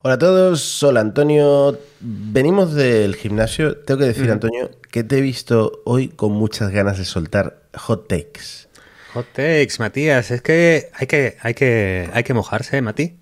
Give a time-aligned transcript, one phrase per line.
[0.00, 1.76] Hola a todos, hola Antonio.
[1.98, 3.78] Venimos del gimnasio.
[3.78, 8.06] Tengo que decir, Antonio, que te he visto hoy con muchas ganas de soltar hot
[8.06, 8.68] takes.
[9.14, 10.30] Hot takes, Matías.
[10.30, 13.16] Es que hay que, hay que, hay que mojarse, Mati.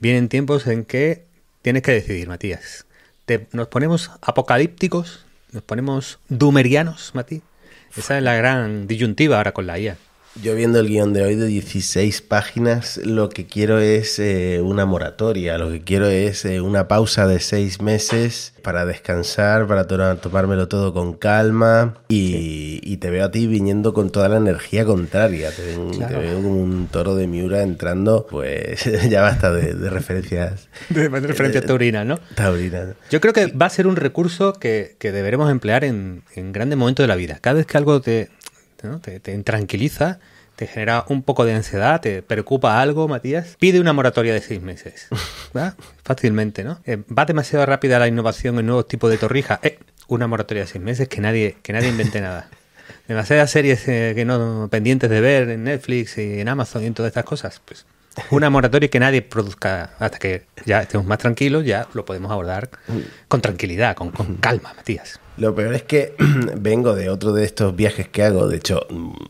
[0.00, 1.26] Vienen tiempos en que
[1.60, 2.86] tienes que decidir, Matías.
[3.52, 7.42] nos ponemos apocalípticos, nos ponemos dumerianos, Mati.
[7.94, 9.98] Esa es la gran disyuntiva ahora con la IA.
[10.40, 14.86] Yo viendo el guion de hoy de 16 páginas, lo que quiero es eh, una
[14.86, 20.68] moratoria, lo que quiero es eh, una pausa de seis meses para descansar, para tomármelo
[20.68, 25.74] todo con calma y, te veo a ti viniendo con toda la energía contraria, te,
[25.74, 30.68] veo como un toro de Miura entrando, pues ya basta de, referencias.
[30.88, 32.20] De, referencias taurinas, ¿no?
[32.36, 32.94] Taurinas.
[33.10, 37.02] Yo creo que va a ser un recurso que, deberemos emplear en, en grandes momentos
[37.04, 37.38] de la vida.
[37.40, 38.30] Cada vez que algo te,
[39.00, 40.18] te, intranquiliza,
[40.56, 44.60] te genera un poco de ansiedad, te preocupa algo, Matías, pide una moratoria de seis
[44.62, 45.08] meses.
[46.04, 46.80] Fácilmente, ¿no?
[46.84, 49.60] Eh, va demasiado rápida la innovación en nuevos tipos de torrijas.
[49.62, 52.48] Eh, una moratoria de seis meses, que nadie, que nadie invente nada.
[53.08, 56.94] Demasiadas series eh, que no pendientes de ver en Netflix y en Amazon y en
[56.94, 57.60] todas estas cosas.
[57.64, 57.86] Pues
[58.30, 62.70] una moratoria que nadie produzca hasta que ya estemos más tranquilos, ya lo podemos abordar
[63.28, 65.21] con tranquilidad, con calma, Matías.
[65.38, 66.14] Lo peor es que
[66.56, 68.48] vengo de otro de estos viajes que hago.
[68.48, 68.86] De hecho,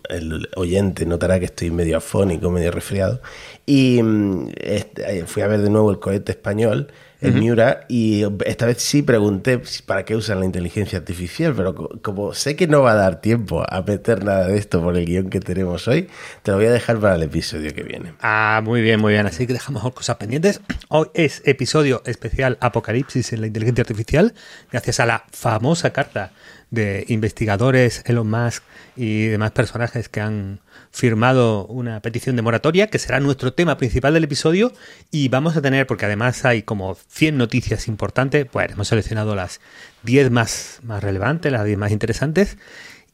[0.09, 3.21] el oyente notará que estoy medio afónico, medio resfriado.
[3.67, 6.89] Y mm, este, fui a ver de nuevo el cohete español
[7.23, 12.35] en Miura y esta vez sí pregunté para qué usan la inteligencia artificial, pero como
[12.35, 15.31] sé que no va a dar tiempo a meter nada de esto por el guion
[15.31, 16.09] que tenemos hoy,
[16.43, 18.15] te lo voy a dejar para el episodio que viene.
[18.21, 19.27] Ah, muy bien, muy bien.
[19.27, 20.61] Así que dejamos cosas pendientes.
[20.89, 24.35] Hoy es episodio especial Apocalipsis en la inteligencia artificial,
[24.71, 26.33] gracias a la famosa carta
[26.73, 28.65] de investigadores, Elon Musk
[28.97, 34.15] y demás personajes que han firmado una petición de moratoria, que será nuestro tema principal
[34.15, 34.73] del episodio.
[35.11, 39.61] Y vamos a tener, porque además hay como 100 noticias importantes, pues hemos seleccionado las
[40.03, 42.57] 10 más, más relevantes, las 10 más interesantes.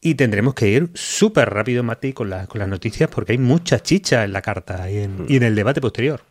[0.00, 4.22] Y tendremos que ir súper rápido, Mati, con, con las noticias, porque hay mucha chicha
[4.22, 6.22] en la carta y en el debate posterior.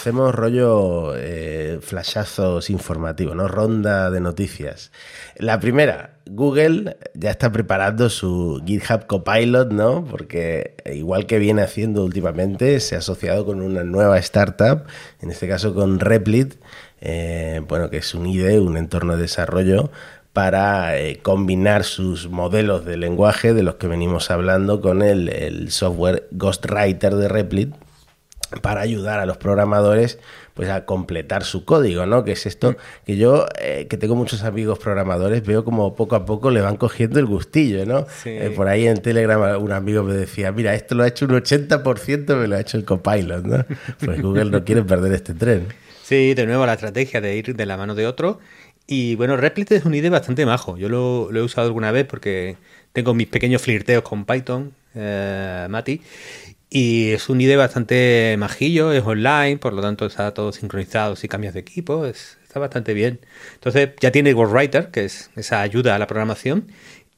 [0.00, 3.48] Hacemos rollo eh, flashazos informativos, ¿no?
[3.48, 4.92] Ronda de noticias.
[5.36, 10.06] La primera, Google ya está preparando su GitHub Copilot, ¿no?
[10.06, 14.84] Porque igual que viene haciendo últimamente, se ha asociado con una nueva startup,
[15.20, 16.54] en este caso con Replit,
[17.02, 19.90] eh, bueno, que es un IDE, un entorno de desarrollo
[20.32, 25.70] para eh, combinar sus modelos de lenguaje de los que venimos hablando con el, el
[25.70, 27.74] software Ghostwriter de Replit,
[28.62, 30.18] para ayudar a los programadores
[30.54, 32.24] pues a completar su código, ¿no?
[32.24, 36.26] Que es esto que yo, eh, que tengo muchos amigos programadores, veo como poco a
[36.26, 38.06] poco le van cogiendo el gustillo, ¿no?
[38.24, 41.32] Eh, por ahí en Telegram un amigo me decía, mira, esto lo ha hecho un
[41.32, 43.64] 80%, me lo ha hecho el Copilot, ¿no?
[44.04, 45.68] Pues Google no quiere perder este tren.
[46.02, 48.40] Sí, de nuevo la estrategia de ir de la mano de otro.
[48.86, 50.76] Y bueno, Replit es un IDE bastante majo.
[50.76, 52.56] Yo lo, he usado alguna vez porque
[52.92, 56.02] tengo mis pequeños flirteos con Python, eh, Mati.
[56.72, 61.26] Y es un IDE bastante majillo, es online, por lo tanto está todo sincronizado si
[61.26, 63.18] cambias de equipo, está bastante bien.
[63.54, 66.68] Entonces ya tiene Writer, que es esa ayuda a la programación,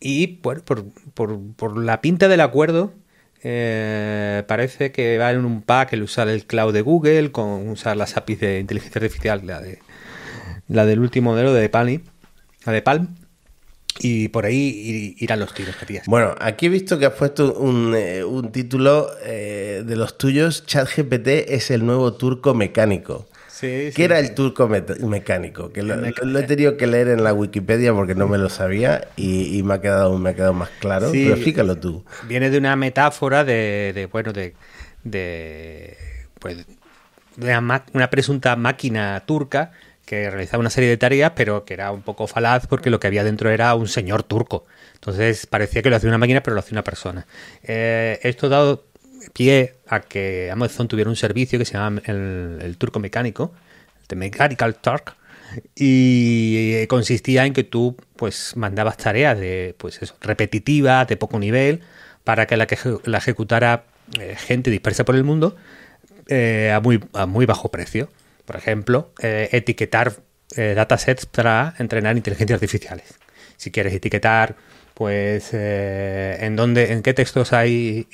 [0.00, 2.94] y bueno, por, por, la pinta del acuerdo,
[3.42, 7.96] eh, parece que va en un pack el usar el cloud de Google, con usar
[7.96, 9.80] las APIs de inteligencia artificial, la, de,
[10.68, 12.00] la del último modelo de Palm,
[12.64, 13.08] la de Palm,
[14.02, 16.06] y por ahí irán los tiros, Matías.
[16.06, 20.66] Bueno, aquí he visto que has puesto un, eh, título eh, de los tuyos.
[20.66, 23.26] ChatGPT es el nuevo turco mecánico.
[23.48, 25.72] Sí, ¿Qué era el turco mecánico?
[25.72, 29.62] Que lo, he tenido que leer en la Wikipedia porque no me lo sabía y,
[29.62, 31.10] me, ha quedado, me ha quedado más claro.
[31.12, 32.04] Pero explícalo tú.
[32.26, 34.54] Viene de una metáfora de, bueno, de,
[35.04, 35.96] de,
[36.40, 36.66] pues,
[37.40, 39.70] una, una presunta máquina turca
[40.04, 43.06] que realizaba una serie de tareas, pero que era un poco falaz porque lo que
[43.06, 44.66] había dentro era un señor turco.
[44.94, 47.26] Entonces parecía que lo hacía una máquina, pero lo hacía una persona.
[47.62, 48.84] Eh, esto dado
[49.32, 53.52] pie a que Amazon tuviera un servicio que se llama el, turco mecánico,
[54.08, 55.16] el Mechanical Turk,
[55.74, 61.80] y consistía en que tú pues mandabas tareas de pues repetitivas, de poco nivel,
[62.24, 63.84] para que la, que la ejecutara
[64.18, 65.56] eh, gente dispersa por el mundo
[66.28, 68.08] eh, a, muy, a muy bajo precio.
[68.52, 70.12] Por ejemplo, eh, etiquetar
[70.56, 73.14] eh, datasets para entrenar inteligencias artificiales.
[73.56, 74.56] Si quieres etiquetar,
[74.92, 78.06] pues, eh, en dónde, en qué textos hay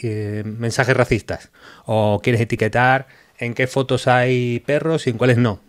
[0.44, 1.50] mensajes racistas.
[1.86, 3.08] O quieres etiquetar
[3.40, 5.60] en qué fotos hay perros y en cuáles no.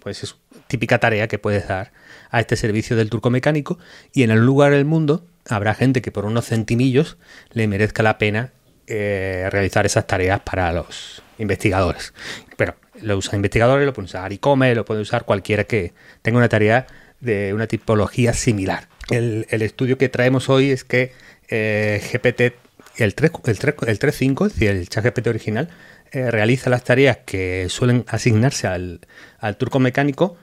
[0.00, 0.36] Pues es
[0.66, 1.92] típica tarea que puedes dar
[2.30, 3.78] a este servicio del turco mecánico
[4.14, 7.18] y en el lugar del mundo habrá gente que por unos centimillos
[7.52, 8.52] le merezca la pena
[8.88, 12.14] realizar esas tareas para los investigadores.
[12.56, 12.76] Pero
[13.06, 15.92] lo usan investigadores, lo pueden usar ICOME, lo puede usar cualquiera que
[16.22, 16.86] tenga una tarea
[17.20, 18.88] de una tipología similar.
[19.10, 21.12] El, estudio que traemos hoy es que
[21.48, 22.56] eh, GPT,
[22.96, 25.68] el 3.5, el 3, el 3, es decir, el chat GPT original,
[26.10, 29.00] eh, realiza las tareas que suelen asignarse al,
[29.38, 30.36] al turco mecánico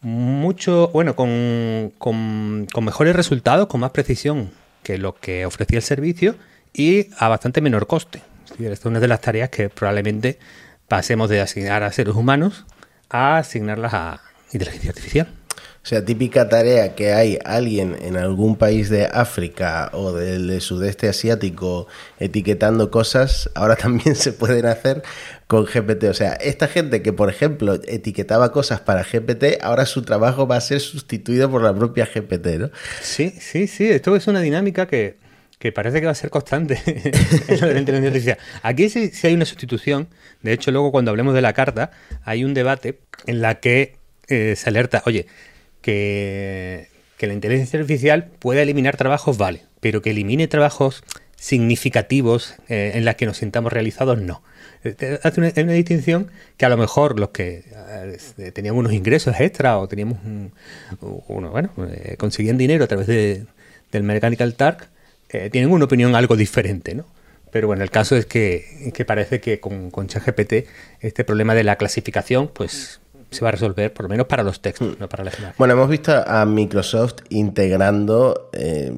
[0.00, 4.50] mucho, bueno, con, con, mejores resultados, con más precisión
[4.82, 6.36] que lo que ofrecía el servicio
[6.74, 8.22] y a bastante menor coste.
[8.50, 10.38] esta es una de las tareas que probablemente
[10.88, 12.66] pasemos de asignar a seres humanos
[13.10, 14.20] a asignarlas a
[14.52, 15.28] inteligencia artificial.
[15.84, 21.10] O sea, típica tarea que hay alguien en algún país de África o del sudeste
[21.10, 21.88] asiático
[22.18, 25.02] etiquetando cosas, ahora también se pueden hacer
[25.46, 26.04] con GPT.
[26.04, 30.56] O sea, esta gente que, por ejemplo, etiquetaba cosas para GPT, ahora su trabajo va
[30.56, 32.70] a ser sustituido por la propia GPT, ¿no?
[33.02, 33.86] Sí, sí, sí.
[33.86, 35.18] Esto es una dinámica que,
[35.72, 36.78] parece que va a ser constante
[37.48, 38.38] en la inteligencia artificial.
[38.62, 40.08] Aquí sí, hay una sustitución.
[40.42, 41.90] De hecho, luego cuando hablemos de la carta,
[42.24, 43.96] hay un debate en la que
[44.28, 45.26] eh, se alerta, oye,
[45.80, 46.88] que,
[47.20, 51.02] la inteligencia artificial pueda eliminar trabajos, vale, pero que elimine trabajos
[51.36, 54.42] significativos eh, en las que nos sintamos realizados, no.
[54.84, 57.64] Eh, hace una, distinción que a lo mejor los que
[58.36, 60.18] eh, teníamos unos ingresos extra o teníamos
[61.00, 61.70] uno, bueno,
[62.18, 63.46] conseguían dinero a través de,
[63.90, 64.90] del Mechanical Turk,
[65.50, 67.06] tienen una opinión algo diferente, ¿no?
[67.50, 70.66] Pero bueno, el caso es que, parece que con, con ChatGPT
[71.00, 73.00] este problema de la clasificación, pues
[73.34, 75.00] se va a resolver, por lo menos para los textos, hmm.
[75.00, 75.54] no para la imagen.
[75.58, 78.92] Bueno, hemos visto a Microsoft integrando eh,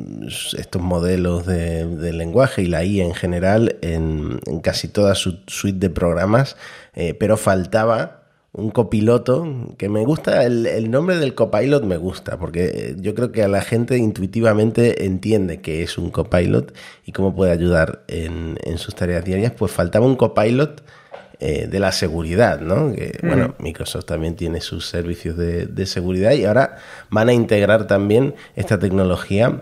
[0.56, 5.90] estos modelos de, lenguaje y la I en general en, casi toda su suite de
[5.90, 6.56] programas,
[6.94, 8.25] eh, pero faltaba
[8.56, 13.42] un copiloto que me gusta, el, nombre del copilot me gusta, porque yo creo que
[13.42, 16.74] a la gente intuitivamente entiende que es un copilot
[17.04, 20.82] y cómo puede ayudar en, en sus tareas diarias, pues faltaba un copilot
[21.38, 22.94] eh, de la seguridad, ¿no?
[22.94, 26.78] Que, Bueno, Microsoft también tiene sus servicios de, seguridad y ahora
[27.10, 29.60] van a integrar también esta tecnología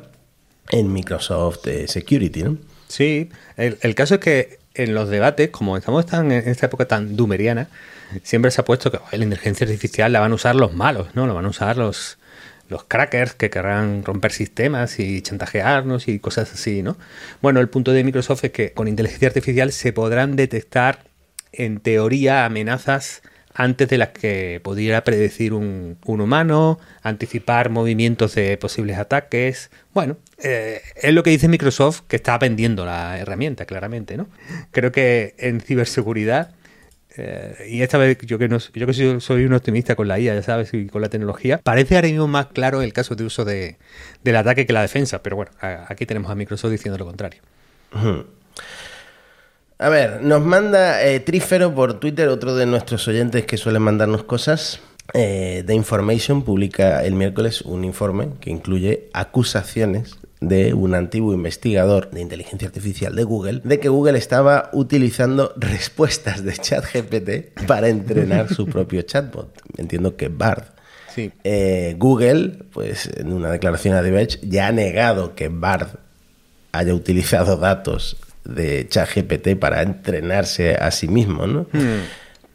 [0.70, 2.58] en Microsoft eh, Security, ¿no?
[2.86, 7.16] Sí, el, caso es que en los debates, como estamos tan, en esta época tan
[7.16, 7.68] dumeriana,
[8.22, 11.26] siempre se ha puesto que la inteligencia artificial la van a usar los malos, ¿no?
[11.26, 12.18] Lo van a usar los,
[12.68, 16.96] los crackers que querrán romper sistemas y chantajearnos y cosas así, ¿no?
[17.42, 21.04] Bueno, el punto de Microsoft es que con inteligencia artificial se podrán detectar
[21.52, 23.22] en teoría, amenazas
[23.54, 29.70] antes de las que pudiera predecir un, humano, anticipar movimientos de posibles ataques.
[29.92, 34.28] Bueno, eh, es lo que dice Microsoft que está vendiendo la herramienta, claramente, ¿no?
[34.72, 36.50] Creo que en ciberseguridad,
[37.16, 40.34] eh, y esta vez yo que, no, yo que soy, un optimista con la IA,
[40.34, 43.44] ya sabes, y con la tecnología, parece ahora mismo más claro el caso de uso
[43.44, 43.76] de,
[44.22, 47.40] del ataque que la defensa, pero bueno, aquí tenemos a Microsoft diciendo lo contrario.
[49.78, 54.24] A ver, nos manda eh, Trífero por Twitter, otro de nuestros oyentes que suelen mandarnos
[54.24, 54.80] cosas.
[55.12, 62.10] Eh, The Information publica el miércoles un informe que incluye acusaciones de un antiguo investigador
[62.10, 68.52] de inteligencia artificial de Google de que Google estaba utilizando respuestas de ChatGPT para entrenar
[68.52, 69.50] su propio chatbot.
[69.76, 70.64] Entiendo que Bard.
[71.14, 71.30] Sí.
[71.44, 75.98] Eh, Google, pues en una declaración a The ya ha negado que Bard
[76.72, 81.66] haya utilizado datos de ChatGPT para entrenarse a sí mismo, ¿no?
[81.72, 82.02] Hmm.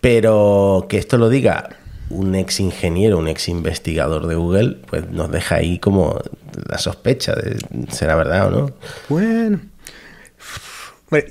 [0.01, 1.78] Pero que esto lo diga
[2.09, 6.19] un ex ingeniero, un ex investigador de Google, pues nos deja ahí como
[6.67, 7.57] la sospecha de
[7.91, 8.71] será verdad o no.
[9.07, 9.59] Bueno,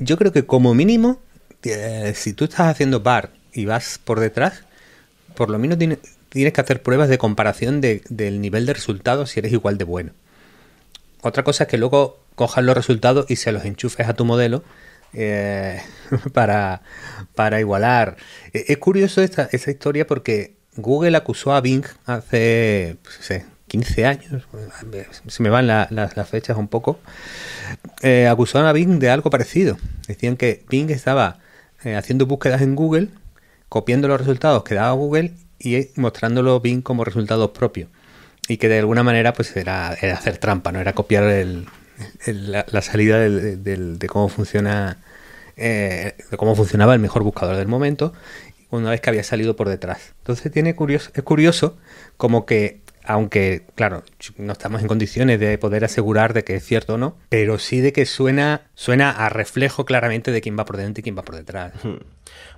[0.01, 1.21] yo creo que como mínimo,
[1.65, 4.65] eh, si tú estás haciendo bar y vas por detrás,
[5.35, 5.99] por lo menos tienes,
[6.31, 10.13] que hacer pruebas de comparación del nivel de resultados si eres igual de bueno.
[11.23, 14.63] Otra cosa es que luego cojas los resultados y se los enchufes a tu modelo
[15.13, 15.81] eh,
[16.33, 16.83] para,
[17.35, 18.17] para, igualar.
[18.53, 24.49] E, es curioso esta, historia porque Google acusó a Bing hace, pues, 15 años,
[25.27, 26.99] se me van las fechas un poco,
[28.03, 29.77] eh, acusaron a Bing de algo parecido.
[30.07, 31.39] Decían que Bing estaba
[31.85, 33.09] eh, haciendo búsquedas en Google,
[33.69, 37.91] copiando los resultados que daba Google y mostrándolo Bing como resultados propios.
[38.47, 41.67] Y que de alguna manera pues era, hacer trampa, no era copiar el,
[42.25, 44.97] la, salida de cómo funciona
[45.61, 48.15] eh, de cómo funcionaba el mejor buscador del momento
[48.71, 50.15] una vez que había salido por detrás.
[50.19, 51.77] Entonces tiene curioso, es curioso
[52.17, 54.03] como que aunque, claro,
[54.37, 57.81] no estamos en condiciones de poder asegurar de que es cierto o no, pero sí
[57.81, 61.23] de que suena, suena a reflejo claramente de quién va por delante y quién va
[61.23, 61.73] por detrás.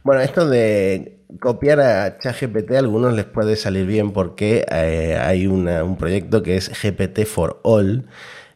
[0.02, 5.46] Bueno, esto de copiar a ChatGPT a algunos les puede salir bien porque eh, hay
[5.46, 8.08] un proyecto que es GPT for All,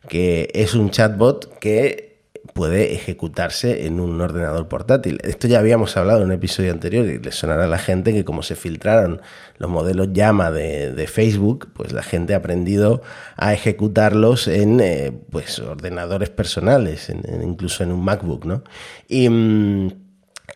[0.08, 2.13] que es un chatbot que
[2.54, 5.18] puede ejecutarse en un ordenador portátil.
[5.24, 8.24] Esto ya habíamos hablado en un episodio anterior y le sonará a la gente que
[8.24, 9.20] como se filtraron
[9.58, 13.02] los modelos llama de, Facebook, pues la gente ha aprendido
[13.36, 18.62] a ejecutarlos en eh, pues ordenadores personales, incluso en un MacBook, ¿no?
[19.08, 19.90] Y mm,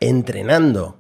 [0.00, 0.98] entrenando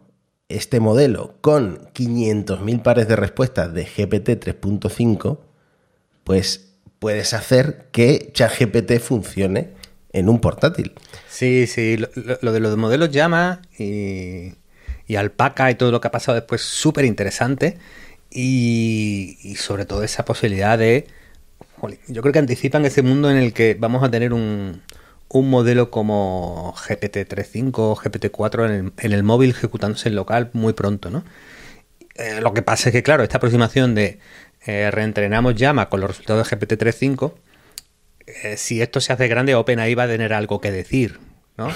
[0.48, 5.38] este modelo con 500.000 pares de respuestas de GPT 3.5,
[6.24, 9.77] pues puedes hacer que ChatGPT funcione
[10.12, 10.92] en un portátil.
[11.28, 14.54] Sí, sí, lo, de los modelos llama y,
[15.06, 17.78] y, alpaca y todo lo que ha pasado después, súper interesante.
[18.30, 21.06] Y, sobre todo esa posibilidad de...
[22.08, 24.82] Yo creo que anticipan ese mundo en el que vamos a tener un,
[25.28, 30.72] un modelo como GPT-3.5 o GPT-4 en el, en el, móvil ejecutándose en local muy
[30.72, 31.24] pronto, ¿no?
[32.16, 34.18] Eh, lo que pasa es que, claro, esta aproximación de
[34.66, 37.32] eh, reentrenamos llama con los resultados de GPT-3.5
[38.42, 41.18] eh, si esto se hace grande, OpenAI va a tener algo que decir.
[41.58, 41.68] ¿no?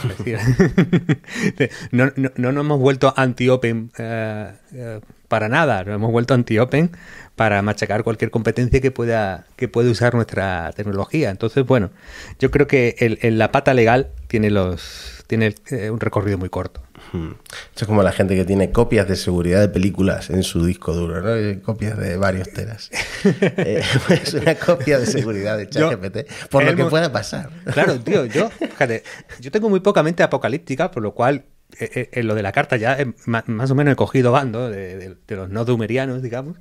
[1.90, 6.92] no, nos hemos vuelto anti-open eh, eh, para nada, nos hemos vuelto anti-open
[7.34, 11.30] para machacar cualquier competencia que pueda, que pueda usar nuestra tecnología.
[11.30, 11.90] Entonces, bueno,
[12.38, 15.52] yo creo que el, la pata legal tiene, los, tiene
[15.90, 16.80] un recorrido muy corto.
[17.14, 20.94] Esto es como la gente que tiene copias de seguridad de películas en su disco
[20.94, 21.62] duro, ¿no?
[21.62, 22.90] Copias de varios teras.
[23.24, 27.50] eh, pues una copia de seguridad de ChatGPT, por lo que pueda pasar.
[27.72, 29.02] Claro, tío, yo, fíjate,
[29.40, 31.44] yo tengo muy poca mente apocalíptica, por lo cual
[31.78, 35.16] eh, eh, en lo de la carta ya más o menos he cogido bando de,
[35.28, 36.56] los no dumerianos, digamos.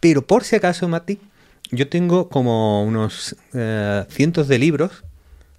[0.00, 1.20] Pero por si acaso, Mati,
[1.70, 5.04] yo tengo como unos eh, cientos de libros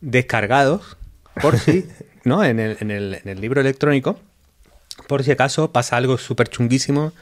[0.01, 0.97] descargados
[1.41, 1.87] por si
[2.23, 2.43] ¿no?
[2.43, 4.19] En el, en el, en el libro electrónico,
[5.07, 7.13] por si acaso pasa algo súper chunguísimo,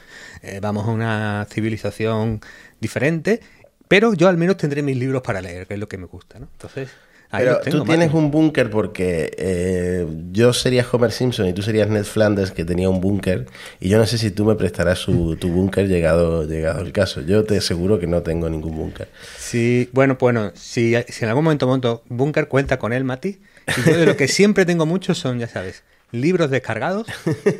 [0.42, 2.40] eh, vamos a una civilización
[2.80, 3.40] diferente,
[3.88, 6.38] pero yo al menos tendré mis libros para leer, que es lo que me gusta,
[6.38, 6.48] ¿no?
[6.52, 6.88] Entonces...
[7.34, 12.04] Pero tú tienes un búnker porque eh, yo sería Homer Simpson y tú serías Ned
[12.04, 13.46] Flanders que tenía un búnker
[13.80, 17.22] y yo no sé si tú me prestarás su, tu búnker llegado, llegado el caso.
[17.22, 19.08] Yo te aseguro que no tengo ningún búnker.
[19.38, 23.40] Sí, bueno, bueno, si, si en algún momento monto búnker, cuenta con él, Mati.
[23.76, 27.06] Y yo de lo que siempre tengo mucho son, ya sabes, libros descargados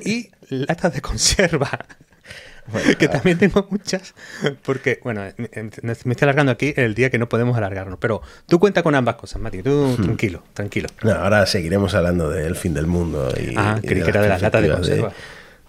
[0.05, 1.87] y latas de conserva.
[2.99, 4.15] que también tengo muchas,
[4.63, 5.23] porque, bueno,
[5.83, 9.17] me estoy alargando aquí el día que no podemos alargarnos, pero tú cuenta con ambas
[9.17, 10.05] cosas, Mati, tú hmm.
[10.05, 10.89] tranquilo, tranquilo.
[11.19, 14.63] ahora seguiremos hablando del fin del mundo y, ah, de, que era de las latas
[14.63, 15.09] de conserva.
[15.09, 15.15] De,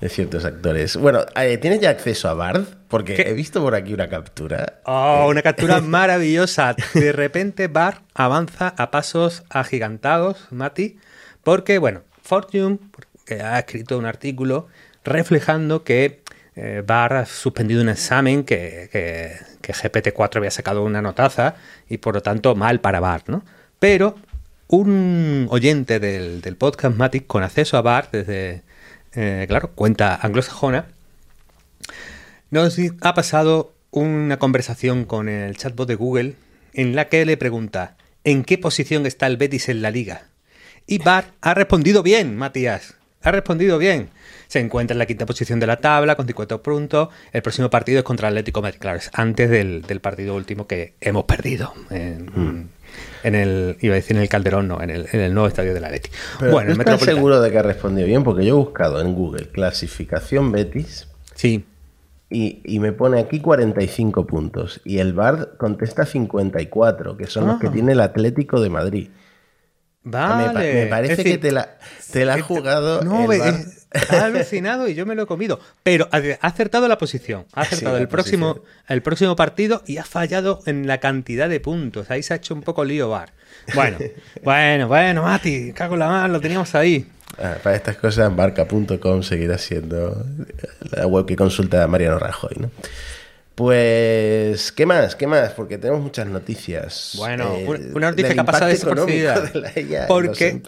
[0.10, 0.98] ciertos actores.
[0.98, 2.66] Bueno, eh, ¿tienes ya acceso a Bard?
[2.88, 4.82] Porque he visto por aquí una captura.
[4.86, 6.76] Oh, una captura maravillosa.
[6.94, 10.98] De repente Bard avanza a pasos agigantados, Mati,
[11.44, 12.80] porque, bueno, Fortune
[13.44, 14.68] ha escrito un artículo
[15.04, 16.24] reflejando que
[16.56, 21.56] eh, ha suspendido un examen que, que, GPT-4 había sacado una notaza
[21.90, 23.44] y por lo tanto mal para Bar, ¿no?
[23.80, 24.16] Pero
[24.68, 28.64] un oyente del, podcast Matic con acceso a Bar desde,
[29.16, 30.88] eh, claro, cuenta anglosajona,
[32.52, 36.36] nos ha pasado una conversación con el chatbot de Google
[36.74, 40.30] en la que le pregunta ¿en qué posición está el Betis en la liga?
[40.88, 44.10] Y Bar ha respondido bien, Matías, ha respondido bien
[44.54, 47.10] se encuentra en la quinta posición de la tabla con 50 puntos.
[47.32, 51.24] El próximo partido es contra Atlético Madrid, claro, es antes del, partido último que hemos
[51.24, 51.74] perdido.
[51.90, 52.70] En,
[53.24, 56.16] el, iba a decir en el Calderón, no, en el, nuevo estadio del Atlético.
[56.52, 58.24] bueno, ¿estás seguro de que ha respondido bien?
[58.24, 61.08] Porque yo he buscado en Google clasificación Betis.
[61.34, 61.66] Sí.
[62.30, 64.82] Y, me pone aquí 45 puntos.
[64.86, 67.72] Y el Bard contesta 54, que son los que ah.
[67.72, 69.10] tiene el Atlético de Madrid.
[70.04, 70.74] Vale.
[70.74, 71.78] Me, parece que te la,
[72.12, 73.04] te la ha jugado.
[73.04, 73.42] No, el
[74.10, 75.60] ha alucinado y yo me lo he comido.
[75.84, 77.46] Pero ha acertado la posición.
[77.54, 82.10] Ha acertado el, próximo, el próximo partido y ha fallado en la cantidad de puntos.
[82.10, 83.32] Ahí se ha hecho un poco lío bar.
[83.76, 83.98] Bueno,
[84.44, 87.08] bueno, bueno, Mati, cago en la mano, lo teníamos ahí.
[87.38, 90.24] Ah, para estas cosas, barca.com seguirá siendo
[90.92, 92.70] la web que consulta Mariano Rajoy, ¿no?
[93.56, 95.16] Pues, ¿qué más?
[95.16, 95.52] ¿Qué más?
[95.52, 97.14] Porque tenemos muchas noticias.
[97.18, 99.40] Bueno, eh, una noticia que ha pasado desapercibida.
[99.42, 100.62] De porque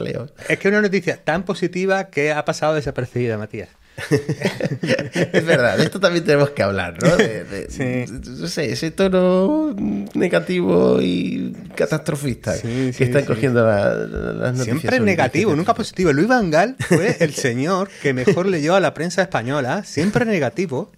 [0.47, 3.69] es que una noticia tan positiva que ha pasado desapercibida, Matías.
[4.11, 7.11] es verdad, de esto también tenemos que hablar, ¿no?
[7.69, 8.05] sí.
[8.39, 9.73] No sé, ese tono
[10.13, 14.65] negativo y catastrofista que están cogiendo las noticias.
[14.65, 16.11] Siempre negativo, nunca positivo.
[16.11, 20.91] Luis Van Gaal fue el señor que mejor leyó a la prensa española, siempre negativo.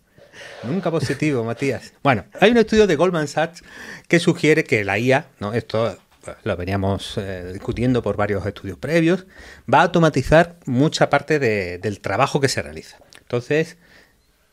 [0.63, 1.93] Nunca positivo, Matías.
[2.03, 3.63] Bueno, hay un estudio de Goldman Sachs
[4.07, 5.53] que sugiere que la IA, ¿no?
[5.53, 9.25] Esto pues, lo veníamos eh, discutiendo por varios estudios previos,
[9.71, 12.97] va a automatizar mucha parte del trabajo que se realiza.
[13.21, 13.77] Entonces,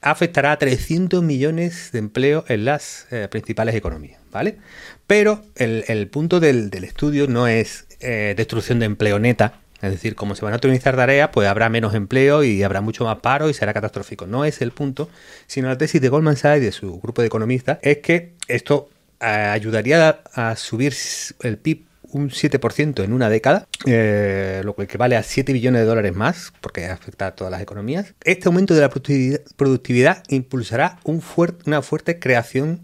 [0.01, 4.59] afectará a 300 millones de empleos en las eh, principales economías, ¿vale?
[5.07, 10.35] Pero el, punto del, estudio no es eh, destrucción de empleo neta, es decir, como
[10.35, 13.55] se van a optimizar tareas, pues habrá menos empleo y habrá mucho más paro y
[13.55, 14.27] será catastrófico.
[14.27, 15.09] No es el punto,
[15.47, 18.89] sino la tesis de Goldman Sachs y de su grupo de economistas es que esto
[19.21, 20.95] eh, ayudaría a subir
[21.43, 25.87] el PIB un 7% en una década, eh, lo que equivale a 7 billones de
[25.87, 28.15] dólares más, porque afecta a todas las economías.
[28.23, 31.23] Este aumento de la productividad, impulsará un
[31.67, 32.83] una fuerte creación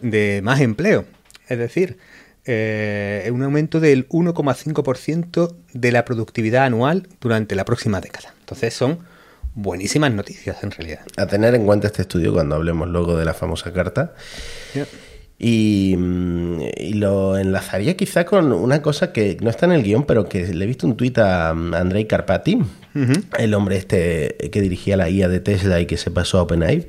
[0.00, 1.04] de más empleo.
[1.48, 1.98] Es decir,
[2.44, 8.34] eh, un aumento del 1,5% de la productividad anual durante la próxima década.
[8.40, 8.98] Entonces son
[9.54, 11.00] buenísimas noticias en realidad.
[11.16, 14.14] A tener en cuenta este estudio cuando hablemos luego de la famosa carta.
[15.38, 15.96] Y,
[16.94, 20.64] lo enlazaría quizá con una cosa que no está en el guion, pero que le
[20.64, 22.60] he visto un tuit a Andrei Carpati,
[23.38, 26.88] el hombre este que dirigía la IA de Tesla y que se pasó a OpenAI,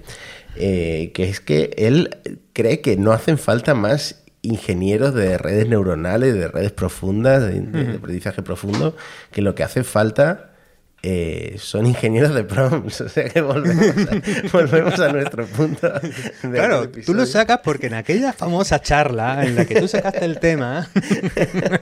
[0.55, 2.17] eh, que es que él
[2.53, 8.43] cree que no hacen falta más ingenieros de redes neuronales, de redes profundas, de, aprendizaje
[8.43, 8.95] profundo,
[9.31, 10.51] que lo que hace falta
[11.01, 13.01] eh, son ingenieros de prompts.
[13.01, 15.91] O sea que volvemos a, nuestro punto.
[16.41, 20.39] claro, tú lo sacas porque en aquella famosa charla en la que tú sacaste el
[20.39, 20.89] tema,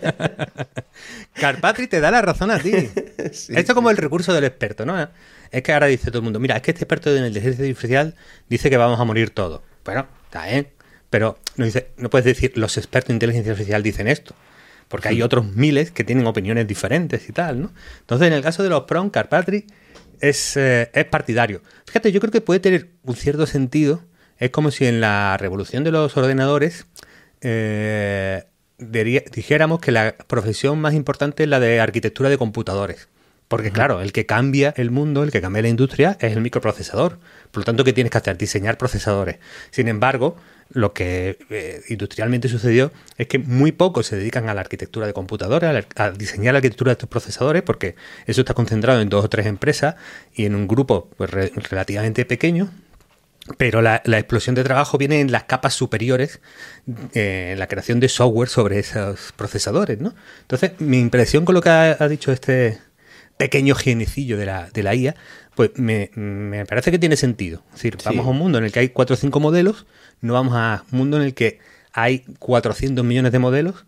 [1.33, 2.73] Carpatri te da la razón a ti.
[3.17, 5.09] Esto es como el recurso del experto, ¿no?
[5.49, 7.65] Es que ahora dice todo el mundo, mira, es que este experto en el inteligencia
[7.65, 8.15] artificial
[8.49, 9.61] dice que vamos a morir todos.
[9.83, 10.67] Bueno, está bien.
[11.11, 14.33] Pero no, dice, no puedes decir los expertos en inteligencia artificial dicen esto.
[14.87, 17.71] Porque hay otros miles que tienen opiniones diferentes y tal, ¿no?
[17.99, 19.67] Entonces, en el caso de los PROM, Carpatri
[20.19, 21.61] es, eh, es partidario.
[21.85, 24.01] Fíjate, yo creo que puede tener un cierto sentido.
[24.37, 26.87] Es como si en la revolución de los ordenadores
[27.41, 28.45] eh,
[28.79, 33.09] dijéramos que la profesión más importante es la de arquitectura de computadores.
[33.47, 37.19] Porque claro, el que cambia el mundo, el que cambia la industria es el microprocesador.
[37.51, 38.37] Por lo tanto, ¿qué tienes que hacer?
[38.37, 39.39] Diseñar procesadores.
[39.71, 40.37] Sin embargo,
[40.73, 45.13] lo que eh, industrialmente sucedió es que muy pocos se dedican a la arquitectura de
[45.13, 49.29] computadores, a, diseñar la arquitectura de estos procesadores, porque eso está concentrado en dos o
[49.29, 49.95] tres empresas
[50.33, 52.69] y en un grupo pues, relativamente pequeño.
[53.57, 56.41] Pero la, explosión de trabajo viene en las capas superiores,
[57.15, 60.13] eh, en la creación de software sobre esos procesadores, ¿no?
[60.41, 62.79] Entonces, mi impresión con lo que ha dicho este,
[63.41, 65.15] pequeño genecillo de la, de la IA,
[65.55, 66.09] pues me,
[66.67, 67.63] parece que tiene sentido.
[67.69, 69.85] Es decir, vamos a un mundo en el que hay 4 o 5 modelos,
[70.21, 71.59] no vamos a un mundo en el que
[71.93, 73.85] hay 400 millones de modelos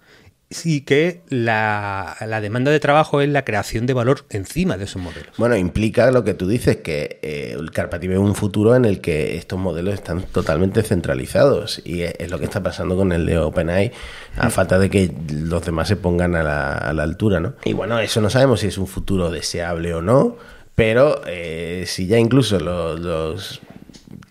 [0.63, 5.35] y que la, demanda de trabajo es la creación de valor encima de esos modelos.
[5.37, 9.01] Bueno, implica lo que tú dices, que eh, el Carpati ve un futuro en el
[9.01, 13.39] que estos modelos están totalmente centralizados y es, lo que está pasando con el de
[13.39, 13.91] OpenAI,
[14.37, 14.51] a mm.
[14.51, 17.53] falta de que los demás se pongan a la, a la altura, ¿no?
[17.63, 20.37] Y bueno, eso no sabemos si es un futuro deseable o no,
[20.75, 23.61] pero eh, si ya incluso los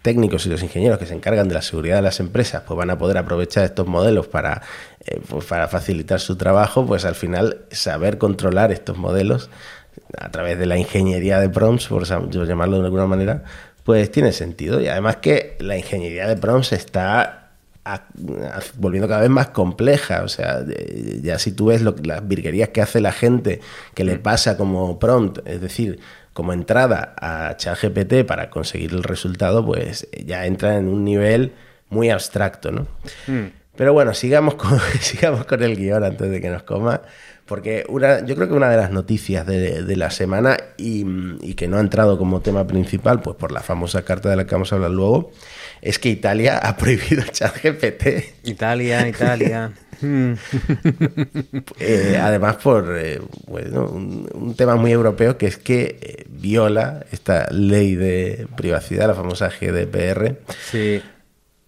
[0.02, 2.90] técnicos y los ingenieros que se encargan de la seguridad de las empresas pues van
[2.90, 4.62] a poder aprovechar estos modelos para,
[5.04, 9.50] eh, pues para facilitar su trabajo, pues al final saber controlar estos modelos
[10.18, 13.44] a través de la ingeniería de prompts, por llamarlo de alguna manera,
[13.84, 14.80] pues tiene sentido.
[14.80, 17.42] Y además que la ingeniería de prompts está
[18.76, 20.22] volviendo cada vez más compleja.
[20.22, 20.64] O sea,
[21.22, 23.60] ya si tú ves lo, las virguerías que hace la gente
[23.94, 24.22] que le mm.
[24.22, 25.98] pasa como prompt, es decir,
[26.32, 31.52] como entrada a ChatGPT para conseguir el resultado, pues ya entra en un nivel
[31.90, 32.86] muy abstracto, ¿no?
[33.26, 33.48] Hmm.
[33.76, 37.02] Pero bueno, sigamos con, sigamos con el guion antes de que nos coma,
[37.46, 41.78] porque una, yo creo que una de las noticias de, la semana y, que no
[41.78, 44.76] ha entrado como tema principal, pues por la famosa carta de la que vamos a
[44.76, 45.32] hablar luego,
[45.80, 48.44] es que Italia ha prohibido ChatGPT.
[48.44, 49.72] Italia, Italia.
[51.78, 57.48] Eh, además, por eh, bueno, un, tema muy europeo que es que eh, viola esta
[57.50, 60.38] ley de privacidad, la famosa GDPR.
[60.70, 61.02] Sí.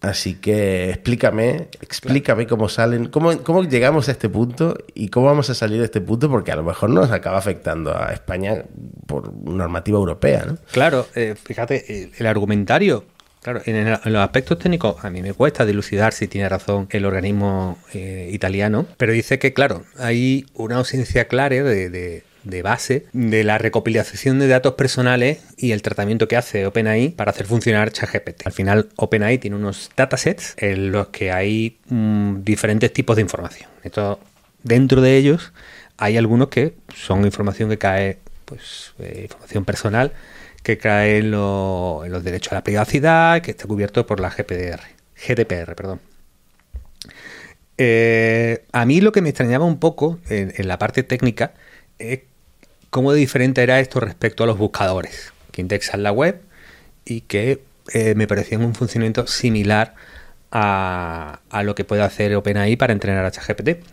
[0.01, 5.49] Así que explícame, explícame cómo salen, cómo, cómo llegamos a este punto y cómo vamos
[5.49, 8.65] a salir de este punto, porque a lo mejor nos acaba afectando a España
[9.07, 10.59] por normativa europea, ¿no?
[10.73, 11.07] Claro,
[11.43, 13.05] fíjate, el argumentario
[13.45, 17.77] Claro, en, los aspectos técnicos a mí me cuesta dilucidar si tiene razón el organismo
[17.93, 22.23] eh, italiano, pero dice que, claro, hay una ausencia clara de,
[22.63, 27.45] base de la recopilación de datos personales y el tratamiento que hace OpenAI para hacer
[27.45, 28.47] funcionar ChatGPT.
[28.47, 33.69] Al final, OpenAI tiene unos datasets en los que hay mm, diferentes tipos de información.
[33.83, 34.21] Esto,
[34.63, 35.53] dentro de ellos
[35.99, 40.13] hay algunos que son información que cae, pues, eh, información personal
[40.65, 44.81] que cae en, los derechos a la privacidad, que está cubierto por la GPDR,
[45.15, 46.01] GDPR, perdón.
[47.77, 51.53] Eh, a mí lo que me extrañaba un poco en, la parte técnica
[51.99, 52.21] es
[52.91, 56.41] cómo diferente era esto respecto a los buscadores que indexan la web
[57.05, 59.95] y que eh, me parecía un funcionamiento similar
[60.51, 63.85] a, a, lo que puede hacer OpenAI para entrenar a ChatGPT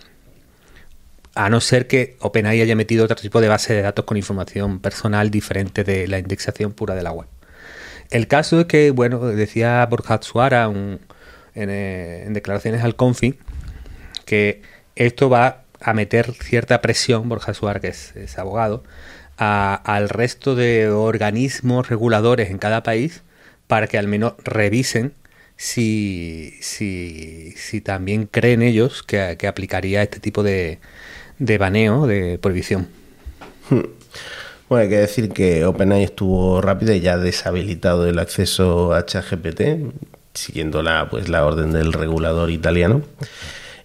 [1.35, 4.79] a no ser que OpenAI haya metido otro tipo de base de datos con información
[4.79, 7.27] personal diferente de la indexación pura de la web.
[8.09, 10.69] El caso es que, bueno, decía Borja Suara
[11.55, 13.39] eh, en, declaraciones al Confi
[14.25, 14.61] que
[14.95, 18.83] esto va a meter cierta presión, Borja Suara, que es, abogado,
[19.37, 23.23] al resto de organismos reguladores en cada país
[23.67, 25.13] para que al menos revisen
[25.55, 30.79] si, si, si también creen ellos que, que aplicaría este tipo de,
[31.41, 32.87] de baneo, de prohibición.
[33.69, 33.81] Hmm.
[34.69, 39.05] Bueno, hay que decir que OpenAI estuvo rápido y ya ha deshabilitado el acceso a
[39.05, 39.61] ChatGPT,
[40.33, 43.01] siguiendo la, pues, la orden del regulador italiano,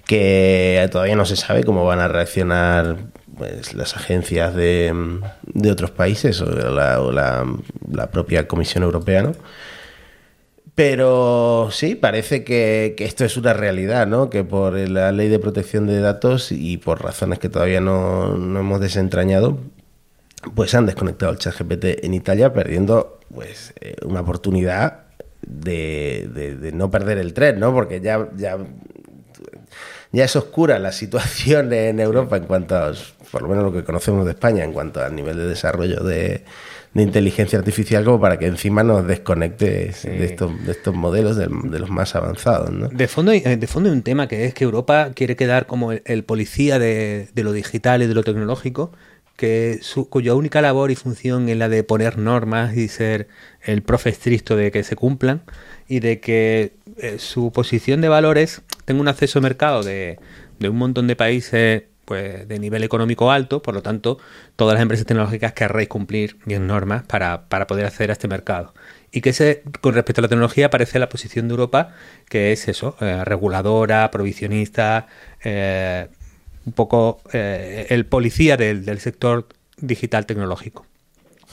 [0.04, 2.98] que todavía no se sabe cómo van a reaccionar
[3.36, 4.94] pues, las agencias de,
[5.42, 7.44] de otros países o la, o la,
[7.90, 9.32] la propia Comisión Europea, ¿no?
[10.76, 14.28] Pero sí, parece que, esto es una realidad, ¿no?
[14.28, 18.78] Que por la ley de protección de datos y por razones que todavía no, hemos
[18.78, 19.58] desentrañado,
[20.54, 25.04] pues han desconectado el chat GPT en Italia, perdiendo pues eh, una oportunidad
[25.46, 27.72] de, no perder el tren, ¿no?
[27.72, 28.58] Porque ya, ya,
[30.12, 32.92] ya es oscura la situación en Europa en cuanto a,
[33.30, 36.44] por lo menos lo que conocemos de España, en cuanto al nivel de desarrollo de
[36.96, 41.46] de inteligencia artificial como para que encima nos desconecte de, estos, de estos modelos de,
[41.78, 42.70] los más avanzados.
[42.70, 42.88] ¿no?
[42.88, 45.92] De, fondo hay, de fondo hay un tema que es que Europa quiere quedar como
[45.92, 48.92] el, policía de, lo digital y de lo tecnológico,
[49.36, 53.28] que su, cuya única labor y función es la de poner normas y ser
[53.62, 55.42] el profe estricto de que se cumplan
[55.88, 60.18] y de que eh, su posición de valores tenga un acceso a mercado de,
[60.60, 64.18] un montón de países pues, de nivel económico alto, por lo tanto,
[64.54, 68.72] todas las empresas tecnológicas querréis cumplir bien normas para, poder acceder a este mercado.
[69.12, 71.94] Y que ese, con respecto a la tecnología aparece la posición de Europa,
[72.28, 75.08] que es eso, eh, reguladora, provisionista,
[75.42, 76.08] eh,
[76.64, 80.85] un poco eh, el policía del, sector digital tecnológico.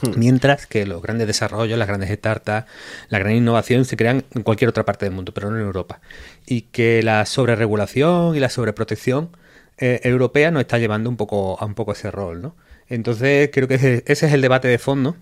[0.03, 0.19] Hmm.
[0.19, 2.65] Mientras que los grandes desarrollos, las grandes startups,
[3.09, 6.01] la gran innovación se crean en cualquier otra parte del mundo, pero no en Europa.
[6.45, 9.29] Y que la sobreregulación y la sobreprotección
[9.77, 12.55] eh, europea nos está llevando un poco a un poco ese rol, ¿no?
[12.89, 15.15] Entonces creo que ese, es el debate de fondo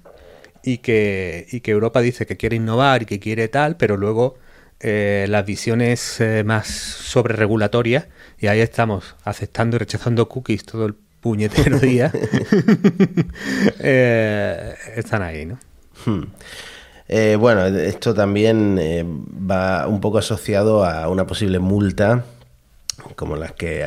[0.64, 4.36] y que, y que Europa dice que quiere innovar y que quiere tal, pero luego
[4.80, 8.08] eh, las visiones eh, más sobre regulatorias,
[8.40, 12.12] y ahí estamos aceptando y rechazando cookies todo el puñetero día,
[14.96, 15.58] están ahí, ¿no?
[16.06, 16.24] Hmm.
[17.40, 18.78] bueno, esto también
[19.50, 22.26] va un poco asociado a una posible multa
[23.16, 23.84] como las que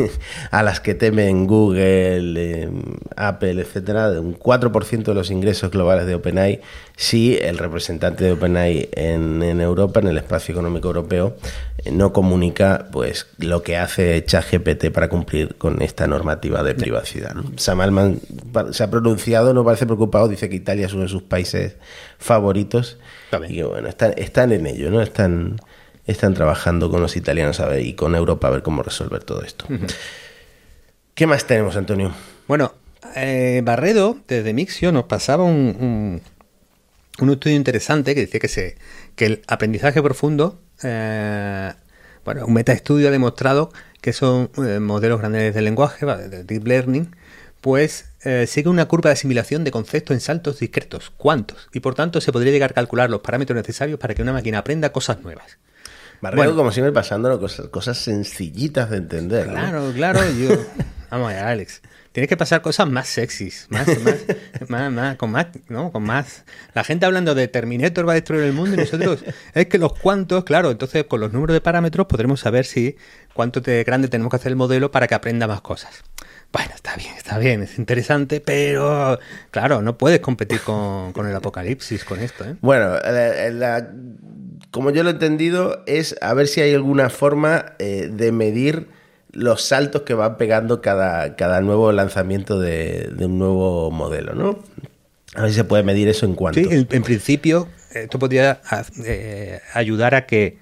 [0.50, 2.82] a, las que temen Google, em,
[3.16, 6.60] Apple, etcétera, de un 4% de los ingresos globales de OpenAI
[6.98, 11.36] si el representante de OpenAI en, en Europa, en el espacio económico europeo,
[11.84, 17.36] eh, no comunica pues lo que hace ChatGPT para cumplir con esta normativa de privacidad.
[17.56, 18.20] Sam Altman
[18.72, 21.76] se ha pronunciado, no parece preocupado, dice que Italia es uno de sus países
[22.18, 22.98] favoritos
[23.48, 25.00] y que bueno, están, están en ello, ¿no?
[25.00, 25.60] Están
[26.08, 29.42] están trabajando con los italianos a ver, y con Europa a ver cómo resolver todo
[29.42, 29.66] esto.
[31.14, 32.14] ¿Qué más tenemos, Antonio?
[32.48, 32.72] Bueno,
[33.14, 36.22] eh, Barredo, desde Mixio, nos pasaba un,
[37.20, 38.76] un, estudio interesante que decía que, se,
[39.16, 41.72] que el aprendizaje profundo, eh,
[42.24, 47.14] bueno, un metaestudio ha demostrado que son eh, modelos grandes de lenguaje, de deep learning,
[47.60, 48.06] pues
[48.46, 52.30] sigue una curva de asimilación de conceptos en saltos discretos, cuantos, y por tanto se
[52.30, 55.58] podría llegar a calcular los parámetros necesarios para que una máquina aprenda cosas nuevas.
[56.20, 59.46] Barrego, como siempre, pasando cosas, cosas sencillitas de entender.
[59.46, 60.20] Claro, claro.
[60.32, 60.50] Yo...
[61.10, 61.80] Vamos allá, Alex.
[62.12, 63.86] Tienes que pasar cosas más sexys, más,
[64.68, 65.92] más, más, con más, ¿no?
[65.92, 66.44] Con más.
[66.74, 69.92] La gente hablando de Terminator va a destruir el mundo y nosotros es que los
[69.94, 72.96] cuantos, claro, entonces con los números de parámetros podremos saber si
[73.34, 76.02] cuánto de grande tenemos que hacer el modelo para que aprenda más cosas.
[76.52, 79.18] Bueno, está bien, está bien, es interesante, pero
[79.50, 82.44] claro, no puedes competir con, el apocalipsis con esto.
[82.44, 82.56] ¿eh?
[82.62, 82.94] Bueno,
[84.70, 88.88] como yo lo he entendido, es a ver si hay alguna forma eh, de medir
[89.32, 94.58] los saltos que van pegando cada, cada nuevo lanzamiento de, un nuevo modelo, ¿no?
[95.34, 96.60] A ver si se puede medir eso en cuanto.
[96.60, 98.62] Sí, en, principio, esto podría
[99.04, 100.56] eh, ayudar a que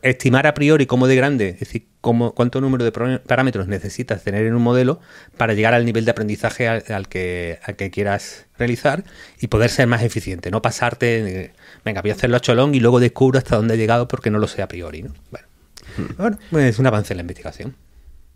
[0.00, 4.46] estimar a priori cómo de grande, es decir, cómo, cuánto número de parámetros necesitas tener
[4.46, 5.00] en un modelo
[5.36, 9.04] para llegar al nivel de aprendizaje al, que, al que quieras realizar
[9.40, 11.52] y poder ser más eficiente, no pasarte,
[11.84, 14.38] venga, voy a hacerlo a cholón y luego descubro hasta dónde he llegado porque no
[14.38, 15.02] lo sé a priori.
[15.02, 15.12] ¿no?
[15.30, 15.46] Bueno,
[15.96, 16.22] hmm.
[16.50, 17.74] bueno es un avance en la investigación.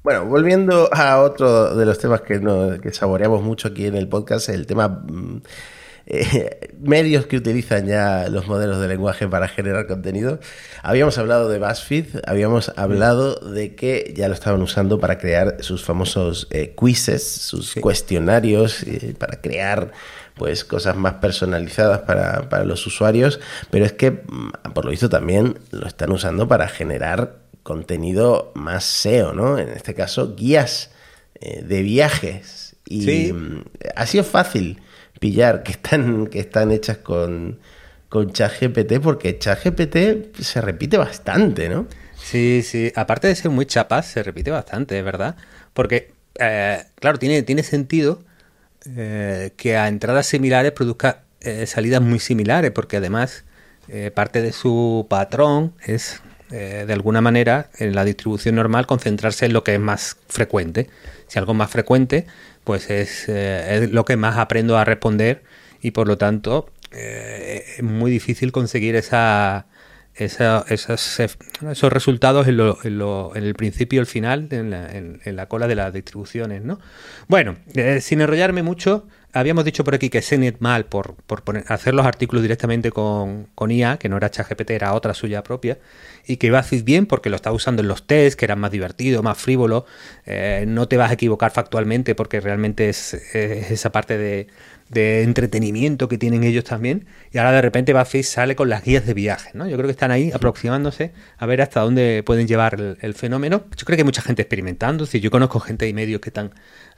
[0.02, 2.38] Bueno, volviendo a otro de los temas que,
[2.82, 5.40] que saboreamos mucho aquí en el podcast, el tema mm,
[6.06, 10.38] eh, medios que utilizan ya los modelos de lenguaje para generar contenido.
[10.82, 15.84] Habíamos hablado de BuzzFeed, habíamos hablado de que ya lo estaban usando para crear sus
[15.84, 19.92] famosos eh, quizzes, sus cuestionarios, eh, para crear
[20.36, 23.38] pues cosas más personalizadas para, para los usuarios,
[23.70, 28.84] pero es que mm, por lo visto también lo están usando para generar contenido más
[28.84, 29.58] SEO, ¿no?
[29.58, 30.90] En este caso, guías
[31.40, 32.76] de viajes.
[32.86, 33.64] Y mm,
[33.96, 34.80] ha sido fácil
[35.20, 37.58] pillar que están, que están hechas con,
[38.08, 41.86] con ChatGPT, porque ChatGPT se repite bastante, ¿no?
[42.16, 42.92] Sí, sí.
[42.94, 45.36] Aparte de ser muy chapas, se repite bastante, ¿verdad?
[45.72, 48.22] Porque, eh, claro, tiene, tiene sentido
[48.96, 53.44] eh, que a entradas similares produzca eh, salidas muy similares, porque además
[54.14, 59.62] parte de su patrón es, de alguna manera, en la distribución normal, concentrarse en lo
[59.62, 60.88] que es más frecuente.
[61.26, 62.26] Si algo más frecuente,
[62.64, 65.44] pues es, eh, es, lo que más aprendo a responder
[65.80, 69.66] y por lo tanto eh, es muy difícil conseguir esa,
[70.14, 74.90] esa, esos resultados en, lo, en, lo, en, el principio y el final, en la,
[74.90, 76.62] en, la, cola de las distribuciones.
[76.62, 76.78] ¿no?
[77.28, 81.64] Bueno, eh, sin enrollarme mucho, habíamos dicho por aquí que CNET mal por, por poner,
[81.68, 85.78] hacer los artículos directamente con, con, IA, que no era ChatGPT, era otra suya propia,
[86.26, 89.22] y que hacer bien porque lo estaba usando en los tests, que eran más divertido,
[89.22, 89.84] más frívolo.
[90.24, 94.46] Eh, no te vas a equivocar factualmente porque realmente es, es esa parte de,
[94.94, 97.06] de, entretenimiento que tienen ellos también.
[97.32, 99.50] Y ahora de repente Buffy sale con las guías de viaje.
[99.54, 99.68] ¿no?
[99.68, 103.64] Yo creo que están ahí aproximándose a ver hasta dónde pueden llevar el, el fenómeno.
[103.76, 105.06] Yo creo que hay mucha gente experimentando.
[105.06, 106.52] Si yo conozco gente y medio que están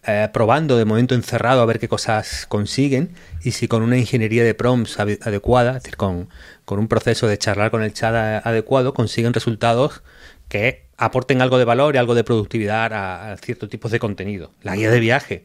[0.09, 4.45] eh, probando de momento encerrado a ver qué cosas consiguen y si con una ingeniería
[4.45, 6.29] de prompts adecuada, es decir, con,
[6.65, 8.15] con un proceso de charlar con el chat
[8.47, 10.05] adecuado, consiguen resultados
[10.49, 14.53] que aporten algo de valor y algo de productividad a, a ciertos tipos de contenido.
[14.63, 15.45] La guía de viaje,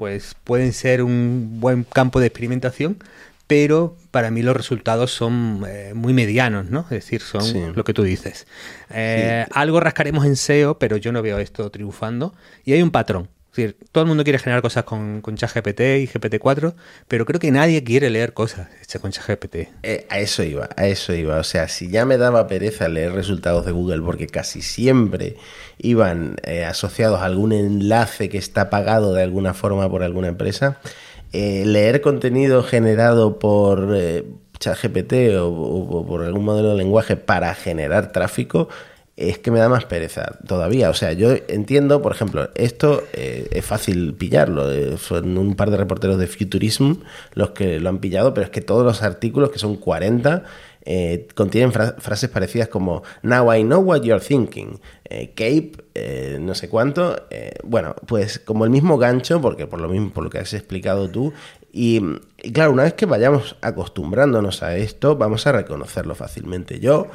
[0.00, 2.96] pues pueden ser un buen campo de experimentación,
[3.46, 6.80] pero para mí los resultados son eh, muy medianos, ¿no?
[6.84, 8.46] Es decir, son lo que tú dices.
[8.88, 12.32] Eh, algo rascaremos en SEO, pero yo no veo esto triunfando.
[12.64, 13.28] Y hay un patrón.
[13.92, 16.74] Todo el mundo quiere generar cosas con, ChatGPT y GPT-4,
[17.08, 19.68] pero creo que nadie quiere leer cosas hechas con ChatGPT.
[19.82, 21.38] Eh, a eso iba, a eso iba.
[21.38, 25.36] O sea, si ya me daba pereza leer resultados de Google porque casi siempre
[25.78, 30.80] iban eh, asociados a algún enlace que está pagado de alguna forma por alguna empresa,
[31.32, 33.94] eh, leer contenido generado por
[34.58, 38.68] ChatGPT o por algún modelo de lenguaje para generar tráfico
[39.20, 40.88] es que me da más pereza todavía.
[40.88, 44.72] O sea, yo entiendo, por ejemplo, esto eh, es fácil pillarlo.
[44.72, 46.94] Eh, son un par de reporteros de Futurism
[47.34, 50.44] los que lo han pillado, pero es que todos los artículos, que son 40,
[50.86, 54.80] eh, contienen frases parecidas como Now I know what you're thinking,
[55.34, 55.72] Cape,
[56.40, 57.26] no sé cuánto.
[57.64, 61.10] bueno, pues como el mismo gancho, porque por lo mismo, por lo que has explicado
[61.10, 61.34] tú,
[61.72, 62.00] y,
[62.52, 66.80] claro, una vez que vayamos acostumbrándonos a esto, vamos a reconocerlo fácilmente.
[66.80, 67.08] Yo.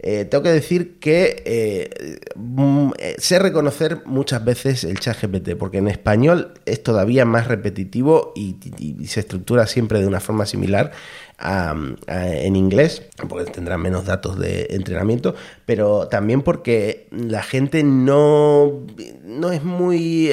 [0.00, 5.56] Eh, tengo que decir que eh, mm, eh, sé reconocer muchas veces el chat GPT,
[5.56, 8.56] porque en español es todavía más repetitivo y,
[9.06, 10.92] se estructura siempre de una forma similar
[11.38, 11.74] a,
[12.08, 18.86] en inglés, porque tendrá menos datos de entrenamiento, pero también porque la gente no,
[19.24, 20.30] no es muy.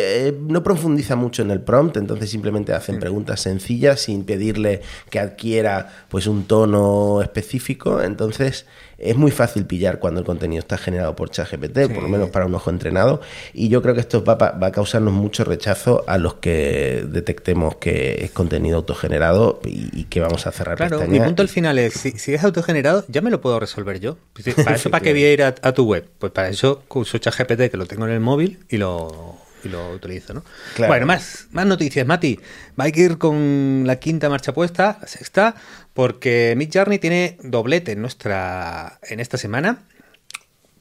[0.48, 5.92] no profundiza mucho en el prompt, entonces simplemente hacen preguntas sencillas sin pedirle que adquiera
[6.10, 8.02] pues un tono específico.
[8.02, 8.66] Entonces
[8.98, 12.46] es muy fácil pillar cuando el contenido está generado por ChatGPT, por lo menos para
[12.46, 13.22] un ojo entrenado,
[13.54, 17.76] y yo creo que esto va, va, a causarnos mucho rechazo a los que detectemos
[17.78, 21.94] que es contenido autogenerado y, que vamos a cerrar Claro, mi punto al final es,
[21.94, 24.18] si, es autogenerado, ya me lo puedo resolver yo.
[24.64, 26.08] ¿Para eso para qué voy a ir a, tu web?
[26.20, 29.92] Pues para eso uso ChatGPT, que lo tengo en el móvil, y lo y lo
[29.92, 30.44] utilizo, ¿no?
[30.78, 32.40] Bueno, más, más noticias, Mati.
[32.80, 35.56] Va a ir con la quinta marcha puesta, la sexta,
[35.94, 39.84] porque Mid Journey tiene doblete en nuestra en esta semana.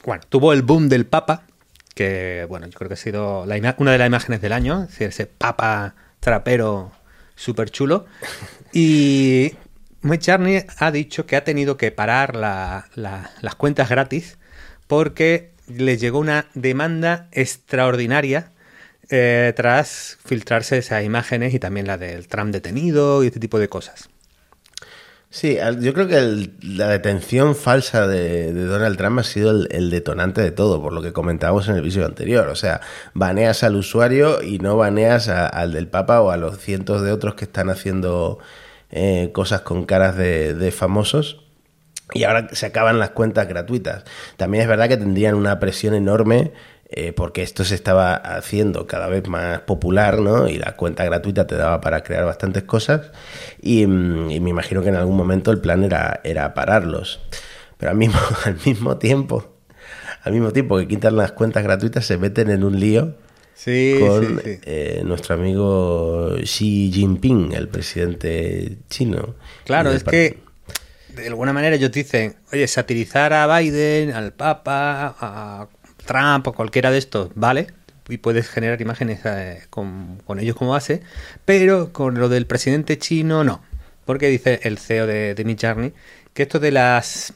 [0.04, 1.44] Bueno, tuvo el boom del Papa,
[1.94, 5.08] que bueno, yo creo que ha sido una de las imágenes del año, es decir,
[5.08, 6.92] ese Papa trapero
[7.34, 8.06] súper chulo.
[8.74, 9.52] Y
[10.00, 14.38] Mid Journey ha dicho que ha tenido que parar las cuentas gratis
[14.86, 18.51] porque le llegó una demanda extraordinaria
[19.12, 23.68] eh, tras filtrarse esas imágenes y también la del Trump detenido y este tipo de
[23.68, 24.08] cosas.
[25.32, 30.50] Sí, yo creo que la detención falsa de, Donald Trump ha sido el, detonante de
[30.50, 32.48] todo, por lo que comentábamos en el vídeo anterior.
[32.48, 32.82] O sea,
[33.14, 37.34] baneas al usuario y no baneas al del Papa o a los cientos de otros
[37.34, 38.40] que están haciendo
[38.90, 41.40] eh, cosas con caras de, famosos.
[42.12, 44.04] Y ahora se acaban las cuentas gratuitas.
[44.36, 46.52] También es verdad que tendrían una presión enorme
[46.94, 50.48] eh, porque esto se estaba haciendo cada vez más popular, ¿no?
[50.48, 53.10] Y la cuenta gratuita te daba para crear bastantes cosas.
[53.62, 57.20] Y, mm, me imagino que en algún momento el plan era, era pararlos.
[57.78, 59.56] Pero al mismo, al mismo tiempo,
[60.22, 63.14] al mismo tiempo que quitan las cuentas gratuitas, se meten en un lío
[63.54, 69.34] sí, con eh, nuestro amigo Xi Jinping, el presidente chino.
[69.64, 70.40] Claro, es que
[71.14, 75.68] de alguna manera ellos dicen, oye, satirizar a Biden, al Papa, a
[76.04, 77.68] Trump o cualquiera de estos, vale,
[78.08, 81.02] y puedes generar imágenes eh, con, ellos como base,
[81.44, 83.62] pero con lo del presidente chino no,
[84.04, 85.92] porque dice el CEO de, de Journey
[86.34, 87.32] que esto de las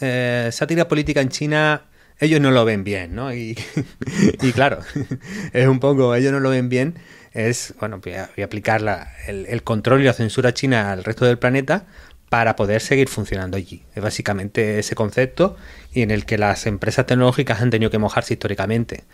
[0.00, 1.82] eh, sátira política en China
[2.20, 3.32] ellos no lo ven bien, ¿no?
[3.32, 3.56] Y,
[4.54, 4.80] claro,
[5.52, 6.94] es un poco, ellos no lo ven bien,
[7.32, 11.38] es, bueno, voy a, aplicar el, el, control y la censura china al resto del
[11.38, 11.86] planeta,
[12.28, 13.82] para poder seguir funcionando allí.
[13.94, 15.56] Es básicamente ese concepto
[15.92, 19.04] y en el que las empresas tecnológicas han tenido que mojarse históricamente.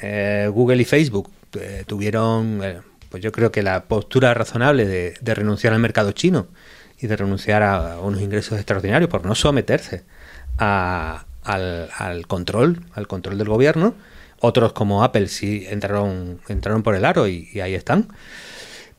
[0.00, 5.34] Eh, Google y Facebook eh, tuvieron, eh, pues yo creo que la postura razonable de,
[5.34, 6.48] renunciar al mercado chino
[7.00, 10.02] y de renunciar a, unos ingresos extraordinarios por no someterse
[10.58, 13.94] al, control, al control del gobierno.
[14.40, 18.08] Otros como Apple sí entraron, entraron por el aro y, ahí están.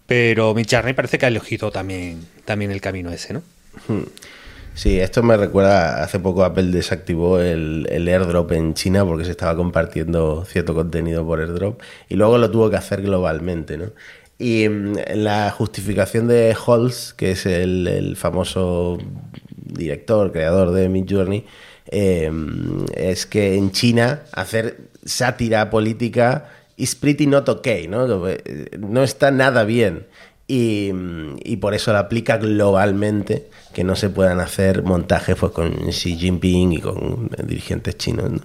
[0.08, 3.42] Pero mi parece que ha elegido también, también el camino ese, ¿no?
[4.76, 9.56] Sí, esto me recuerda, hace poco Apple desactivó el, airdrop en China porque se estaba
[9.56, 13.94] compartiendo cierto contenido por airdrop y luego lo tuvo que hacer globalmente, ¿no?
[14.38, 18.98] Y mm, la justificación de Halls, que es el, famoso
[19.56, 21.46] director, creador de Midjourney,
[21.88, 22.30] eh,
[22.96, 28.28] es que en China hacer sátira política is pretty not okay, ¿no?
[28.28, 30.06] Eh, no está nada bien.
[30.47, 36.17] Y, por eso la aplica globalmente que no se puedan hacer montajes pues, con Xi
[36.17, 38.41] Jinping y con dirigentes chinos.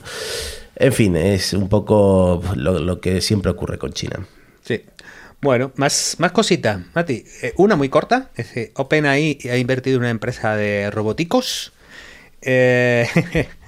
[0.77, 4.27] En fin, es un poco lo, que siempre ocurre con China.
[4.65, 4.83] Sí.
[5.43, 7.25] Bueno, más, más cositas, Mati.
[7.43, 8.31] Eh, una muy corta.
[8.35, 11.73] Es que OpenAI ha invertido en una empresa de robóticos.
[12.43, 13.07] Eh,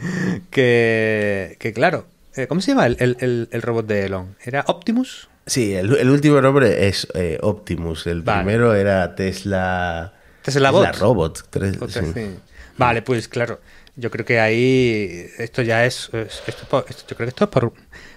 [0.51, 4.37] que, claro, eh, ¿cómo se llama el, robot de Elon?
[4.43, 5.29] ¿Era Optimus?
[5.47, 7.09] Sí, el, último nombre es
[7.41, 8.07] Optimus.
[8.07, 10.15] El primero era Tesla.
[10.43, 10.85] Tesla Bot.
[10.85, 11.49] La Robot.
[12.79, 13.61] Vale, pues claro.
[13.95, 17.75] Yo creo que ahí esto ya es, esto, yo creo que esto es por,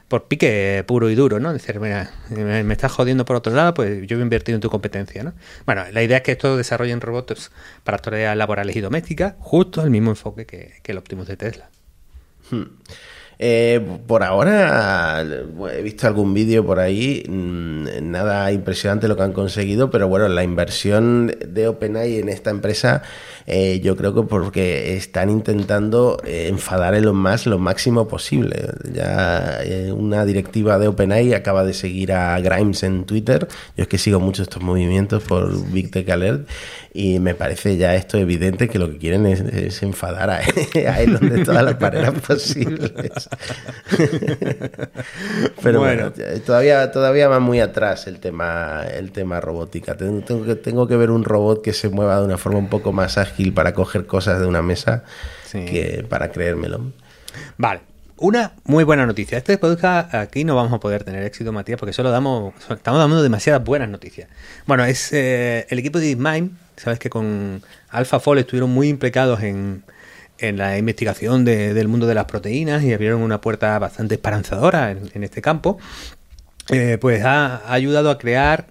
[0.08, 1.52] por pique puro y duro, ¿no?
[1.52, 5.24] Decir, mira, me, estás jodiendo por otro lado, pues yo he invertido en tu competencia,
[5.24, 5.34] ¿no?
[5.66, 7.52] Bueno, la idea es que esto desarrollen robots
[7.84, 11.70] para tareas laborales y domésticas, justo el mismo enfoque que, el Optimus de Tesla.
[12.52, 12.78] Hmm.
[13.40, 15.24] Eh, por ahora
[15.74, 20.28] he visto algún vídeo por ahí, mm, nada impresionante lo que han conseguido, pero bueno,
[20.28, 23.04] la inversión de OpenAI en esta empresa
[23.48, 28.70] eh, yo creo que porque están intentando eh, enfadar a Elon Musk lo máximo posible.
[28.92, 29.60] Ya
[29.94, 34.20] una directiva de OpenAI acaba de seguir a Grimes en Twitter, yo es que sigo
[34.20, 36.48] mucho estos movimientos por Big Tech Alert
[36.98, 40.40] y me parece ya esto evidente que lo que quieren es, enfadar a,
[40.74, 42.94] Elon de todas las maneras posibles.
[45.62, 46.14] Pero bueno,
[46.46, 49.98] todavía, todavía va muy atrás el tema, el tema robótica.
[49.98, 52.94] Tengo, que, tengo que ver un robot que se mueva de una forma un poco
[52.94, 55.04] más ágil para coger cosas de una mesa
[55.52, 56.94] que para creérmelo.
[57.58, 57.82] Vale,
[58.18, 59.38] una muy buena noticia.
[59.38, 63.22] Este podcast aquí no vamos a poder tener éxito, Matías, porque solo damos, estamos dando
[63.22, 64.30] demasiadas buenas noticias.
[64.66, 66.65] Bueno, es eh, el equipo de DeepMind.
[66.78, 69.84] Sabes que con AlphaFold estuvieron muy implicados en,
[70.38, 75.24] en la investigación del mundo de las proteínas y abrieron una puerta bastante esperanzadora en,
[75.24, 75.78] este campo,
[76.70, 78.68] eh, pues ha, ayudado a crear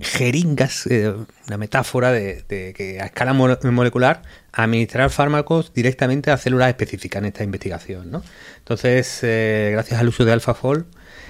[0.00, 1.12] jeringas, eh,
[1.46, 2.44] una metáfora de,
[2.76, 4.22] que a escala molecular
[4.52, 8.10] administrar fármacos directamente a células específicas en esta investigación.
[8.10, 8.22] ¿no?
[8.58, 10.84] Entonces, eh, gracias al uso de AlphaFold,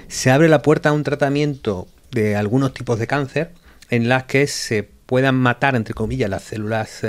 [0.08, 3.52] se abre la puerta a un tratamiento de algunos tipos de cáncer
[3.88, 7.02] en las que se puedan matar, entre comillas, las células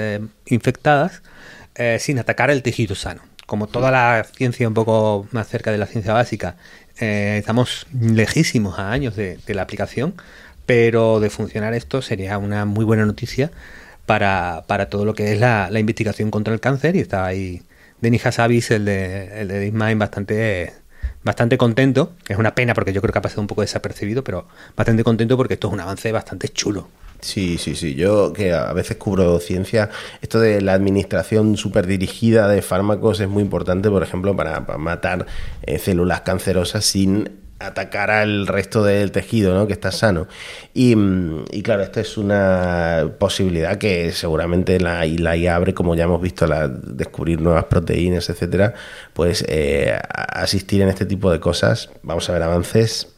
[0.48, 1.22] infectadas
[1.76, 3.22] eh, sin atacar el tejido sano.
[3.46, 6.56] Como toda la ciencia un poco más cerca de la ciencia básica,
[7.00, 10.16] eh, estamos lejísimos a años de, la aplicación,
[10.66, 13.52] pero de funcionar esto sería una muy buena noticia
[14.08, 17.62] para, todo lo que es la, investigación contra el cáncer y está ahí
[18.02, 20.74] Denis Hassabis, el de, el de DeepMind, bastante,
[21.24, 22.14] bastante contento.
[22.28, 25.38] Es una pena porque yo creo que ha pasado un poco desapercibido, pero bastante contento
[25.38, 26.90] porque esto es un avance bastante chulo
[27.22, 27.94] Sí, sí, sí.
[27.96, 29.90] Yo que a veces cubro ciencia,
[30.22, 35.28] esto de la administración súper dirigida de fármacos es muy importante, por ejemplo, para, matar
[35.62, 39.68] eh, células cancerosas sin atacar al resto del tejido, ¿no?
[39.68, 40.28] Que está sano.
[40.74, 46.06] Y, mm, claro, esta es una posibilidad que seguramente la, la IA abre, como ya
[46.06, 48.74] hemos visto, la, descubrir nuevas proteínas, etcétera,
[49.14, 51.92] pues eh, asistir en este tipo de cosas.
[52.02, 53.10] Vamos a ver avances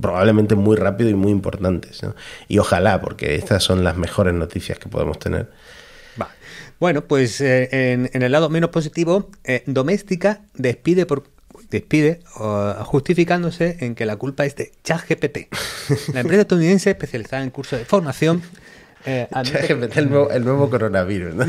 [0.00, 2.00] probablemente muy rápido y muy importantes.
[2.48, 5.50] Y ojalá, porque estas son las mejores noticias que podemos tener.
[6.80, 11.24] Bueno, pues eh, en, el lado menos positivo, eh, Doméstica despide por
[11.70, 12.20] despide
[12.84, 15.48] justificándose en que la culpa es de ChatGPT,
[16.14, 18.42] la empresa estadounidense especializada en cursos de formación
[19.08, 19.26] eh,
[19.94, 21.34] el, nuevo, coronavirus.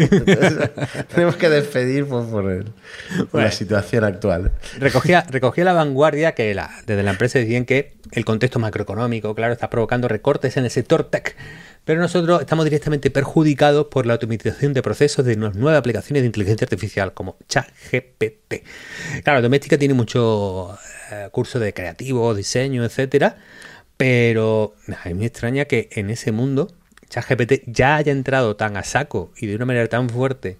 [1.13, 2.65] tenemos que despedir por,
[3.33, 4.51] la situación actual.
[4.77, 9.51] Recogía, recogía la vanguardia que la, desde la empresa decían que el contexto macroeconómico, claro,
[9.51, 11.35] está provocando recortes en el sector tech.
[11.83, 16.63] Pero nosotros estamos directamente perjudicados por la automatización de procesos de nuevas aplicaciones de inteligencia
[16.63, 18.63] artificial como ChatGPT.
[19.23, 20.77] Claro, Doméstica tiene mucho
[21.11, 23.37] eh, curso de creativo, diseño, etcétera,
[23.97, 26.69] pero a mí me extraña que en ese mundo
[27.09, 30.57] ChatGPT ya haya entrado tan a saco y de una manera tan fuerte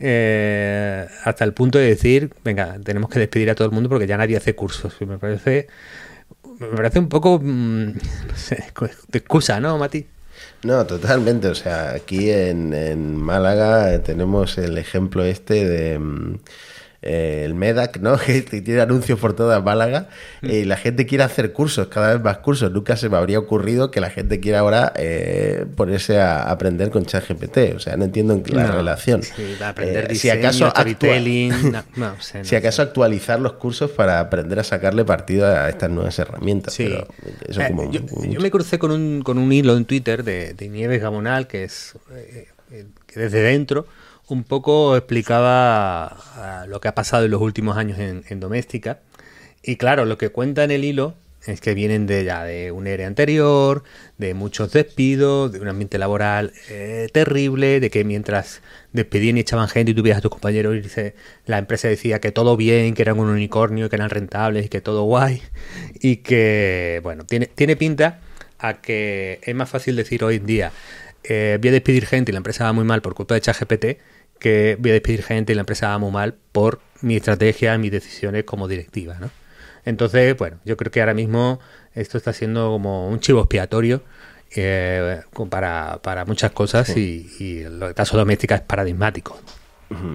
[0.00, 4.06] eh, hasta el punto de decir, venga, tenemos que despedir a todo el mundo porque
[4.06, 5.00] ya nadie hace cursos.
[5.00, 5.68] me parece,
[6.58, 7.92] me parece un poco mm,
[9.08, 10.06] de excusa, ¿no, Mati?
[10.64, 11.48] No, totalmente.
[11.48, 15.98] O sea, aquí en, en Málaga tenemos el ejemplo este de...
[15.98, 16.38] Mm,
[17.02, 18.16] eh, el MEDAC, ¿no?
[18.26, 20.08] que tiene anuncios por toda Málaga,
[20.40, 20.50] mm.
[20.50, 22.70] y la gente quiere hacer cursos, cada vez más cursos.
[22.70, 27.04] Nunca se me habría ocurrido que la gente quiera ahora eh, ponerse a aprender con
[27.04, 27.74] ChatGPT.
[27.74, 29.20] O sea, no entiendo la relación.
[29.64, 30.72] aprender si acaso
[32.42, 36.78] si acaso actualizar los cursos para aprender a sacarle partido a estas nuevas herramientas.
[36.78, 37.04] Eh,
[37.48, 41.64] yo, me crucé con un, con un hilo en Twitter de, de Nieves Gamonal, que
[41.64, 41.94] es
[43.06, 43.86] que desde dentro
[44.32, 49.00] un poco explicaba ah, lo que ha pasado en los últimos años en, Doméstica.
[49.62, 51.14] Y claro, lo que cuenta en el hilo
[51.46, 53.82] es que vienen de ya de un ERE anterior,
[54.16, 58.62] de muchos despidos, de un ambiente laboral eh, terrible, de que mientras
[58.92, 61.14] despedían y echaban gente y tuvías a tus compañeros irse,
[61.46, 64.80] la empresa decía que todo bien, que eran un unicornio, que eran rentables y que
[64.80, 65.42] todo guay.
[66.00, 68.20] Y que, bueno, tiene, tiene pinta
[68.58, 70.72] a que es más fácil decir hoy en día,
[71.24, 73.84] eh, voy a despedir gente y la empresa va muy mal por culpa de ChatGPT,
[74.42, 77.92] que voy a despedir gente y la empresa va muy mal por mi estrategia, mis
[77.92, 79.30] decisiones como directiva, ¿no?
[79.84, 81.60] Entonces, bueno, yo creo que ahora mismo
[81.94, 84.02] esto está siendo como un chivo expiatorio
[84.54, 89.38] eh, para, muchas cosas y, y el caso doméstica es paradigmático.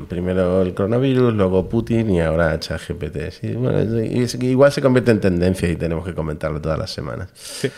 [0.10, 3.32] Primero el coronavirus, luego Putin y ahora ChatGPT.
[3.32, 7.30] Sí, bueno, igual se convierte en tendencia y tenemos que comentarlo todas las semanas.
[7.34, 7.70] Sí.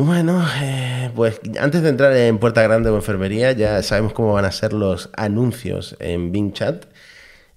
[0.00, 4.44] Bueno, eh, pues antes de entrar en Puerta Grande o Enfermería, ya sabemos cómo van
[4.44, 6.84] a ser los anuncios en Bing Chat.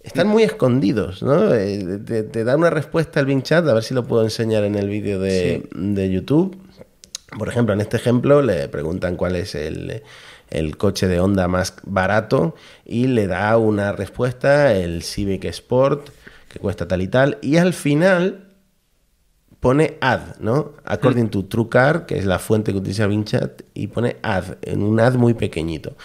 [0.02, 1.54] Están muy escondidos, ¿no?
[1.54, 4.74] Eh, te, da una respuesta al Bing Chat, a ver si lo puedo enseñar en
[4.74, 6.58] el vídeo de, YouTube.
[7.38, 10.02] Por ejemplo, en este ejemplo le preguntan cuál es el,
[10.50, 16.10] el coche de Honda más barato y le da una respuesta, el Civic Sport,
[16.50, 17.38] que cuesta tal y tal.
[17.44, 18.51] Y al final
[19.62, 20.74] pone ad, ¿no?
[20.84, 25.00] According to TrueCar, que es la fuente que utiliza Vinchat, y pone ad, en un
[25.00, 25.96] ad muy pequeñito.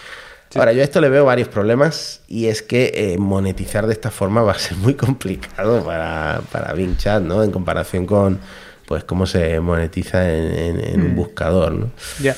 [0.55, 4.11] Ahora, yo a esto le veo varios problemas y es que eh, monetizar de esta
[4.11, 7.43] forma va a ser muy complicado para, para Vinchat, ¿no?
[7.43, 8.39] En comparación con,
[8.85, 11.15] pues, cómo se monetiza en, un mm.
[11.15, 11.91] buscador, ¿no?
[12.21, 12.35] Ya.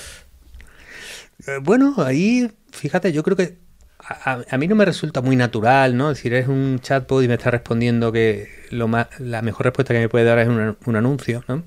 [1.45, 3.57] Eh, bueno, ahí, fíjate, yo creo que
[4.09, 6.09] a, mí no me resulta muy natural, ¿no?
[6.09, 9.93] Es decir, es un chatbot y me está respondiendo que lo más, la mejor respuesta
[9.93, 11.63] que me puede dar es un, anuncio, ¿no?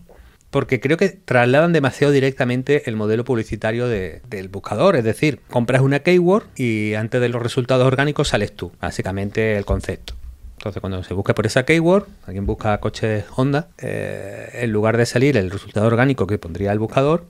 [0.51, 4.97] Porque creo que trasladan demasiado directamente el modelo publicitario del buscador.
[4.97, 8.72] Es decir, compras una keyword y antes de los resultados orgánicos sales tú.
[8.80, 10.14] Básicamente el concepto.
[10.59, 15.07] Entonces, cuando se busca por esa keyword, alguien busca coches Honda, eh, en lugar de
[15.07, 17.24] salir el resultado orgánico que pondría el buscador,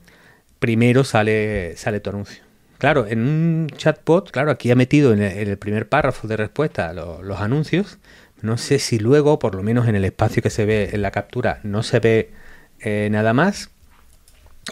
[0.58, 2.51] primero sale, sale tu anuncio.
[2.82, 7.38] Claro, en un chatbot, claro, aquí ha metido en el, primer párrafo de respuesta los,
[7.38, 7.98] anuncios.
[8.40, 11.12] No sé si luego, por lo menos en el espacio que se ve en la
[11.12, 12.32] captura, no se ve
[12.80, 13.70] eh, nada más.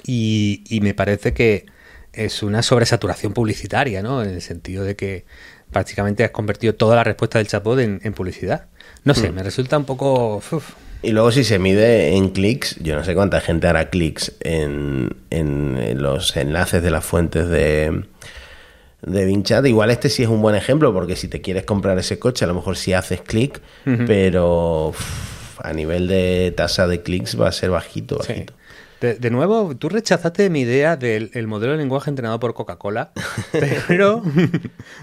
[0.05, 1.67] Y, me parece que
[2.13, 4.25] es una sobresaturación publicitaria, ¿no?
[4.25, 5.25] En el sentido de que
[5.71, 8.67] prácticamente has convertido toda la respuesta del chatbot en, publicidad.
[9.05, 9.35] No sé, hmm.
[9.37, 10.43] me resulta un poco...
[11.03, 15.15] Y luego si se mide en clics, yo no sé cuánta gente hará clics en,
[15.97, 18.05] los enlaces de las fuentes de,
[19.03, 19.65] de Vinchat.
[19.67, 22.49] Igual este sí es un buen ejemplo, porque si te quieres comprar ese coche, a
[22.49, 23.61] lo mejor sí haces clic,
[24.07, 24.93] pero
[25.63, 28.55] a nivel de tasa de clics va a ser bajito, bajito.
[29.01, 33.13] De, nuevo, tú rechazaste mi idea del modelo de lenguaje entrenado por Coca-Cola,
[33.89, 34.23] pero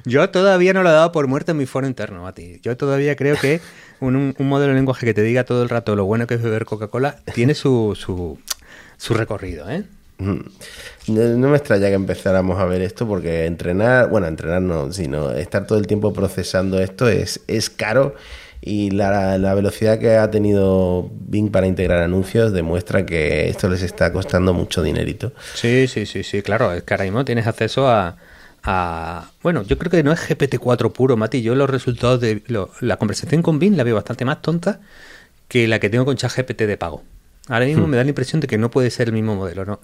[0.05, 2.59] yo todavía no lo he dado por muerto en mi foro interno, a ti.
[2.61, 3.59] Yo todavía creo que
[3.99, 6.65] un, modelo de lenguaje que te diga todo el rato lo bueno que es beber
[6.65, 8.39] Coca-Cola tiene su, su,
[8.97, 9.83] su recorrido, ¿eh?
[10.19, 10.39] Mm.
[11.07, 15.67] No me extraña que empezáramos a ver esto porque entrenar, bueno, entrenar no, sino estar
[15.67, 18.15] todo el tiempo procesando esto es, es caro
[18.61, 24.11] y la, velocidad que ha tenido Bing para integrar anuncios demuestra que esto les está
[24.11, 25.31] costando mucho dinerito.
[25.53, 28.17] Sí, sí, sí, sí, claro, es que ahora mismo tienes acceso a,
[29.43, 32.41] bueno, yo creo que no es GPT-4 puro, Mati, yo los resultados de
[32.81, 34.81] la conversación con Bing la veo bastante más tonta
[35.47, 37.03] que la que tengo con ChatGPT de pago.
[37.49, 37.89] Ahora mismo hmm.
[37.89, 39.79] me da la impresión de que no puede ser el mismo modelo, ¿no?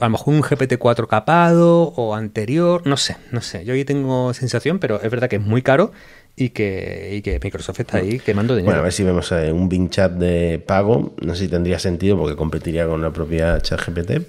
[0.00, 3.64] A lo mejor un GPT-4 capado o anterior, no sé, no sé.
[3.64, 5.90] Yo ahí tengo sensación, pero es verdad que es muy caro
[6.36, 8.70] y que, que Microsoft está ahí quemando dinero.
[8.70, 11.14] Bueno, a ver si vemos eh, un Bing Chat de pago.
[11.20, 14.22] No sé si tendría sentido porque competiría con la propia ChatGPT.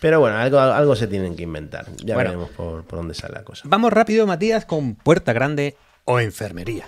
[0.00, 1.86] Pero bueno, algo, algo se tienen que inventar.
[2.04, 3.64] Ya veremos por, por dónde sale la cosa.
[3.66, 6.86] Vamos rápido, Matías, con puerta grande o enfermería.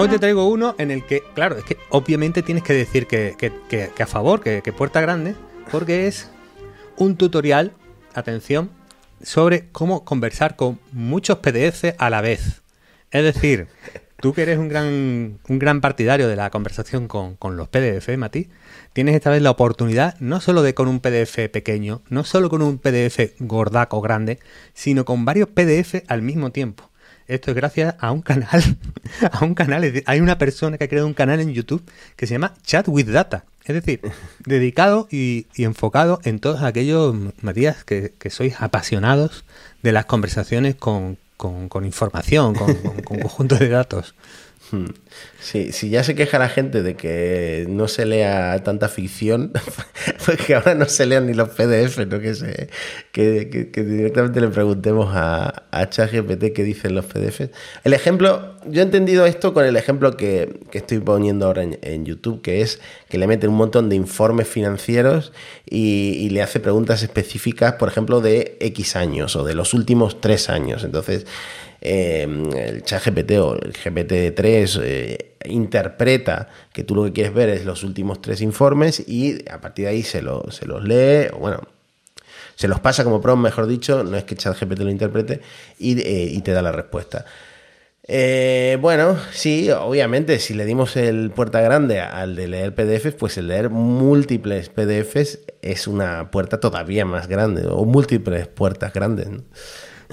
[0.00, 3.92] Hoy te traigo uno en el que, claro, es que obviamente tienes que decir que,
[4.00, 5.34] a favor, que, puerta grande,
[5.70, 6.30] porque es
[6.96, 7.72] un tutorial,
[8.14, 8.70] atención,
[9.22, 12.62] sobre cómo conversar con muchos PDF a la vez.
[13.10, 13.66] Es decir,
[14.20, 18.16] tú que eres un gran, un gran partidario de la conversación con, con los PDF,
[18.16, 18.48] Mati,
[18.92, 22.62] tienes esta vez la oportunidad no solo de con un PDF pequeño, no solo con
[22.62, 24.38] un PDF gordaco grande,
[24.74, 26.90] sino con varios PDF al mismo tiempo
[27.30, 28.62] esto es gracias a un canal,
[29.32, 32.34] a un canal, hay una persona que ha creado un canal en YouTube que se
[32.34, 33.44] llama Chat with Data.
[33.64, 34.00] Es decir,
[34.44, 39.44] dedicado y, enfocado en todos aquellos, Matías, que, que, sois apasionados
[39.82, 44.14] de las conversaciones con, con, información, con, con conjuntos de datos.
[44.70, 44.86] Hmm.
[45.40, 49.52] Sí, si ya se queja la gente de que no se lea tanta ficción,
[50.24, 52.20] pues que ahora no se lean ni los PDF, ¿no?
[52.20, 52.68] que, se,
[53.10, 53.46] que,
[53.82, 57.50] directamente le preguntemos a, a ChatGPT qué dicen los PDFs.
[57.82, 62.42] El ejemplo, yo he entendido esto con el ejemplo que, estoy poniendo ahora en, YouTube,
[62.42, 65.32] que es que le meten un montón de informes financieros
[65.68, 70.20] y, y le hace preguntas específicas, por ejemplo, de X años o de los últimos
[70.20, 70.84] tres años.
[70.84, 71.26] Entonces,
[71.82, 77.48] Em, el chat GPT o el GPT-3 eh, interpreta que tú lo que quieres ver
[77.48, 81.38] es los últimos tres informes y a partir de ahí se, se los lee, o
[81.38, 81.60] bueno,
[82.54, 85.40] se los pasa como prompt, mejor dicho, no es que ChatGPT lo interprete
[85.78, 87.24] y, eh, te da la respuesta.
[88.06, 93.38] Eh, bueno, sí, obviamente, si le dimos el puerta grande al de leer PDFs, pues
[93.38, 99.28] el leer múltiples PDFs es una puerta todavía más grande, o múltiples puertas grandes.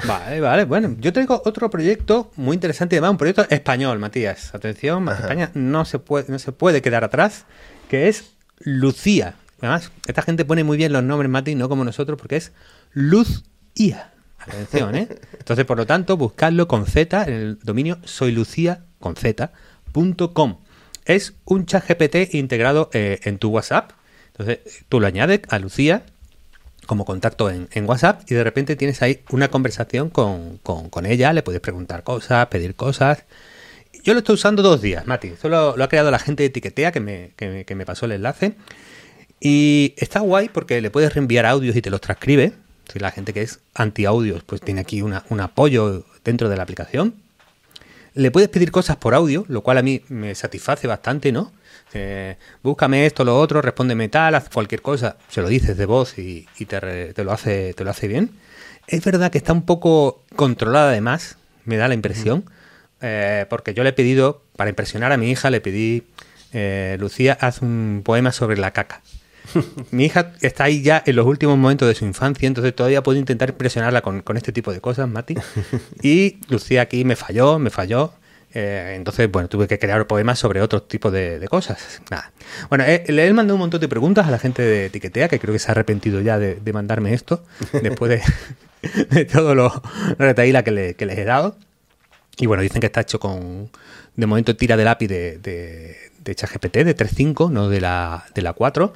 [0.05, 0.65] Vale, vale.
[0.65, 4.53] Bueno, yo tengo otro proyecto muy interesante, además un proyecto español, Matías.
[4.53, 7.45] Atención, España no se, puede, no se puede quedar atrás,
[7.89, 9.35] que es Lucía.
[9.59, 12.51] Además, esta gente pone muy bien los nombres, Mati, no como nosotros, porque es
[12.93, 13.43] Luz
[14.37, 15.07] Atención, ¿eh?
[15.39, 19.15] Entonces, por lo tanto, buscadlo con Z en el dominio soylucía con
[21.05, 23.91] Es un chat GPT integrado eh, en tu WhatsApp.
[24.27, 26.03] Entonces, tú lo añades a Lucía
[26.87, 31.61] como contacto en, WhatsApp y de repente tienes ahí una conversación con, ella, le puedes
[31.61, 33.23] preguntar cosas, pedir cosas.
[34.03, 35.27] Yo lo estoy usando dos días, Mati.
[35.27, 38.55] Esto lo, ha creado la gente de Etiquetea que me, que, me, pasó el enlace.
[39.39, 42.53] Y está guay porque le puedes reenviar audios y te los transcribe.
[42.91, 47.15] Si la gente que es anti-audios, pues tiene aquí un apoyo dentro de la aplicación.
[48.13, 51.51] Le puedes pedir cosas por audio, lo cual a mí me satisface bastante, ¿no?
[51.93, 56.17] Eh, búscame esto, lo otro, respóndeme tal, haz cualquier cosa, se lo dices de voz
[56.17, 58.31] y, te, lo hace, te lo hace bien.
[58.87, 62.45] Es verdad que está un poco controlada además, me da la impresión,
[63.01, 66.03] eh, porque yo le he pedido, para impresionar a mi hija, le pedí,
[66.53, 69.01] eh, Lucía, haz un poema sobre la caca.
[69.91, 73.17] mi hija está ahí ya en los últimos momentos de su infancia, entonces todavía puedo
[73.17, 75.35] intentar impresionarla con, con este tipo de cosas, Mati.
[76.01, 78.13] Y Lucía aquí me falló, me falló.
[78.59, 82.01] Eh, entonces, bueno, tuve que crear poemas sobre otro tipo de, cosas.
[82.09, 82.31] Nada.
[82.69, 85.53] Bueno, eh, él, mandó un montón de preguntas a la gente de Etiquetea, que creo
[85.53, 87.43] que se ha arrepentido ya de, mandarme esto,
[87.83, 88.19] después
[89.11, 89.83] de, todo lo,
[90.17, 91.55] lo que, le, que les he dado.
[92.39, 93.69] Y bueno, dicen que está hecho con,
[94.15, 98.41] de momento, tira de lápiz de, de, de ChatGPT, de 3.5, no de la, de
[98.41, 98.91] la 4,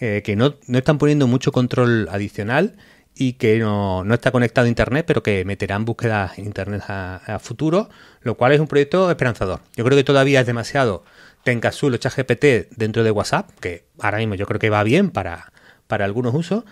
[0.00, 2.74] eh, que no, no están poniendo mucho control adicional
[3.20, 7.90] y que no, está conectado a Internet, pero que meterán búsquedas en Internet a, futuro,
[8.22, 9.60] lo cual es un proyecto esperanzador.
[9.74, 11.02] Yo creo que todavía es demasiado
[11.42, 15.50] Tencazul o ChatGPT dentro de WhatsApp, que ahora mismo yo creo que va bien para,
[15.88, 16.62] para algunos usos,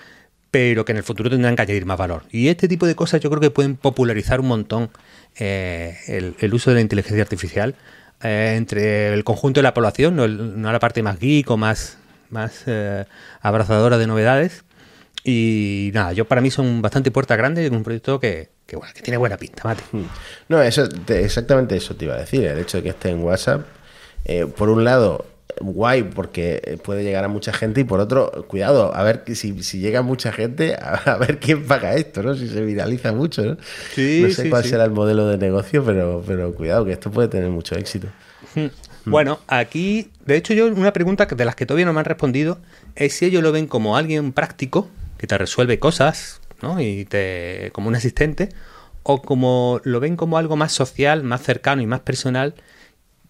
[0.53, 2.22] pero que en el futuro tendrán que añadir más valor.
[2.30, 4.90] Y este tipo de cosas yo creo que pueden popularizar un montón
[5.36, 7.74] eh, el, uso de la inteligencia artificial
[8.22, 11.99] eh, entre el conjunto de la población, no, la parte más geek o más,
[12.30, 13.05] más eh,
[13.40, 14.62] abrazadora de novedades.
[15.29, 18.93] Y nada, yo para mí son bastante puertas grandes en un proyecto que, que, bueno,
[18.95, 19.83] que tiene buena pinta, Mate.
[19.91, 20.05] Hmm.
[20.49, 22.45] No, eso, exactamente eso te iba a decir.
[22.45, 23.66] El hecho de que esté en WhatsApp,
[24.57, 25.27] por un lado,
[25.61, 29.81] guay porque puede llegar a mucha gente y por otro, cuidado, a ver si, si
[29.81, 32.37] llega mucha gente, a, ver quién paga esto, ¿no?
[32.37, 33.53] Si se viraliza mucho, ¿no?
[33.53, 37.51] no sé cuál será el modelo de negocio, pero, pero cuidado, que esto puede tener
[37.51, 38.09] mucho éxito.
[38.55, 38.66] Hmm.
[39.07, 42.59] Bueno, aquí, de hecho, yo una pregunta de las que todavía no me han respondido
[42.97, 44.89] es si ellos lo ven como alguien práctico
[45.19, 46.81] que te resuelve cosas, ¿no?
[46.81, 48.51] Y te como un asistente
[49.03, 52.55] o como lo ven como algo más social, más cercano y más personal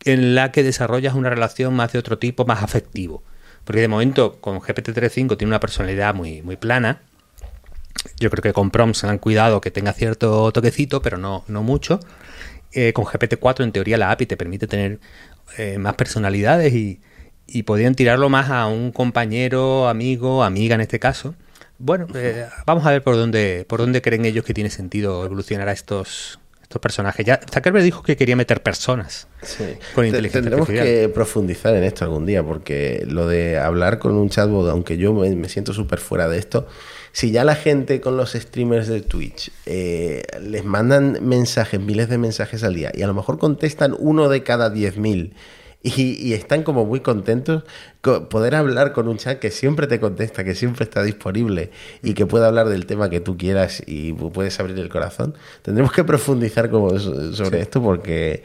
[0.04, 3.22] en la que desarrollas una relación más de otro tipo, más afectivo.
[3.64, 7.02] Porque de momento con GPT-3.5 tiene una personalidad muy, muy plana.
[8.18, 11.62] Yo creo que con Prom se han cuidado que tenga cierto toquecito, pero no, no
[11.62, 11.98] mucho.
[12.72, 15.00] Eh, con GPT-4 en teoría la API te permite tener
[15.58, 17.00] eh, más personalidades y,
[17.46, 21.34] y podrían tirarlo más a un compañero, amigo, amiga en este caso.
[21.78, 25.68] Bueno, eh, vamos a ver por dónde, por dónde creen ellos que tiene sentido evolucionar
[25.68, 27.24] a estos, estos personajes.
[27.26, 29.28] Ya Zuckerberg dijo que quería meter personas
[29.94, 34.30] con inteligencia Tendremos que profundizar en esto algún día, porque lo de hablar con un
[34.30, 36.66] chatbot, aunque yo me, siento súper fuera de esto,
[37.12, 42.16] si ya la gente con los streamers de Twitch eh, les mandan mensajes, miles de
[42.16, 45.32] mensajes al día, y a lo mejor contestan uno de cada 10.000
[45.86, 47.62] y, están como muy contentos
[48.30, 51.70] poder hablar con un chat que siempre te contesta, que siempre está disponible
[52.02, 55.34] y que puede hablar del tema que tú quieras y puedes abrir el corazón.
[55.62, 58.42] Tendremos que profundizar como sobre esto porque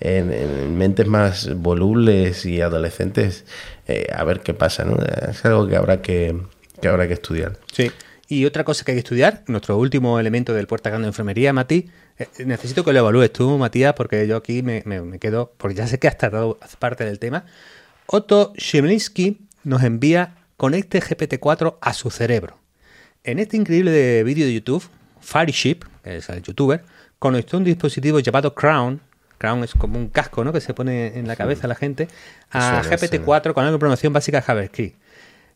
[0.00, 3.44] en, mentes más volubles y adolescentes
[3.86, 4.96] eh, a ver qué pasa, ¿no?
[5.30, 6.36] Es algo que habrá que,
[6.80, 7.58] que habrá que estudiar.
[7.72, 7.90] Sí.
[8.32, 11.52] Y otra cosa que hay que estudiar, nuestro último elemento del puerta grande de enfermería,
[11.52, 14.82] Mati, eh, necesito que lo evalúes tú, Matías, porque yo aquí me,
[15.20, 17.44] quedo, porque ya sé que has tratado parte del tema.
[18.06, 22.56] Otto Shemlinsky nos envía Conecte GPT-4 a su cerebro.
[23.22, 24.82] En este increíble vídeo de YouTube,
[25.20, 26.84] Fireship, que es el youtuber,
[27.18, 29.02] conectó un dispositivo llamado Crown,
[29.36, 30.54] Crown es como un casco ¿no?
[30.54, 32.08] que se pone en la cabeza a la gente,
[32.50, 35.01] a GPT-4 con la programación básica de JavaScript.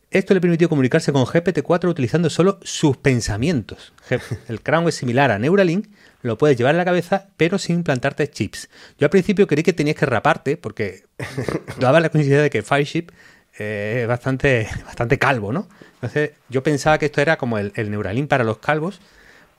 [0.09, 3.93] Esto le permitió comunicarse con GPT-4 utilizando solo sus pensamientos.
[4.47, 5.87] El Crown es similar a Neuralink,
[6.21, 8.69] lo puedes llevar en la cabeza, pero sin implantarte chips.
[8.97, 11.03] Yo al principio creí que tenías que raparte, porque
[11.79, 13.11] daba la coincidencia de que Fireship
[13.59, 15.67] eh, es bastante, bastante calvo, ¿no?
[15.95, 19.01] Entonces yo pensaba que esto era como el, Neuralink para los calvos,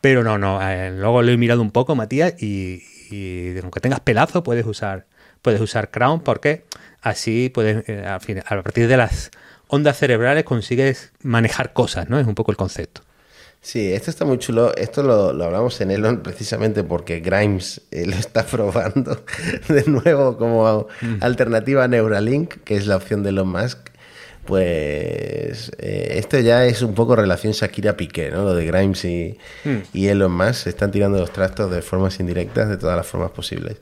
[0.01, 0.67] pero no, no.
[0.67, 2.83] Eh, luego lo he mirado un poco, Matías, y,
[3.63, 5.07] aunque tengas pelazo puedes usar,
[5.43, 6.65] puedes usar Crown, porque
[7.03, 8.19] así puedes, eh, a
[8.63, 9.31] partir de las
[9.69, 12.19] ondas cerebrales consigues manejar cosas, ¿no?
[12.19, 13.03] Es un poco el concepto.
[13.61, 14.75] Sí, esto está muy chulo.
[14.77, 19.25] Esto lo, hablamos en Elon precisamente porque Grimes eh, lo está probando
[19.69, 21.17] de nuevo como mm.
[21.21, 23.79] alternativa a Neuralink, que es la opción de Elon Musk.
[24.45, 28.45] Pues eh, esto ya es un poco relación Shakira-Piqué, ¿no?
[28.45, 29.77] Lo de Grimes y, mm.
[29.93, 33.33] y, Elon Musk se están tirando los trastos de formas indirectas de todas las formas
[33.33, 33.77] posibles.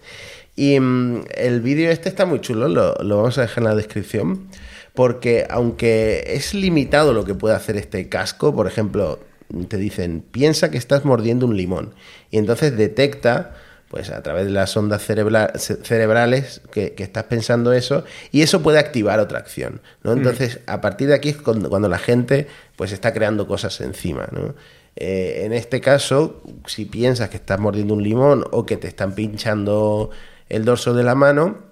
[0.56, 3.74] Y mm, el vídeo este está muy chulo, lo, lo vamos a dejar en la
[3.76, 4.48] descripción
[4.96, 9.20] porque aunque es limitado lo que puede hacer este casco, por ejemplo,
[9.68, 11.94] te dicen, piensa que estás mordiendo un limón,
[12.30, 13.54] y entonces detecta,
[13.88, 19.20] pues a través de las ondas cerebrales, que, estás pensando eso, y eso puede activar
[19.20, 20.14] otra acción, ¿no?
[20.14, 20.18] Mm.
[20.18, 24.54] Entonces, a partir de aquí es cuando, la gente, pues está creando cosas encima, ¿no?
[24.96, 29.14] Eh, en este caso, si piensas que estás mordiendo un limón o que te están
[29.14, 30.08] pinchando
[30.48, 31.65] el dorso de la mano,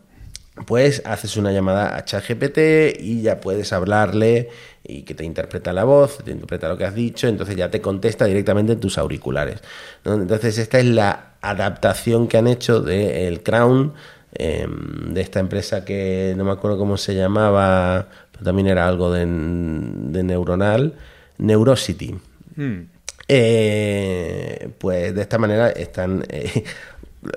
[0.67, 4.51] pues haces una llamada a ChatGPT y ya puedes hablarle
[4.85, 7.81] y que te interpreta la voz, te interpreta lo que has dicho, entonces ya te
[7.81, 9.61] contesta directamente en tus auriculares.
[10.05, 13.95] Entonces esta es la adaptación que han hecho del Crown,
[14.35, 19.13] em, de esta empresa que no me acuerdo cómo se llamaba, pero también era algo
[19.13, 20.95] de, neuronal,
[21.39, 22.15] Neurosity.
[22.57, 22.83] Hmm.
[23.27, 26.63] Eh, pues de esta manera están eh,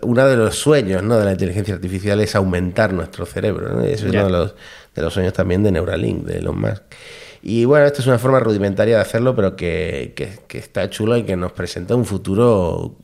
[0.02, 1.18] uno de los sueños ¿no?
[1.18, 3.82] de la inteligencia artificial es aumentar nuestro cerebro.
[3.84, 4.56] es uno de los,
[4.96, 6.84] de los sueños también de Neuralink, de Elon Musk.
[7.42, 11.24] Y bueno, esta es una forma rudimentaria de hacerlo, pero que, que, está chulo y
[11.24, 12.98] que nos presenta un futuro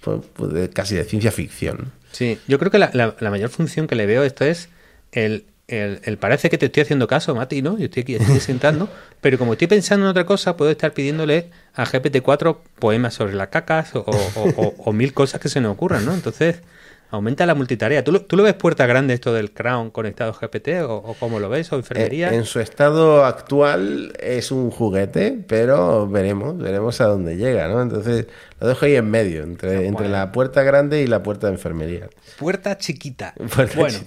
[0.00, 1.92] pues, pues, casi de ciencia ficción.
[2.10, 4.70] Sí, yo creo que la, la, mayor función que le veo esto es
[5.12, 7.76] el, el, parece que te estoy haciendo caso, Mati, ¿no?
[7.78, 8.88] Yo estoy aquí estoy sentando,
[9.20, 13.48] pero como estoy pensando en otra cosa, puedo estar pidiéndole a GPT-4 poemas sobre las
[13.48, 16.14] cacas o, mil cosas que se me ocurran, ¿no?
[16.14, 16.62] Entonces,
[17.08, 18.02] Aumenta la multitarea.
[18.02, 21.38] ¿Tú, lo- tú lo ves puerta grande esto del Crown conectado a GPT o, cómo
[21.38, 21.72] lo ves?
[21.72, 22.32] ¿O enfermería?
[22.32, 27.80] Eh, en su estado actual es un juguete, pero veremos, veremos a dónde llega, ¿no?
[27.80, 28.26] Entonces
[28.60, 32.08] lo dejo ahí en medio, entre, entre la puerta grande y la puerta de enfermería.
[32.38, 33.34] Puerta chiquita.
[33.54, 33.98] Puerta bueno.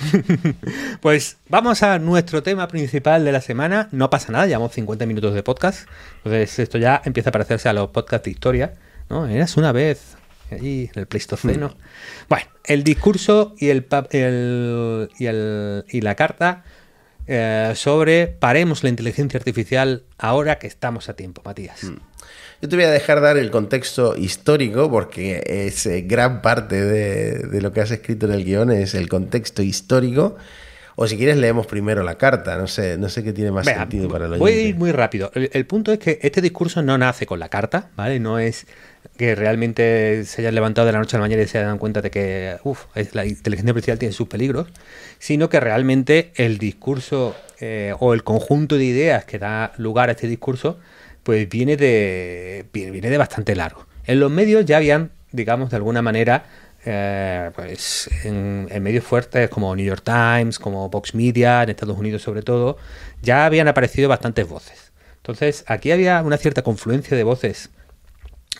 [1.00, 3.88] pues vamos a nuestro tema principal de la semana.
[3.92, 5.88] No pasa nada, llevamos 50 minutos de podcast.
[6.18, 8.74] Entonces esto ya empieza a parecerse a los podcasts de historia.
[9.08, 9.26] ¿no?
[9.26, 10.16] Eras una vez
[10.50, 11.76] allí en el Pleistoceno.
[12.28, 16.64] Bueno, el discurso y, el, el- y, el- y la carta
[17.26, 21.80] eh, sobre paremos la inteligencia artificial ahora que estamos a tiempo, Matías.
[22.62, 27.38] Yo te voy a dejar dar el contexto histórico porque es eh, gran parte de,
[27.48, 30.36] de lo que has escrito en el guion es el contexto histórico.
[30.96, 34.10] O si quieres leemos primero la carta, no sé, no sé qué tiene más sentido
[34.10, 35.30] para el Voy a ir muy rápido.
[35.34, 38.20] El, el punto es que este discurso no nace con la carta, ¿vale?
[38.20, 38.66] No es
[39.16, 41.78] que realmente se hayan levantado de la noche a la mañana y se hayan dado
[41.78, 44.68] cuenta de que uf, es- la inteligencia artificial tiene sus peligros,
[45.18, 50.12] sino que realmente el discurso eh, o el conjunto de ideas que da lugar a
[50.12, 50.78] este discurso,
[51.30, 53.86] pues viene de, viene, de bastante largo.
[54.04, 56.42] En los medios ya habían, digamos, de alguna manera,
[56.84, 62.22] eh, pues en, medios fuertes como New York Times, como Vox Media, en Estados Unidos
[62.22, 62.78] sobre todo,
[63.22, 64.90] ya habían aparecido bastantes voces.
[65.18, 67.70] Entonces, aquí había una cierta confluencia de voces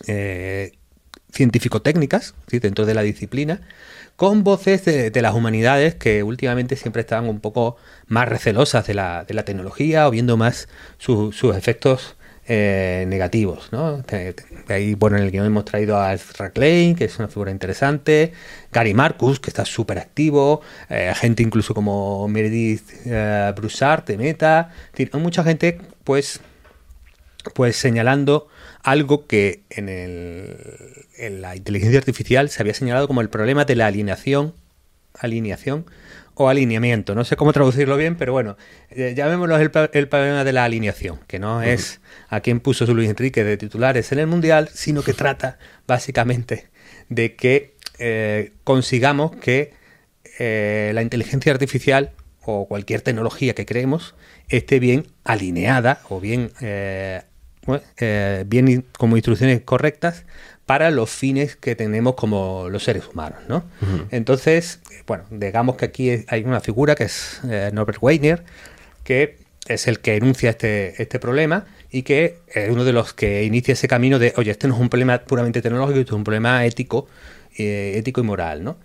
[0.07, 0.71] eh,
[1.33, 3.59] científico-técnicas dentro de la disciplina,
[4.15, 7.75] con voces de, de las humanidades que últimamente siempre estaban un poco
[8.07, 10.69] más recelosas de la, de la tecnología o viendo más
[10.99, 12.15] su- sus efectos
[12.47, 13.69] eh, negativos.
[13.71, 14.03] ¿no?
[14.67, 18.33] Ahí, bueno, en el guion hemos traído a Ezra Klein, que es una figura interesante,
[18.71, 24.71] Gary Marcus, que está súper activo, eh, gente incluso como Meredith eh, Broussard de Meta,
[25.13, 26.41] mucha gente, pues,
[27.53, 28.47] pues señalando
[28.83, 30.55] algo que en, el-
[31.17, 34.53] en la inteligencia artificial se había señalado como el problema de la alineación,
[35.19, 35.85] alineación
[36.43, 37.15] o alineamiento.
[37.15, 38.57] No sé cómo traducirlo bien, pero bueno,
[38.89, 42.95] eh, llamémoslo el, el problema de la alineación, que no es a quien puso su
[42.95, 46.69] Luis Enrique de titulares en el Mundial, sino que trata básicamente
[47.09, 49.73] de que eh, consigamos que
[50.39, 52.11] eh, la inteligencia artificial
[52.43, 54.15] o cualquier tecnología que creemos
[54.49, 56.51] esté bien alineada o bien,
[58.47, 60.25] bien instrucciones correctas
[60.71, 63.65] para los fines que tenemos como los seres humanos, ¿no?
[64.09, 68.45] Entonces, bueno, digamos que aquí hay una figura que es eh, Norbert Weiner,
[69.03, 69.35] que
[69.67, 73.73] es el que enuncia este, este problema y que es uno de los que inicia
[73.73, 76.65] ese camino de, oye, este no es un problema puramente tecnológico, esto es un problema
[76.65, 77.09] ético,
[77.57, 78.77] eh, ético y moral, ¿no?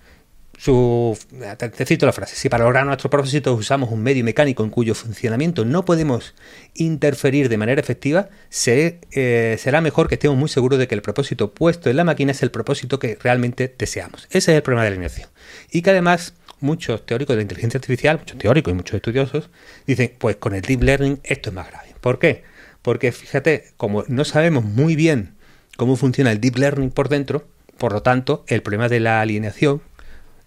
[0.58, 1.18] Su,
[1.58, 4.94] te, cito la frase, si para lograr nuestros propósitos usamos un medio mecánico en cuyo
[4.94, 6.34] funcionamiento no podemos
[6.74, 8.30] interferir de manera efectiva,
[8.66, 12.32] eh, será mejor que estemos muy seguros de que el propósito puesto en la máquina
[12.32, 14.26] es el propósito que realmente deseamos.
[14.30, 15.28] Ese es el problema de la alineación.
[15.70, 19.50] Y que además muchos teóricos de la inteligencia artificial, muchos teóricos y muchos estudiosos,
[19.86, 21.94] dicen, pues con el deep learning esto es más grave.
[22.00, 22.44] ¿Por qué?
[22.82, 25.34] Porque fíjate, como no sabemos muy bien
[25.76, 27.46] cómo funciona el deep learning por dentro,
[27.76, 29.82] por lo tanto, el problema de la alineación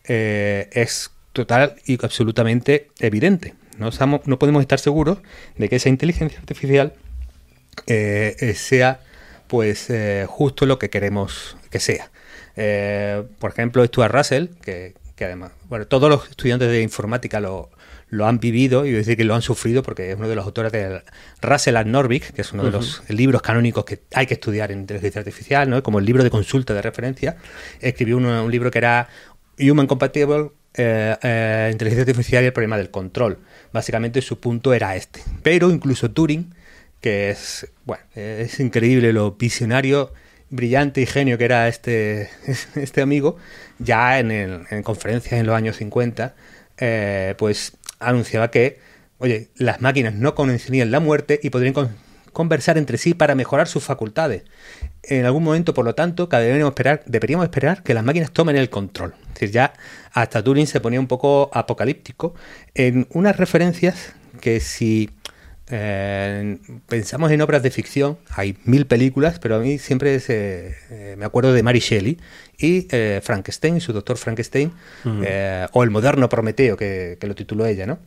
[0.05, 3.53] eh, es total y absolutamente evidente.
[3.77, 5.19] No, estamos- no podemos estar seguros
[5.57, 6.93] de que esa inteligencia artificial
[7.87, 8.99] eh, eh, sea
[9.47, 12.11] pues eh, justo lo que queremos que sea.
[13.39, 17.69] Por ejemplo, Stuart Russell, que, que además, bueno, todos los estudiantes de informática lo,
[18.09, 20.71] lo han vivido y decir que lo han sufrido porque es uno de los autores
[20.73, 21.01] de
[21.41, 24.79] Russell and Norvig, que es uno de los libros canónicos que hay que estudiar en
[24.81, 25.81] inteligencia artificial, ¿no?
[25.81, 27.37] como el libro de consulta de referencia.
[27.79, 29.07] Escribió un libro que era
[29.59, 33.39] Human Compatible eh, eh, Inteligencia Artificial y el problema del control.
[33.73, 35.21] Básicamente su punto era este.
[35.43, 36.53] Pero incluso Turing,
[37.01, 40.13] que es, bueno, es increíble lo visionario,
[40.49, 42.29] brillante y genio que era este,
[42.75, 43.37] este amigo,
[43.79, 46.35] ya en, el- en conferencias en los años 50,
[46.77, 48.79] eh, pues anunciaba que,
[49.17, 51.95] oye, las máquinas no conocerían la muerte y podrían con-
[52.39, 54.43] conversar entre sí para mejorar sus facultades.
[55.03, 58.69] En algún momento, por lo tanto, deberíamos esperar, deberíamos esperar que las máquinas tomen el
[58.69, 59.13] control.
[59.27, 59.73] Es decir, ya
[60.13, 62.33] hasta Turing se ponía un poco apocalíptico
[62.75, 65.09] en unas referencias que si
[65.69, 71.15] eh, pensamos en obras de ficción, hay mil películas, pero a mí siempre se, eh,
[71.17, 72.19] me acuerdo de Mary Shelley
[72.57, 74.71] y eh, Frankenstein, su doctor Frankenstein,
[75.73, 77.99] o el moderno Prometeo, que, que lo tituló ella, ¿no?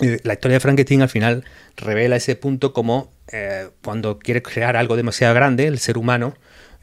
[0.00, 1.44] La historia de Frankenstein al final
[1.76, 6.34] revela ese punto como eh, cuando quiere crear algo demasiado grande, el ser humano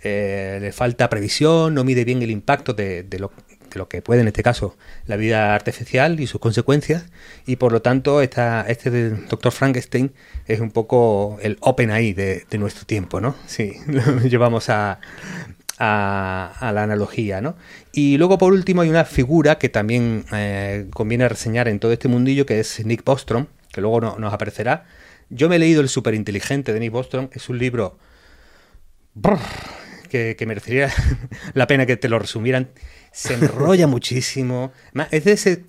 [0.04, 4.42] eh, le falta previsión, no mide bien el impacto de, lo, que puede, en este
[4.42, 7.06] caso, la vida artificial y sus consecuencias,
[7.46, 10.12] y por lo tanto esta, este doctor Frankenstein
[10.48, 13.36] es un poco el open ahí de, de nuestro tiempo, ¿no?
[13.46, 15.00] Sí, lo llevamos a,
[15.84, 17.56] a, la analogía, ¿no?
[17.92, 22.08] Y luego, por último, hay una figura que también eh, conviene reseñar en todo este
[22.08, 24.86] mundillo, que es Nick Bostrom, que luego nos aparecerá.
[25.30, 27.98] Yo me he leído El superinteligente de Nick Bostrom, es un libro
[30.10, 30.92] que, merecería
[31.54, 32.70] la pena que te lo resumieran.
[33.12, 34.72] Se enrolla muchísimo.
[35.12, 35.66] Es de ese,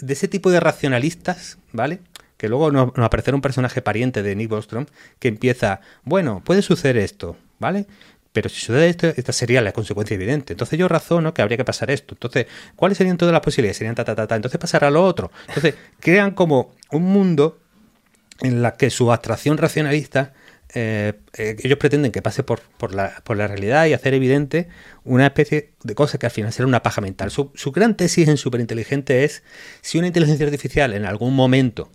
[0.00, 2.00] de ese tipo de racionalistas, ¿vale?
[2.36, 4.86] que luego nos, aparecerá un personaje pariente de Nick Bostrom
[5.18, 7.86] que empieza, bueno, puede suceder esto, ¿vale?
[8.32, 10.52] Pero si sucede esto, esta sería la consecuencia evidente.
[10.52, 12.14] Entonces yo razono que habría que pasar esto.
[12.14, 13.78] Entonces, ¿cuáles serían todas las posibilidades?
[13.78, 14.36] Serían ta, ta, ta, ta.
[14.36, 15.30] Entonces pasará lo otro.
[15.48, 17.58] Entonces, crean como un mundo
[18.40, 20.34] en la que su abstracción racionalista,
[20.74, 24.68] eh, eh, ellos pretenden que pase por, por, la, por, la, realidad y hacer evidente
[25.02, 27.30] una especie de cosa que al final será una paja mental.
[27.30, 29.42] Su, su gran tesis en Superinteligente es
[29.80, 31.90] si una inteligencia artificial en algún momento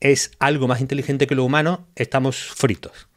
[0.00, 3.08] es algo más inteligente que lo humano, estamos fritos.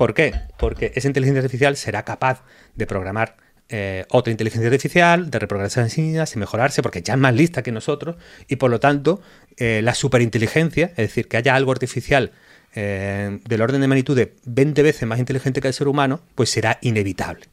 [0.00, 0.32] ¿Por qué?
[0.56, 2.42] Porque esa inteligencia artificial será capaz
[2.74, 3.36] de programar
[3.68, 7.62] eh, otra inteligencia artificial, de reprogramarse en sí y mejorarse, porque ya es más lista
[7.62, 8.16] que nosotros,
[8.48, 9.20] y por lo tanto,
[9.58, 12.32] eh, la superinteligencia, es decir, que haya algo artificial
[12.74, 16.48] eh, del orden de magnitud de 20 veces más inteligente que el ser humano, pues
[16.48, 17.44] será inevitable.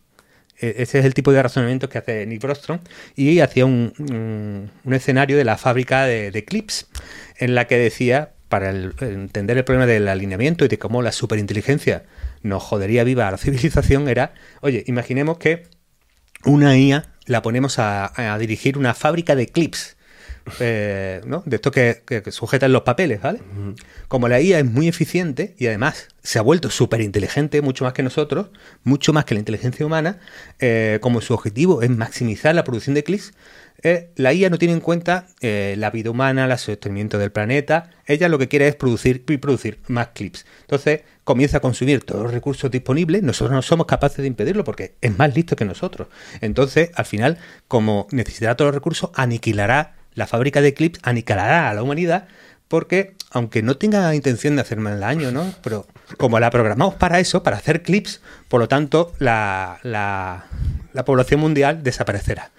[0.58, 2.80] E, ese es el tipo de razonamiento que hace Nick Bostrom
[3.18, 6.88] y hacía un, escenario de la fábrica de, de clips
[7.40, 12.04] en la que decía, para entender el problema del alineamiento y de cómo la superinteligencia
[12.42, 15.68] nos jodería viva a la civilización era, oye, imaginemos que
[16.46, 19.96] una IA la ponemos a, dirigir una fábrica de clips.
[20.62, 21.44] Eh, ¿no?
[21.46, 23.42] De esto que, sujetan los papeles, ¿vale?
[24.08, 27.92] Como la IA es muy eficiente y además se ha vuelto súper inteligente, mucho más
[27.92, 28.48] que nosotros,
[28.84, 30.20] mucho más que la inteligencia humana,
[30.60, 33.34] eh, como su objetivo es maximizar la producción de clips,
[33.84, 37.92] eh, la IA no tiene en cuenta eh, la vida humana, el sostenimiento del planeta.
[38.06, 40.46] Ella lo que quiere es producir y producir más clips.
[40.62, 43.22] Entonces comienza a consumir todos los recursos disponibles.
[43.22, 46.08] Nosotros no somos capaces de impedirlo porque es más listo que nosotros.
[46.42, 51.74] Entonces, al final, como necesitará todos los recursos, aniquilará la fábrica de clips, aniquilará a
[51.74, 52.28] la humanidad.
[52.68, 55.54] Porque, aunque no tenga intención de hacer mal daño, ¿no?
[55.62, 58.20] Pero como la programamos para eso, para hacer clips,
[58.50, 62.52] por lo tanto, la, la población mundial desaparecerá.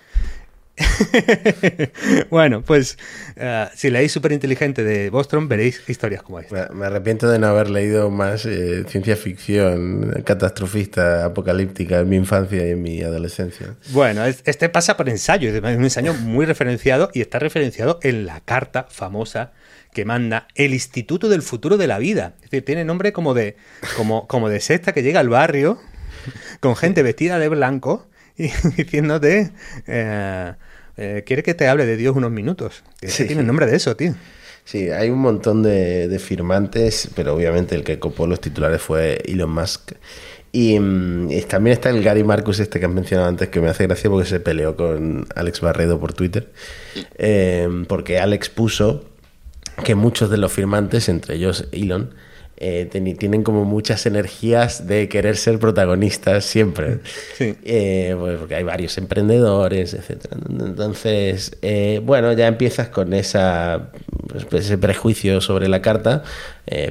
[2.30, 2.98] bueno, pues
[3.36, 6.68] uh, si leéis Súper Inteligente de Bostrom, veréis historias como esta.
[6.72, 12.66] Me, arrepiento de no haber leído más eh, ciencia ficción catastrofista, apocalíptica en mi infancia
[12.66, 13.74] y en mi adolescencia.
[13.90, 18.40] Bueno, este pasa por ensayo, es un ensayo muy referenciado y está referenciado en la
[18.40, 19.52] carta famosa
[19.92, 22.34] que manda el Instituto del Futuro de la Vida.
[22.36, 23.56] Es decir, tiene nombre como de,
[23.96, 25.78] como, como de sexta que llega al barrio
[26.60, 28.06] con gente vestida de blanco
[28.36, 29.50] y diciéndote...
[29.86, 30.54] Eh,
[30.98, 32.82] eh, quiere que te hable de Dios unos minutos.
[33.02, 33.26] Sí.
[33.26, 34.14] Tiene el nombre de eso, tío.
[34.64, 39.50] Sí, hay un montón de, firmantes, pero obviamente el que copó los titulares fue Elon
[39.50, 39.92] Musk.
[40.52, 43.86] Y, mm, también está el Gary Marcus, este que has mencionado antes, que me hace
[43.86, 46.50] gracia porque se peleó con Alex Barredo por Twitter.
[47.16, 49.04] Eh, porque Alex puso
[49.84, 52.12] que muchos de los firmantes, entre ellos Elon,
[52.60, 56.98] eh, tienen como muchas energías de querer ser protagonistas siempre.
[57.40, 60.26] Eh, pues, porque hay varios emprendedores, etc.
[60.48, 63.90] Entonces, eh, bueno, ya empiezas con esa,
[64.28, 66.24] pues, ese prejuicio sobre la carta,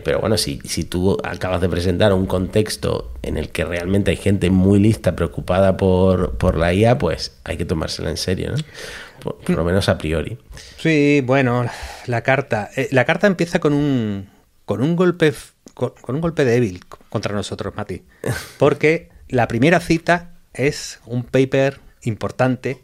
[0.03, 4.17] pero bueno, si, si tú acabas de presentar un contexto en el que realmente hay
[4.17, 8.57] gente muy lista, preocupada por, por la IA, pues hay que tomársela en serio, ¿no?
[9.19, 10.37] Por, lo menos a priori.
[10.77, 11.65] Sí, bueno,
[12.05, 12.69] la carta.
[12.91, 14.29] la carta empieza con un,
[14.65, 15.33] con un golpe
[15.77, 18.03] con, un golpe débil contra nosotros, Mati.
[18.57, 22.83] Porque la primera cita es un paper importante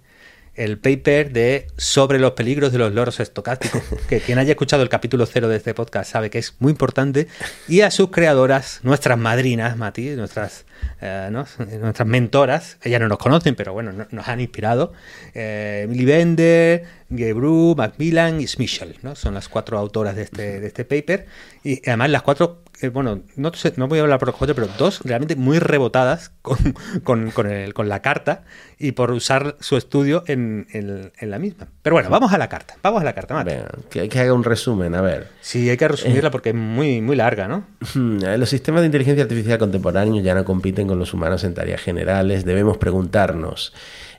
[0.55, 4.89] el paper de sobre los peligros de los loros estocásticos, que quien haya escuchado el
[4.89, 7.27] capítulo cero de este podcast sabe que es muy importante,
[7.67, 10.65] y a sus creadoras, nuestras madrinas, Mati, nuestras,
[11.01, 14.93] eh, nuestras mentoras, ellas no nos conocen, pero bueno, nos han inspirado,
[15.33, 19.15] eh, Millie Bender, Gebru, Macmillan y Smichel, ¿no?
[19.15, 21.25] Son las cuatro autoras de este, de este paper,
[21.63, 25.01] y además las cuatro eh, bueno, no, no voy a hablar por cuatro, pero dos
[25.03, 26.57] realmente muy rebotadas con,
[27.03, 28.43] con, con, la carta
[28.77, 30.67] y por usar su estudio en,
[31.19, 31.67] la misma.
[31.83, 32.75] Pero bueno, vamos a la carta.
[32.81, 33.45] Vamos a la carta,
[33.89, 35.27] que hay que hacer un resumen, a ver.
[35.41, 37.65] Sí, hay que resumirla porque es muy, muy larga, ¿no?
[37.93, 42.45] Los sistemas de inteligencia artificial contemporáneos ya no compiten con los humanos en tareas generales.
[42.45, 43.73] Debemos preguntarnos.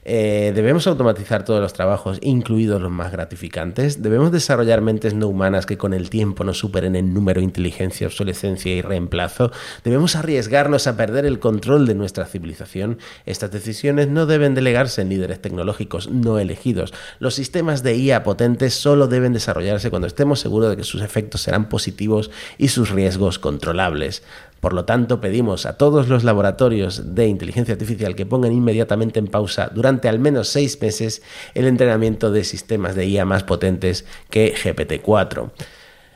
[0.07, 4.03] Eh, debemos automatizar todos los trabajos, incluidos los más gratificantes.
[4.03, 8.75] Debemos desarrollar mentes no humanas que con el tiempo nos superen en número, inteligencia, obsolescencia
[8.75, 9.51] y reemplazo.
[9.83, 12.99] Debemos arriesgarnos a perder el control de nuestra civilización.
[13.25, 16.93] Estas decisiones no deben delegarse en líderes tecnológicos no elegidos.
[17.19, 21.43] Los sistemas de IA potentes solo deben desarrollarse cuando estemos seguros de que sus efectos
[21.43, 24.25] serán positivos y sus riesgos controlables.
[24.59, 29.29] Por lo tanto, pedimos a todos los laboratorios de inteligencia artificial que pongan inmediatamente en
[29.29, 31.23] pausa durante al menos seis meses
[31.55, 35.53] el entrenamiento de sistemas de IA más potentes que GPT-4.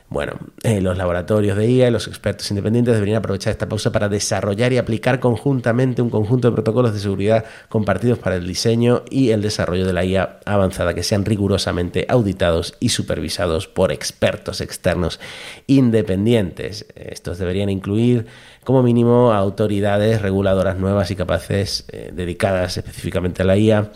[0.09, 0.33] Bueno,
[0.63, 4.73] eh, los laboratorios de IA y los expertos independientes deberían aprovechar esta pausa para desarrollar
[4.73, 9.43] y aplicar conjuntamente un conjunto de protocolos de seguridad compartidos para el diseño y el
[9.43, 15.19] desarrollo de la IA avanzada que sean rigurosamente auditados y supervisados por expertos externos
[15.67, 16.87] independientes.
[16.95, 18.25] Estos deberían incluir
[18.63, 23.91] como mínimo autoridades reguladoras nuevas y capaces eh, dedicadas específicamente a la IA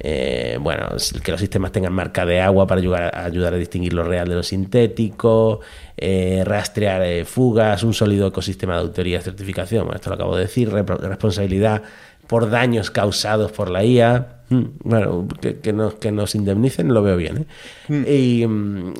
[0.00, 0.88] eh, bueno,
[1.22, 4.28] que los sistemas tengan marca de agua para ayudar, a, ayudar a distinguir lo real
[4.28, 5.60] de lo sintético,
[5.96, 10.36] eh, rastrear eh, fugas, un sólido ecosistema de autoría y certificación, bueno, esto lo acabo
[10.36, 11.82] de decir, responsabilidad
[12.28, 17.16] por daños causados por la IA, mm, bueno, que, nos, que nos indemnicen, lo veo
[17.16, 17.46] bien,
[17.88, 18.04] mm.
[18.06, 18.94] y, mm,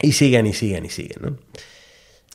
[0.00, 1.36] y siguen y siguen y siguen, ¿no?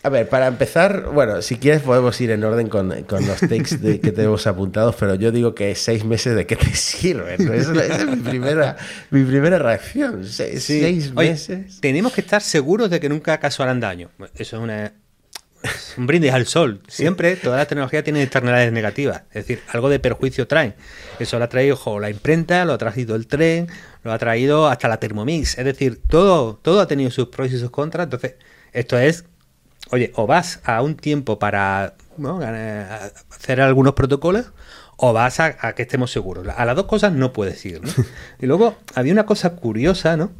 [0.07, 4.13] A ver, para empezar, bueno, si quieres podemos ir en orden con, los takes que
[4.13, 7.51] tenemos apuntados, pero yo digo que seis meses de qué te sirven.
[7.53, 8.77] Esa, es mi primera,
[9.09, 10.23] mi primera reacción.
[10.23, 11.81] seis meses.
[11.81, 14.09] tenemos que estar seguros de que nunca acaso harán daño.
[14.33, 14.93] Eso es una,
[15.97, 16.79] un brindis al sol.
[16.87, 19.23] Siempre toda la tecnología tiene externalidades negativas.
[19.31, 20.73] Es decir, algo de perjuicio traen.
[21.19, 23.67] Eso lo ha traído la imprenta, lo ha traído el tren,
[24.05, 25.57] lo ha traído hasta la Thermomix.
[25.57, 28.05] Es decir, todo, todo ha tenido sus pros y sus contras.
[28.05, 28.35] Entonces,
[28.71, 29.25] esto es
[29.91, 31.95] oye, o vas a un tiempo para
[33.29, 34.51] hacer algunos protocolos
[34.97, 36.47] o vas a, que estemos seguros.
[36.55, 37.81] A las dos cosas no puedes ir.
[37.81, 37.89] ¿no?
[38.41, 40.31] y luego había una cosa curiosa, ¿no?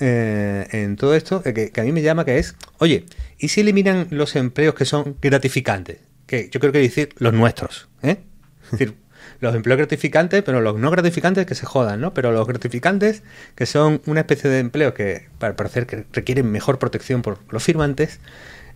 [0.00, 3.06] Eh, en todo esto eh, que, a mí me llama que es, oye,
[3.38, 5.98] ¿y si eliminan los empleos que son gratificantes?
[6.26, 8.18] Que yo creo que decir los nuestros, ¿eh?
[8.64, 8.96] Es decir,
[9.40, 12.12] los empleos gratificantes, pero los no gratificantes que se jodan, ¿no?
[12.12, 13.22] Pero los gratificantes,
[13.54, 17.62] que son una especie de empleo que, para parecer que requieren mejor protección por los
[17.62, 18.18] firmantes,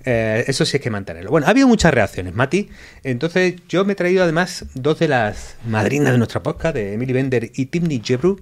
[0.05, 1.30] eh, eso sí hay que mantenerlo.
[1.30, 2.68] Bueno, ha habido muchas reacciones, Mati.
[3.03, 7.12] Entonces, yo me he traído además dos de las madrinas de nuestra podcast, de Emily
[7.12, 8.40] Bender y Timney Jebru,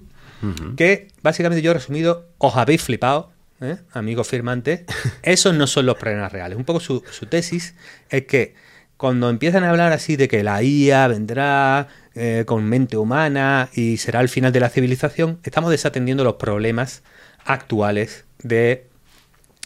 [0.75, 3.31] que básicamente yo he resumido, os habéis flipado,
[3.61, 3.77] ¿eh?
[3.91, 4.81] amigos firmantes.
[5.23, 6.57] Esos no son los problemas reales.
[6.57, 7.75] Un poco su, tesis
[8.09, 8.53] es que
[8.97, 13.97] cuando empiezan a hablar así de que la IA vendrá eh, con mente humana y
[13.97, 17.03] será el final de la civilización, estamos desatendiendo los problemas
[17.45, 18.86] actuales de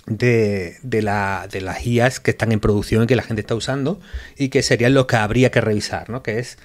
[0.06, 3.56] de, de, la, de las IAs que están en producción y que la gente está
[3.56, 4.00] usando
[4.38, 6.24] y que serían los que habría que revisar, ¿no?
[6.24, 6.58] Que es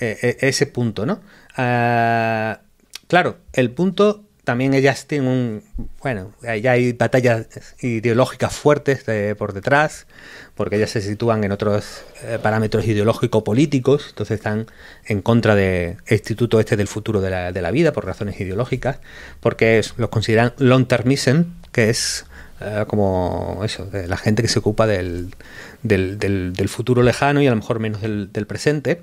[0.00, 1.20] eh, eh, ese punto, ¿no?
[1.56, 2.60] Ah,
[3.08, 5.62] claro, el punto también ellas tienen un...
[6.02, 7.46] Bueno, ya hay batallas
[7.80, 9.04] ideológicas fuertes
[9.38, 10.06] por detrás,
[10.54, 14.66] porque ellas se sitúan en otros eh, parámetros ideológico-políticos, entonces están
[15.06, 19.00] en contra del Instituto este del futuro de la, de la vida por razones ideológicas,
[19.40, 22.26] porque los consideran long-termism, que es
[22.60, 25.34] eh, como eso, de la gente que se ocupa del,
[25.82, 29.02] del, del, futuro lejano y a lo mejor menos del, presente.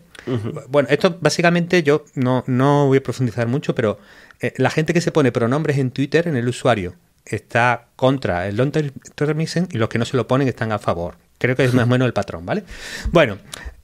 [0.69, 3.99] Bueno, esto básicamente yo no, no voy a profundizar mucho, pero
[4.39, 6.95] eh, la gente que se pone pronombres en Twitter, en el usuario,
[7.25, 8.71] está contra el long
[9.15, 11.15] termism y los que no se lo ponen están a favor.
[11.37, 12.63] Creo que es más o menos el patrón, ¿vale?
[13.11, 13.37] Bueno,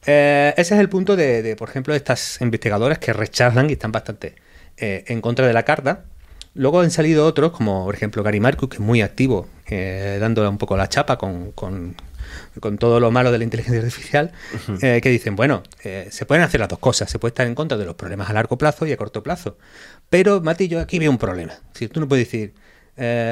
[0.06, 3.74] eh, ese es el punto de, de, por ejemplo, de estas investigadoras que rechazan y
[3.74, 4.36] están bastante
[4.80, 6.06] en contra de la carta
[6.58, 10.50] Luego han salido otros, como por ejemplo Gary Marcus, que es muy activo, eh, dando
[10.50, 11.96] un poco la chapa con, con,
[12.80, 14.32] todo lo malo de la inteligencia artificial,
[14.82, 17.54] eh, que dicen, bueno, eh, se pueden hacer las dos cosas, se puede estar en
[17.54, 19.60] contra de los problemas a largo plazo y a corto plazo.
[20.10, 21.54] Pero, Mati, yo aquí veo un problema.
[21.74, 22.56] Si tú no puedes decir,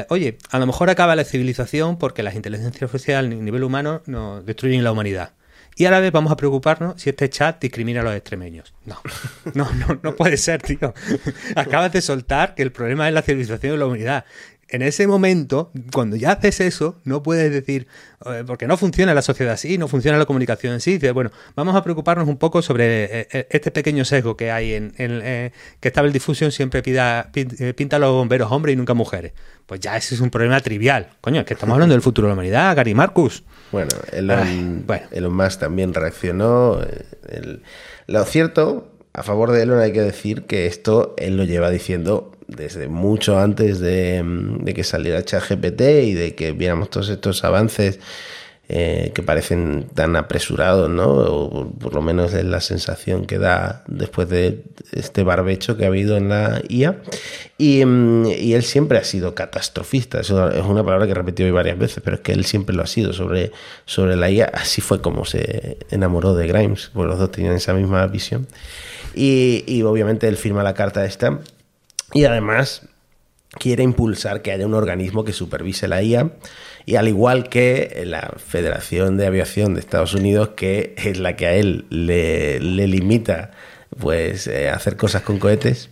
[0.10, 4.44] oye, a lo mejor acaba la civilización porque las inteligencias artificiales a nivel humano no
[4.44, 5.32] destruyen la humanidad.
[5.78, 8.74] Y a la vez vamos a preocuparnos si este chat discrimina a los extremeños.
[8.86, 8.98] No,
[9.54, 10.94] no, no, no puede ser, tío.
[11.56, 14.26] Acabas de soltar que el problema es la civilización de la humanidad
[14.68, 17.88] en ese momento, cuando ya haces eso, no puedes decir,
[18.26, 20.94] eh, porque no funciona la sociedad así, no funciona la comunicación en sí.
[20.94, 24.74] Dices, bueno, vamos a preocuparnos un poco sobre eh, eh, este pequeño sesgo que hay
[24.74, 27.32] en, en que Stable Diffusion siempre pida,
[27.76, 29.34] pinta a los bomberos hombres y nunca mujeres.
[29.68, 31.10] Pues ya ese es un problema trivial.
[31.22, 33.44] Coño, es que estamos hablando del futuro de la humanidad, Gary Marcus.
[33.76, 33.92] Bueno,
[35.12, 36.80] Elon, Musk también reaccionó.
[38.08, 42.32] lo cierto, a favor de Elon hay que decir que esto él lo lleva diciendo
[42.48, 44.24] desde mucho antes de,
[44.74, 48.00] que saliera ChatGPT y de que viéramos todos estos avances
[48.68, 51.08] eh, que parecen tan apresurados, ¿no?
[51.08, 55.88] O por lo menos es la sensación que da después de este barbecho que ha
[55.88, 56.98] habido en la IA.
[57.58, 60.20] Y, mm, él siempre ha sido catastrofista.
[60.20, 62.76] Eso es una palabra que he repetido hoy varias veces, pero es que él siempre
[62.76, 63.52] lo ha sido sobre,
[63.86, 64.46] sobre la IA.
[64.54, 68.48] Así fue como se enamoró de Grimes, porque los dos tenían esa misma visión.
[69.14, 71.40] Y, y obviamente él firma la carta esta
[72.14, 72.84] y además,
[73.58, 76.32] quiere impulsar que haya un organismo que supervise la IA
[76.86, 81.48] y al igual que la Federación de Aviación de Estados Unidos, que es la que
[81.48, 83.52] a él le, limita
[84.00, 85.90] pues eh, hacer cosas con cohetes,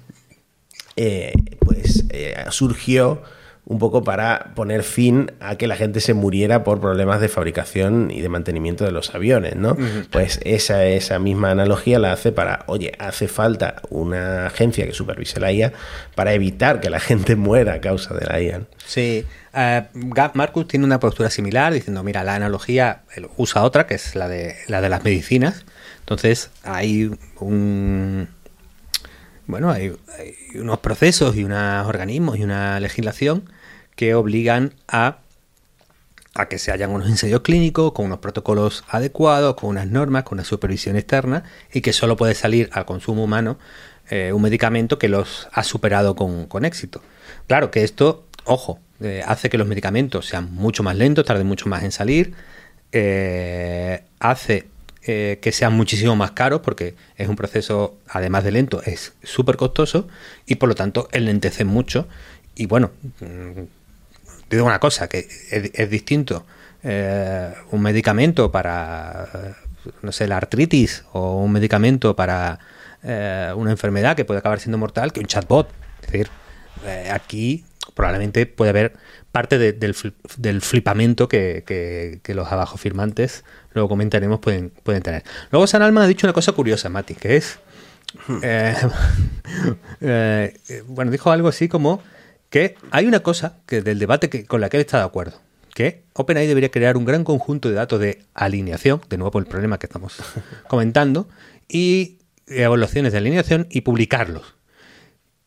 [0.95, 3.23] eh, pues eh, surgió
[3.65, 8.11] un poco para poner fin a que la gente se muriera por problemas de fabricación
[8.11, 9.77] y de mantenimiento de los aviones, ¿no?
[10.11, 15.39] Pues esa, esa misma analogía la hace para, oye, hace falta una agencia que supervise
[15.39, 15.71] la IA
[16.13, 18.61] para evitar que la gente muera a causa de la IA.
[18.85, 23.03] Sí, uh, Marcus tiene una postura similar diciendo, mira, la analogía
[23.37, 25.65] usa otra, que es la de, la de las medicinas.
[26.01, 28.27] Entonces hay un
[29.47, 29.95] bueno, hay,
[30.55, 33.49] unos procesos y unos organismos y una legislación
[33.95, 35.19] que obligan a,
[36.33, 40.37] a que se hayan unos ensayos clínicos con unos protocolos adecuados, con unas normas, con
[40.37, 43.57] una supervisión externa y que solo puede salir al consumo humano
[44.09, 47.01] eh, un medicamento que los ha superado con, éxito.
[47.47, 51.69] Claro que esto, ojo, eh, hace que los medicamentos sean mucho más lentos, tarden mucho
[51.69, 52.33] más en salir,
[52.91, 54.67] eh, hace
[55.05, 59.57] eh, que sean muchísimo más caros porque es un proceso, además de lento, es súper
[59.57, 60.07] costoso
[60.45, 62.07] y por lo tanto enlentece mucho.
[62.55, 63.61] Y bueno, mm,
[64.47, 66.45] te digo una cosa, que es, distinto
[66.83, 69.57] eh, un medicamento para,
[70.01, 72.59] no sé, la artritis o un medicamento para
[73.03, 75.69] eh, una enfermedad que puede acabar siendo mortal que un chatbot.
[76.01, 76.29] Es decir,
[77.11, 78.93] aquí probablemente puede haber
[79.33, 79.95] parte del,
[80.37, 83.43] del, flipamento que, que, los abajo firmantes,
[83.73, 85.23] luego comentaremos, pueden, pueden tener.
[85.51, 87.59] Luego San Alma ha dicho una cosa curiosa, Mati, que es...
[88.27, 88.39] Hmm.
[88.43, 88.75] Eh,
[90.01, 92.01] eh, bueno, dijo algo así como
[92.49, 95.41] que hay una cosa que del debate que, con la que él está de acuerdo,
[95.73, 99.47] que OpenAI debería crear un gran conjunto de datos de alineación, de nuevo por el
[99.47, 100.17] problema que estamos
[100.67, 101.27] comentando,
[101.67, 104.52] y evaluaciones de alineación y publicarlos.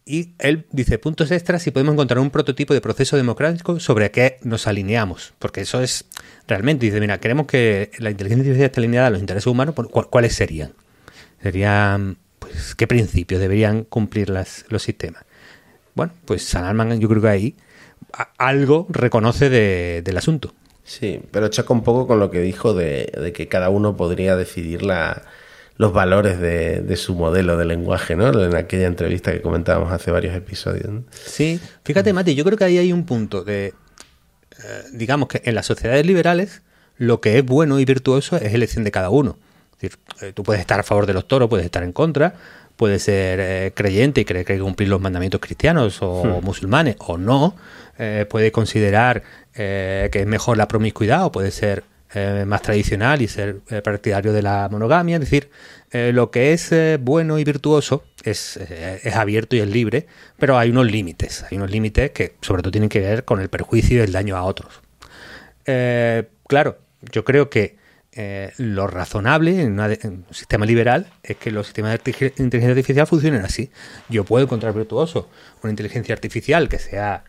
[0.09, 4.39] Y él dice puntos extras si podemos encontrar un prototipo de proceso democrático sobre qué
[4.43, 5.35] nos alineamos.
[5.41, 6.05] Porque eso es
[6.47, 9.75] realmente, dice, mira, queremos que la inteligencia artificial esté alineada a los intereses humanos,
[10.09, 10.75] ¿cuáles serían?
[11.43, 15.25] Serían, pues, ¿qué principios deberían cumplir las, los sistemas?
[15.97, 17.57] Bueno, pues San Alman yo creo que ahí
[18.39, 20.55] algo reconoce del asunto.
[20.85, 24.37] Sí, pero choca un poco con lo que dijo de, de que cada uno podría
[24.37, 25.25] decidir la
[25.79, 28.29] los valores de, su modelo de lenguaje, ¿no?
[28.43, 30.89] En aquella entrevista que comentábamos hace varios episodios.
[31.11, 33.75] Sí, fíjate, Mati, yo creo que ahí hay un punto de, eh,
[34.93, 36.63] digamos que en las sociedades liberales
[36.97, 39.39] lo que es bueno y virtuoso es elección de cada uno.
[39.73, 42.35] Es decir, eh, tú puedes estar a favor de los toros, puedes estar en contra,
[42.77, 46.45] puedes ser eh, creyente y creer que hay que cumplir los mandamientos cristianos o hmm.
[46.45, 47.55] musulmanes o no,
[48.29, 49.23] puedes considerar
[49.55, 51.83] que es mejor la promiscuidad o puede ser
[52.15, 55.17] eh, más tradicional y ser eh, partidario de la monogamia.
[55.17, 55.51] Es decir,
[55.91, 60.07] eh, lo que es bueno y virtuoso es, es, abierto y es libre,
[60.39, 61.45] pero hay unos límites.
[61.51, 64.37] Hay unos límites que sobre todo tienen que ver con el perjuicio y el daño
[64.37, 64.81] a otros.
[66.47, 66.79] claro,
[67.13, 67.77] yo creo que
[68.57, 73.71] lo razonable en, un sistema liberal es que los sistemas de inteligencia artificial funcionen así.
[74.09, 75.29] Yo puedo encontrar virtuoso
[75.63, 77.25] una inteligencia artificial que sea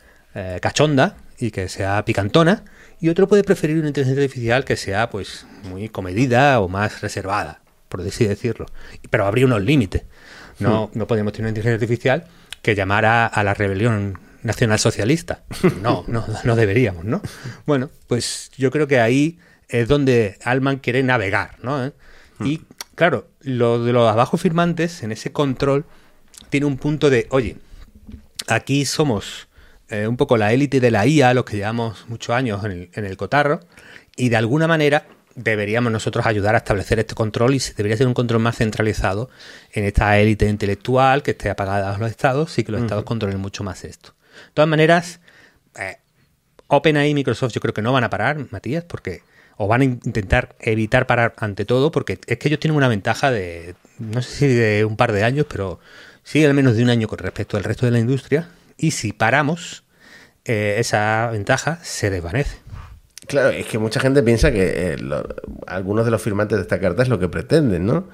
[0.61, 2.63] cachonda y que sea picantona,
[2.99, 7.61] y otro puede preferir una inteligencia artificial que sea pues muy comedida o más reservada,
[7.89, 8.65] por así decirlo.
[9.09, 10.03] Pero habría unos límites.
[10.59, 10.97] No, hmm.
[10.97, 12.25] no podemos tener una inteligencia artificial
[12.61, 15.43] que llamara a la rebelión nacional socialista.
[15.81, 17.21] No, no, no deberíamos, ¿no?
[17.65, 19.39] Bueno, pues yo creo que ahí
[19.69, 21.85] es donde Alman quiere navegar, ¿no?
[21.85, 21.93] ¿Eh?
[22.39, 22.45] Hmm.
[22.45, 22.61] Y
[22.95, 25.85] claro, lo de los abajo firmantes en ese control
[26.49, 27.57] tiene un punto de, oye,
[28.47, 29.46] aquí somos
[29.89, 33.17] eh, un poco la élite de la IA, los que llevamos muchos años en el,
[33.17, 33.61] cotarro,
[34.15, 38.13] y de alguna manera deberíamos nosotros ayudar a establecer este control y debería ser un
[38.13, 39.29] control más centralizado
[39.71, 43.39] en esta élite intelectual que esté apagada a los estados y que los estados controlen
[43.39, 44.13] mucho más esto.
[44.33, 45.19] De todas maneras,
[45.79, 45.97] eh,
[46.67, 49.21] OpenAI y Microsoft yo creo que no van a parar, Matías, porque
[49.57, 53.31] o van a intentar evitar parar ante todo, porque es que ellos tienen una ventaja
[53.31, 55.79] de, no sé si de un par de años, pero
[56.23, 59.13] sí al menos de un año con respecto al resto de la industria, y si
[59.13, 59.83] paramos,
[60.45, 62.57] eh, esa ventaja se desvanece.
[63.27, 64.95] Claro, es que mucha gente piensa que eh,
[65.67, 68.07] algunos de los firmantes de esta carta es lo que pretenden, ¿no?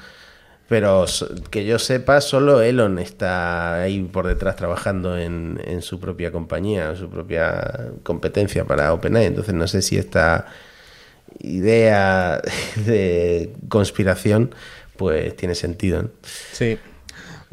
[0.68, 1.06] Pero
[1.52, 6.90] que yo sepa, solo Elon está ahí por detrás trabajando en, en su propia compañía,
[6.90, 9.26] en su propia competencia para OpenAI.
[9.26, 10.48] Entonces no sé si esta
[11.40, 12.42] idea
[12.86, 14.56] de conspiración
[14.98, 16.04] pues tiene sentido.
[16.04, 16.10] ¿no?
[16.54, 16.80] Sí.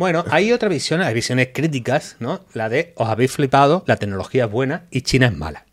[0.01, 2.41] Bueno, hay otra visión, hay visiones críticas, ¿no?
[2.55, 5.67] La de os habéis flipado, la tecnología es buena y China es mala.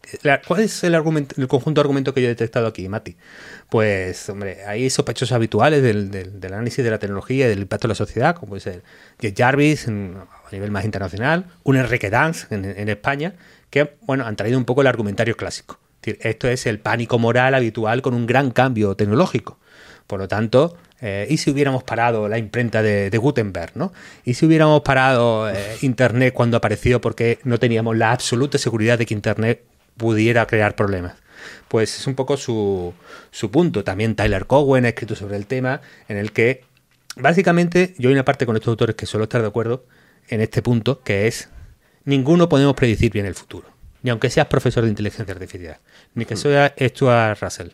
[0.45, 3.15] ¿Cuál es el, argumento, el conjunto de argumentos que yo he detectado aquí, Mati?
[3.69, 7.95] Pues, hombre, hay sospechosos habituales del, análisis de la tecnología y del impacto en la
[7.95, 8.83] sociedad, como puede ser
[9.17, 13.35] Jeff Jarvis a nivel más internacional, un Enrique Dance en, España,
[13.69, 15.79] que, bueno, han traído un poco el argumentario clásico.
[16.03, 19.57] esto es el pánico moral habitual con un gran cambio tecnológico.
[20.05, 23.71] Por lo tanto, eh, ¿y si hubiéramos parado la imprenta de, Gutenberg?
[23.75, 23.93] ¿no?
[24.25, 29.05] ¿Y si hubiéramos parado eh, Internet cuando apareció porque no teníamos la absoluta seguridad de
[29.05, 29.63] que Internet
[29.97, 31.15] pudiera crear problemas.
[31.67, 32.93] Pues es un poco su,
[33.31, 33.83] su punto.
[33.83, 36.63] También Tyler Cowen ha escrito sobre el tema, en el que
[37.15, 39.85] básicamente yo hay una parte con estos autores que suelo estar de acuerdo
[40.29, 41.49] en este punto, que es
[42.05, 43.67] ninguno podemos predecir bien el futuro.
[44.03, 45.77] Ni aunque seas profesor de inteligencia artificial,
[46.13, 47.69] ni que seas Stuart Russell,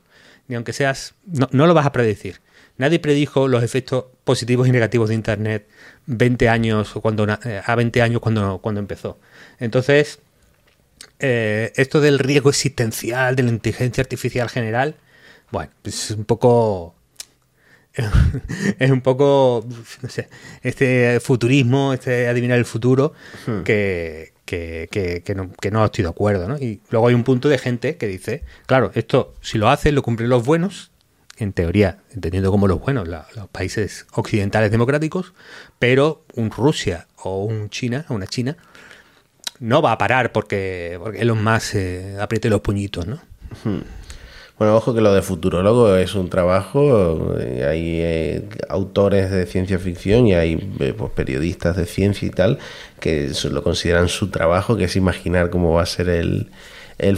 [0.47, 1.13] ni aunque seas...
[1.25, 2.39] No, no lo vas a predecir.
[2.77, 5.67] Nadie predijo los efectos positivos y negativos de Internet
[6.07, 9.19] 20 años cuando eh, a 20 años cuando, cuando empezó.
[9.59, 10.19] Entonces,
[11.19, 14.95] eh, esto del riesgo existencial de la inteligencia artificial general,
[15.51, 16.95] bueno, pues es un poco
[18.79, 19.65] es un poco,
[20.01, 20.27] no sé,
[20.63, 23.13] este futurismo, este adivinar el futuro,
[23.45, 23.61] hmm.
[23.61, 24.33] que,
[25.71, 26.47] no, estoy de acuerdo.
[26.47, 26.57] ¿no?
[26.57, 30.01] Y luego hay un punto de gente que dice, claro, esto si lo hacen, lo
[30.01, 30.91] cumplen los buenos,
[31.38, 35.34] en teoría, entendiendo como los buenos, los países occidentales democráticos,
[35.80, 38.57] pero un Rusia o un China, una China,
[39.60, 43.19] no va a parar porque, porque Elon Musk eh, apriete los puñitos, ¿no?
[43.64, 43.81] Hmm.
[44.60, 49.80] Bueno, ojo que lo de futurólogo es un trabajo, eh, hay eh, autores de ciencia
[49.80, 52.60] ficción y hay pues, periodistas de ciencia y tal
[52.99, 56.51] que lo consideran su trabajo, que es imaginar cómo va a ser el,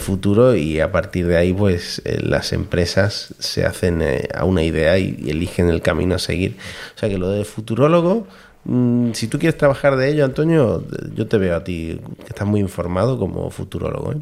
[0.00, 4.02] futuro y a partir de ahí pues las empresas se hacen
[4.34, 6.56] a una idea y, y, eligen el camino a seguir.
[6.94, 8.26] O sea que lo de futurólogo
[8.68, 10.84] Mm, si tú quieres trabajar de ello, Antonio,
[11.14, 14.12] yo te veo a ti, que estás muy informado como futurólogo.
[14.12, 14.16] ¿eh?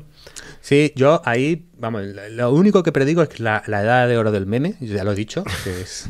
[0.61, 4.47] Sí, yo ahí, vamos, lo único que predigo es que la, edad de oro del
[4.47, 6.09] meme, ya lo he dicho, que es,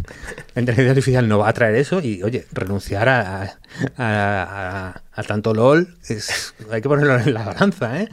[0.55, 3.59] la inteligencia artificial no va a traer eso y, oye, renunciar a,
[3.99, 8.09] a, tanto LOL, es, hay que ponerlo en la balanza, ¿eh?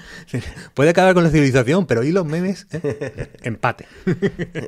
[0.74, 2.68] Puede acabar con la civilización, pero ¿y los memes?
[2.72, 3.30] ¿eh?
[3.44, 3.86] Empate.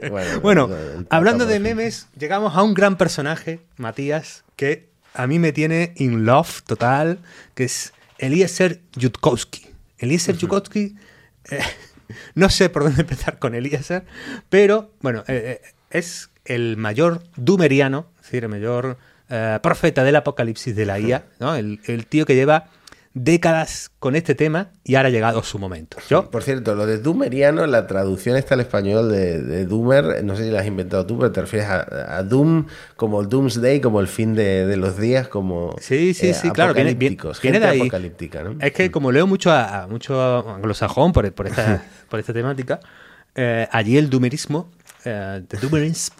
[0.09, 0.69] Bueno, bueno
[1.09, 6.25] hablando de memes, llegamos a un gran personaje, Matías, que a mí me tiene in
[6.25, 7.19] love total,
[7.55, 9.67] que es Eliezer Yudkowsky.
[9.97, 10.95] Eliezer Yudkowsky,
[11.51, 11.59] eh,
[12.35, 14.05] no sé por dónde empezar con Eliezer,
[14.49, 18.97] pero bueno, eh, eh, es el mayor dumeriano, es decir, el mayor
[19.63, 21.55] profeta del apocalipsis de la IA, ¿no?
[21.55, 22.69] el, el tío que lleva
[23.13, 25.97] décadas con este tema y ahora ha llegado su momento.
[26.09, 26.31] ¿Yo?
[26.31, 30.45] Por cierto, lo de Doomeriano, la traducción está al español de, de, Doomer, no sé
[30.45, 32.65] si la has inventado tú, pero te refieres a, Doom
[32.95, 36.95] como el Doomsday, como el fin de, los días, como sí, sí, sí, claro, viene,
[36.95, 37.81] viene, de ahí.
[37.81, 38.43] apocalíptica.
[38.43, 38.55] ¿no?
[38.59, 42.79] Es que como leo mucho a, mucho anglosajón por, por, esta, por esta temática,
[43.35, 44.71] eh, allí el doomerismo,
[45.05, 46.15] eh, doomerismo,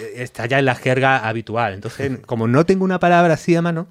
[0.00, 1.72] eh, está ya en la jerga habitual.
[1.72, 3.88] Entonces, como no tengo una palabra así a mano,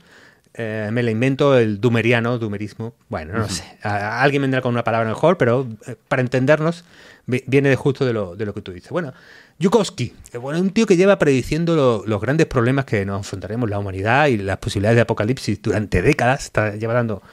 [0.56, 2.94] eh, me la invento el dumeriano, dumerismo.
[3.10, 3.64] Bueno, no sé.
[3.82, 6.86] alguien vendrá con una palabra mejor, pero eh, para entendernos,
[7.26, 8.92] viene de justo de lo, de lo que tú dices.
[8.92, 9.14] Bueno,
[9.58, 13.80] Yukovsky, eh, bueno, un tío que lleva prediciendo los grandes problemas que nos enfrentaremos la
[13.80, 16.46] humanidad y las posibilidades de apocalipsis durante décadas.
[16.46, 17.24] Está, lleva dando,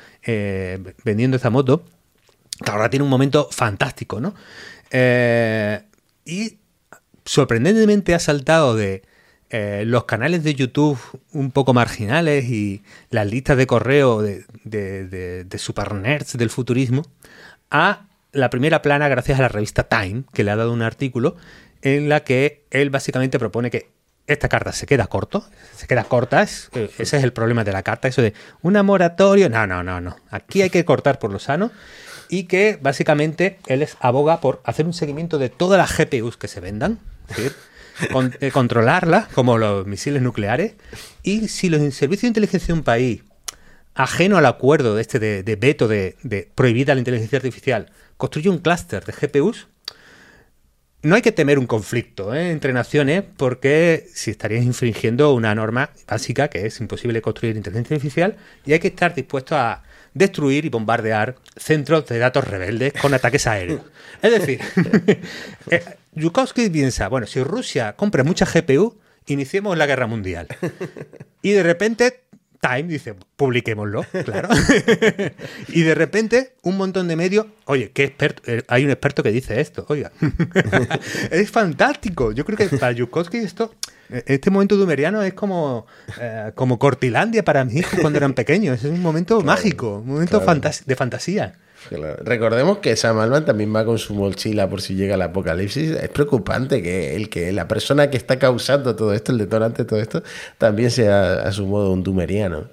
[1.05, 1.85] vendiendo esta moto.
[2.65, 4.35] Que ahora tiene un momento fantástico, ¿no?
[6.25, 6.59] y
[7.25, 9.03] sorprendentemente ha saltado de
[9.51, 10.98] eh, los canales de YouTube
[11.32, 17.05] un poco marginales y las listas de correo de, de, de, super nerds del futurismo
[17.70, 21.36] a la primera plana gracias a la revista Time, que le ha dado un artículo
[21.82, 23.90] en la que él básicamente propone que
[24.28, 25.44] esta carta se queda corto,
[25.74, 29.66] se queda corta, ese es el problema de la carta, eso de una moratoria, no,
[29.66, 31.72] no, no, no, aquí hay que cortar por lo sano
[32.28, 36.47] y que básicamente él es, aboga por hacer un seguimiento de todas las GPUs que
[36.47, 37.01] se vendan,
[37.31, 37.56] es decir,
[38.40, 40.74] eh, controlarla, como los misiles nucleares,
[41.22, 43.22] y si los servicios de inteligencia de un país,
[43.94, 48.59] ajeno al acuerdo de este de, veto de, de prohibida la inteligencia artificial, construye un
[48.59, 49.68] clúster de GPUs,
[51.02, 52.51] no hay que temer un conflicto ¿eh?
[52.51, 58.36] entre naciones porque si estarías infringiendo una norma básica que es imposible construir inteligencia artificial
[58.66, 59.82] y hay que estar dispuesto a
[60.15, 63.82] destruir y bombardear centros de datos rebeldes con ataques aéreos.
[64.23, 64.61] Es decir,
[65.70, 65.85] eh,
[66.15, 70.49] Yukovsky piensa, bueno, si Rusia compra mucha GPU, iniciemos la guerra mundial.
[71.43, 72.23] Y de repente
[72.61, 74.51] Time dice, publiquémoslo, claro.
[75.69, 79.32] y de repente, un montón de medios, oye, qué experto, eh, hay un experto que
[79.32, 80.12] dice esto, oiga.
[81.31, 82.32] es fantástico.
[82.32, 83.74] Yo creo que para Yukovsky esto,
[84.11, 85.87] este momento dumeriano es como,
[86.20, 88.85] eh, como Cortilandia para mí cuando eran pequeños.
[88.85, 91.55] Es un momento mágico, un momento de fantasía.
[91.89, 95.90] Recordemos que Sam Altman también va con su mochila por si llega el apocalipsis.
[95.90, 99.89] Es preocupante que el que la persona que está causando todo esto, el detonante de
[99.89, 100.23] todo esto,
[100.59, 102.69] también sea a su modo un dumeriano.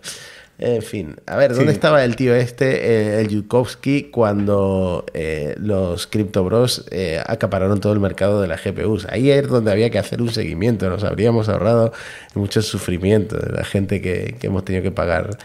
[0.59, 6.07] En fin, a ver, ¿dónde estaba el tío este, eh, el Yukovsky, cuando eh, los
[6.07, 9.05] Crypto Bros eh, acapararon todo el mercado de las GPUs?
[9.05, 11.93] Ahí es donde había que hacer un seguimiento, nos habríamos ahorrado
[12.33, 15.37] mucho sufrimiento de la gente que, que hemos tenido que pagar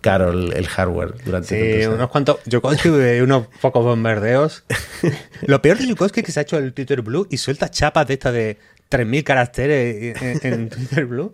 [0.00, 2.38] caro el, hardware durante Sí, unos cuantos.
[2.46, 2.88] Yukovsky
[3.20, 4.64] unos pocos bombardeos.
[5.46, 8.06] Lo peor de Yukovsky es que se ha hecho el Twitter Blue y suelta chapas
[8.06, 8.58] de esta de
[8.90, 11.32] 3.000 caracteres en, Twitter Blue.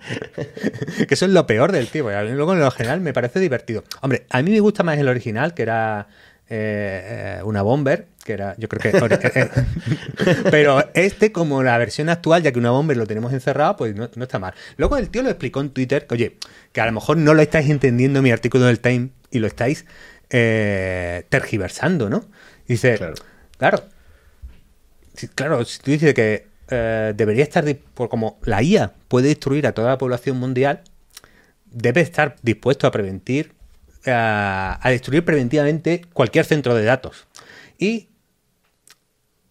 [1.09, 2.05] que eso es lo peor del tío.
[2.23, 3.85] luego en lo general me parece divertido.
[4.01, 6.09] Hombre, a mí me gusta más el original, que era
[6.49, 8.99] eh, eh, una bomber, que era, yo creo que...
[9.41, 9.51] Eh,
[10.51, 14.05] pero este, como la versión actual, ya que una bomber lo tenemos encerrado, pues no,
[14.05, 14.53] está mal.
[14.77, 16.37] Luego el tío lo explicó en Twitter, que oye,
[16.73, 19.87] que a lo mejor no lo estáis entendiendo mi artículo del Time y lo estáis
[20.29, 22.25] tergiversando, ¿no?
[22.67, 23.15] dice, claro,
[23.59, 23.85] claro,
[25.15, 29.73] si, claro, si tú dices que debería estar, por como la IA puede destruir a
[29.73, 30.81] toda la población mundial,
[31.71, 33.53] debe estar dispuesto a prevenir
[34.07, 37.27] a, destruir preventivamente cualquier centro de datos.
[37.79, 38.09] Y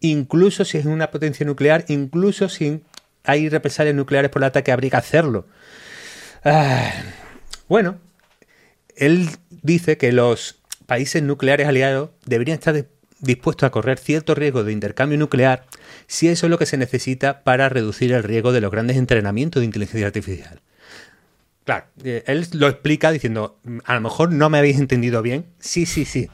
[0.00, 2.82] incluso si es una potencia nuclear, incluso si
[3.24, 5.46] hay represalias nucleares por el ataque, habría que hacerlo.
[6.44, 6.90] Ah,
[7.68, 7.98] bueno,
[8.96, 12.86] él dice que los países nucleares aliados deberían estar
[13.20, 15.64] dispuestos a correr cierto riesgo de intercambio nuclear
[16.08, 19.60] si eso es lo que se necesita para reducir el riesgo de los grandes entrenamientos
[19.60, 20.60] de inteligencia artificial.
[21.64, 25.46] Claro, eh, él lo explica diciendo, mm, a lo mejor no me habéis entendido bien.
[25.58, 26.28] Sí, sí, sí.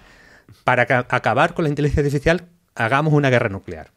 [0.65, 3.91] Para acabar con la inteligencia artificial, hagamos una guerra nuclear.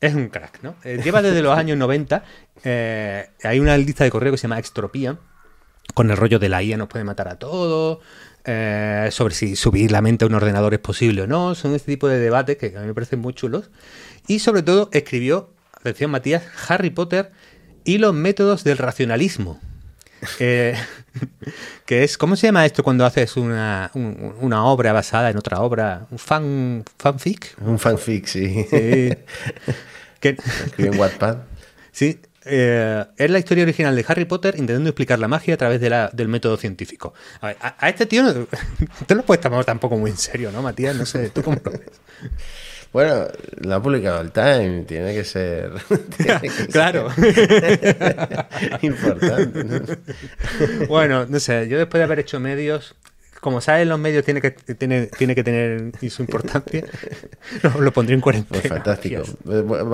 [0.00, 0.76] Es un crack, ¿no?
[0.84, 2.24] Eh, lleva desde los años 90,
[2.64, 5.18] eh, hay una lista de correo que se llama Extropía,
[5.92, 7.98] con el rollo de la IA nos puede matar a todos,
[8.44, 12.08] sobre si subir la mente a un ordenador es posible o no, son este tipo
[12.08, 13.70] de debates que a mí me parecen muy chulos.
[14.26, 17.32] Y sobre todo escribió, atención Matías, Harry Potter
[17.84, 19.60] y los métodos del racionalismo.
[20.38, 20.76] Eh,
[21.86, 26.06] que es, ¿cómo se llama esto cuando haces una, una obra basada en otra obra?
[26.10, 27.56] ¿Un fan, fanfic?
[27.60, 28.66] Un fanfic, sí.
[28.68, 29.10] sí.
[30.20, 30.36] que,
[30.78, 31.38] en Wattpad.
[31.92, 35.80] Sí, eh, es la historia original de Harry Potter intentando explicar la magia a través
[35.80, 37.12] de la, del método científico.
[37.40, 38.46] A, a, este tío no,
[39.06, 40.96] te lo puedes tomar tampoco muy en serio, ¿no, Matías?
[40.96, 41.80] No sé, ¿tú cómo lo ves?
[42.92, 43.28] Bueno,
[43.60, 45.72] lo ha publicado el Time, tiene que ser.
[46.72, 47.08] claro.
[48.82, 49.98] importante.
[50.88, 52.96] bueno, no sé, yo después de haber hecho medios,
[53.40, 56.84] como saben los medios tiene que, tiene, tiene que tener su importancia,
[57.78, 58.60] lo, pondré en cuarentena.
[58.60, 59.22] Pues fantástico.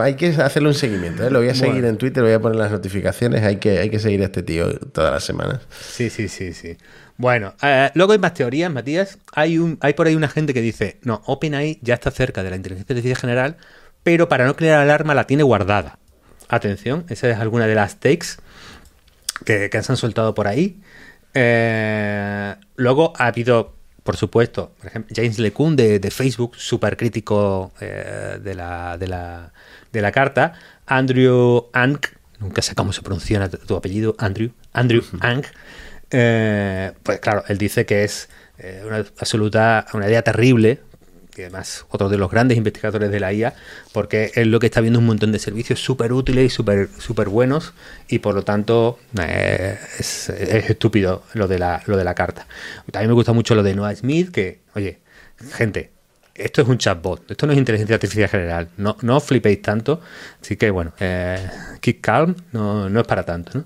[0.00, 1.30] Hay que hacerle un seguimiento, ¿eh?
[1.30, 3.98] lo voy a seguir en Twitter, voy a poner las notificaciones, hay que, hay que
[3.98, 5.60] seguir a este tío todas las semanas.
[5.70, 6.76] Sí, sí, sí, sí.
[7.18, 9.18] Bueno, eh, luego hay más teorías, Matías.
[9.32, 12.50] Hay, un, hay por ahí una gente que dice, no, OpenAI ya está cerca de
[12.50, 13.56] la inteligencia artificial general,
[14.02, 15.98] pero para no crear alarma la tiene guardada.
[16.48, 18.36] Atención, esa es alguna de las takes
[19.44, 20.80] que, se han soltado por ahí.
[21.34, 27.72] Eh, luego ha habido, por supuesto, por ejemplo, James LeCun de, de Facebook, súper crítico
[27.80, 29.52] eh, de, la, de, la,
[29.90, 30.52] de la carta.
[30.86, 31.98] Andrew Ang,
[32.38, 34.50] nunca sé cómo se pronuncia tu apellido, Andrew.
[34.72, 35.44] Andrew Ang
[36.10, 38.28] eh, pues claro, él dice que es
[38.58, 40.80] eh, una absoluta, una idea terrible,
[41.36, 43.54] y además otro de los grandes investigadores de la IA,
[43.92, 47.28] porque es lo que está viendo un montón de servicios súper útiles y súper super
[47.28, 47.74] buenos,
[48.08, 52.46] y por lo tanto eh, es, estúpido lo de, la, lo de la carta.
[52.90, 55.00] También me gusta mucho lo de Noah Smith, que, oye,
[55.52, 55.90] gente,
[56.34, 60.00] esto es un chatbot, esto no es inteligencia artificial general, no, no flipéis tanto,
[60.40, 60.92] así que bueno,
[61.80, 63.64] keep calm, no, no es para tanto, ¿no?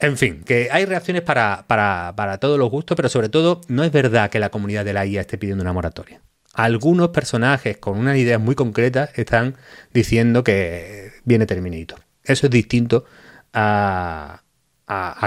[0.00, 3.92] En fin, que hay reacciones para, para, todos los gustos, pero sobre todo no es
[3.92, 6.20] verdad que la comunidad de la IA esté pidiendo una moratoria.
[6.54, 9.56] Algunos personajes con unas ideas muy concretas están
[9.92, 12.00] diciendo que viene Terminator.
[12.22, 13.04] Eso es distinto
[13.52, 14.42] a,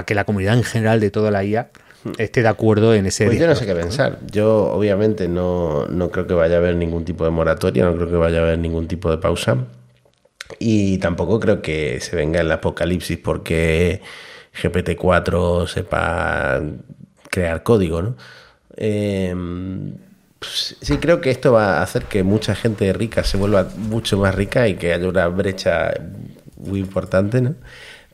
[0.05, 1.69] que la comunidad en general de toda la IA
[2.17, 3.25] esté de acuerdo en ese...
[3.25, 4.19] Pues yo no sé qué pensar.
[4.31, 8.09] Yo obviamente no, no creo que vaya a haber ningún tipo de moratoria, no creo
[8.09, 9.57] que vaya a haber ningún tipo de pausa.
[10.59, 14.01] Y tampoco creo que se venga el apocalipsis porque
[14.61, 16.61] GPT-4 sepa
[17.29, 18.15] crear código, ¿no?
[18.75, 19.93] Em,
[20.39, 24.17] pues, sí, creo que esto va a hacer que mucha gente rica se vuelva mucho
[24.17, 25.93] más rica y que haya una brecha
[26.57, 27.55] muy importante, ¿no?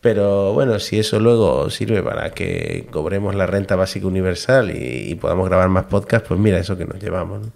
[0.01, 5.47] Pero bueno, si eso luego sirve para que cobremos la renta básica universal y, podamos
[5.47, 7.47] grabar más podcasts, pues mira, eso que nos llevamos.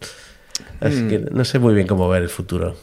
[0.80, 1.26] Así que mm.
[1.32, 2.78] no sé muy bien cómo ver el futuro.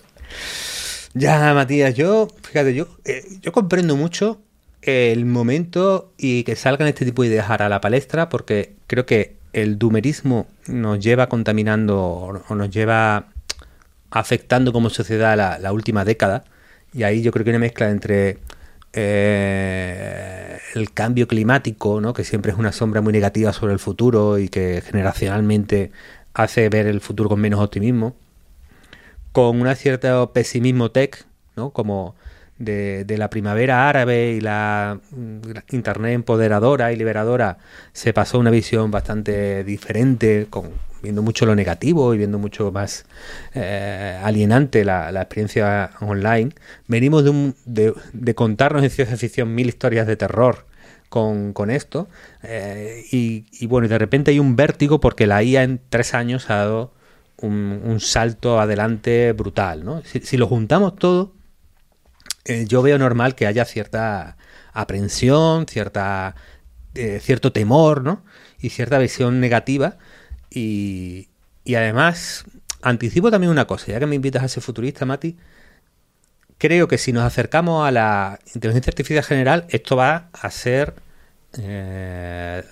[1.15, 4.41] Ya, Matías, yo, fíjate, yo, eh, yo comprendo mucho
[4.87, 9.37] el momento y que salgan este tipo de ideas a la palestra, porque creo que
[9.53, 13.29] el dumerismo nos lleva contaminando o nos lleva
[14.15, 16.45] afectando como sociedad la, última década.
[16.93, 18.39] Y ahí yo creo que hay una mezcla entre
[18.93, 22.13] eh, el cambio climático, ¿no?
[22.15, 25.91] que siempre es una sombra muy negativa sobre el futuro y que generacionalmente
[26.33, 28.15] hace ver el futuro con menos optimismo,
[29.33, 31.71] con un cierto pesimismo tech, ¿no?
[31.71, 32.15] como
[32.59, 35.01] de, de, la primavera árabe y la
[35.71, 37.59] Internet empoderadora y liberadora
[37.93, 40.71] se pasó una visión bastante diferente, con
[41.05, 43.05] viendo mucho lo negativo y viendo mucho más
[43.55, 46.51] eh, alienante la, experiencia online.
[46.89, 50.67] Venimos de, un, de, contarnos en ciencia ficción mil historias de terror
[51.11, 52.09] con, esto
[52.43, 56.51] eh, y, y, bueno, de repente hay un vértigo porque la IA en tres años
[56.51, 56.93] ha dado
[57.41, 59.85] un, un salto adelante brutal.
[59.85, 60.03] ¿no?
[60.03, 61.33] Si, si, lo juntamos todo,
[62.45, 64.37] eh, yo veo normal que haya cierta
[64.73, 66.35] aprensión, cierta,
[66.95, 68.25] eh, cierto temor ¿no?
[68.59, 69.97] y cierta visión negativa
[70.51, 71.29] y,
[71.65, 72.45] y, además,
[72.83, 75.37] anticipo también una cosa, ya que me invitas a ser futurista, Mati,
[76.59, 80.95] creo que si nos acercamos a la inteligencia artificial general, esto va a ser
[81.59, 82.63] eh,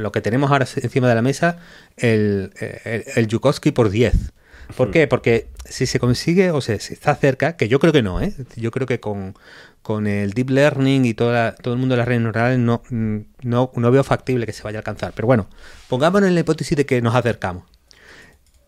[0.00, 1.58] lo que tenemos ahora encima de la mesa,
[1.96, 2.52] el,
[2.84, 4.32] el, el Yukovsky por 10.
[4.76, 5.06] ¿Por qué?
[5.06, 8.34] Porque si se consigue o se, se, está cerca, que yo creo que no, ¿eh?
[8.56, 9.34] yo creo que con,
[9.82, 13.70] con el deep learning y toda, todo el mundo de las redes neurales no, no,
[13.74, 15.12] no, veo factible que se vaya a alcanzar.
[15.14, 15.48] Pero bueno,
[15.88, 17.64] pongámonos en la hipótesis de que nos acercamos.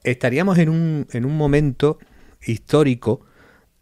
[0.03, 1.99] Estaríamos en un, en un momento
[2.43, 3.25] histórico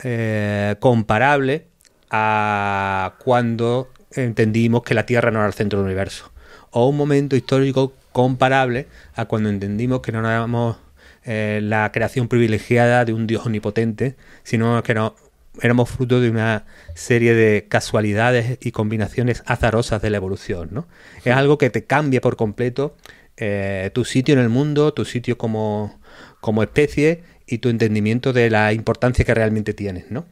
[0.05, 1.66] eh, comparable
[2.10, 6.30] a cuando entendimos que la Tierra no era el centro del universo.
[6.70, 10.76] O un momento histórico comparable a cuando entendimos que no éramos
[11.24, 15.15] eh, la creación privilegiada de un Dios omnipotente, sino que no,
[15.61, 20.69] éramos fruto de una serie de casualidades y combinaciones azarosas de la evolución.
[20.73, 20.86] ¿no?
[21.24, 22.97] Es algo que te cambia por completo
[23.36, 26.01] eh, tu sitio en el mundo, tu sitio como,
[26.40, 30.11] como especie y tu entendimiento de la importancia que realmente tienes.
[30.11, 30.24] ¿no?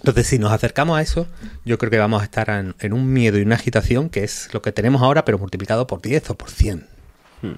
[0.00, 1.28] Entonces, si nos acercamos a eso,
[1.64, 4.48] yo creo que vamos a estar en, en, un miedo y una agitación que es
[4.52, 6.86] lo que tenemos ahora, pero multiplicado por 10 o por 100.
[7.42, 7.52] Hmm.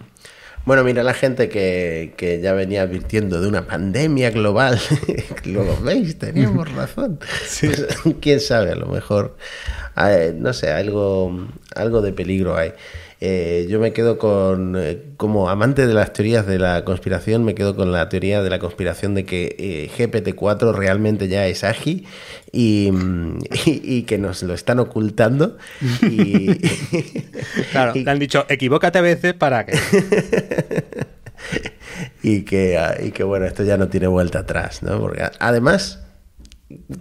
[0.65, 4.81] Bueno, mira la gente que, que, ya venía advirtiendo de una pandemia global.
[5.45, 7.19] Luego veis, teníamos razón.
[7.47, 7.69] Sí.
[7.69, 9.37] Pues, Quién sabe, a lo mejor,
[10.37, 12.73] no sé, algo, algo de peligro hay.
[13.27, 17.55] Eh, yo me quedo con, eh, como amante de las teorías de la conspiración, me
[17.55, 22.05] quedo con la teoría de la conspiración de que eh, GPT-4 realmente ya es AGI
[22.53, 22.91] y,
[23.65, 25.57] y, y, que nos lo están ocultando.
[26.03, 26.59] Y,
[27.73, 29.73] claro, y, le han dicho, equivócate a veces para que...
[32.23, 35.01] y, que, y que, bueno, esto ya no tiene vuelta atrás, ¿no?
[35.01, 36.04] Porque además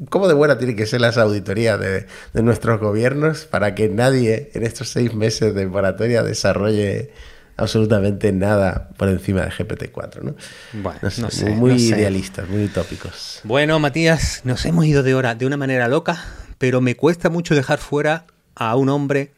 [0.09, 4.51] ¿Cómo de buena tiene que ser las auditorías de, de, nuestros gobiernos para que nadie
[4.53, 7.11] en estos seis meses de moratoria desarrolle
[7.55, 10.21] absolutamente nada por encima de GPT-4?
[10.21, 10.35] ¿no?
[10.73, 11.85] Bueno, no sé, no sé, muy no sé.
[11.85, 13.41] idealistas, muy utópicos.
[13.43, 16.23] Bueno, Matías, nos hemos ido de hora de una manera loca,
[16.57, 18.25] pero me cuesta mucho dejar fuera
[18.55, 19.31] a un hombre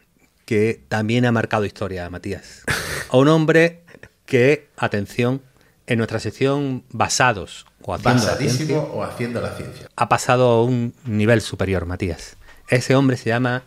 [0.46, 2.64] que también ha marcado historia, Matías.
[3.10, 3.82] A un hombre
[4.26, 5.42] que, atención,
[5.88, 9.88] en nuestra sección Basados o haciendo, la ciencia, o haciendo la ciencia.
[9.96, 12.36] Ha pasado a un nivel superior, Matías.
[12.68, 13.64] Ese hombre se llama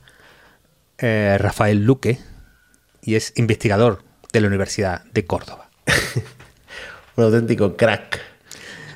[0.99, 2.19] eh, Rafael Luque
[3.01, 5.71] y es investigador de la Universidad de Córdoba.
[7.17, 8.21] un auténtico crack.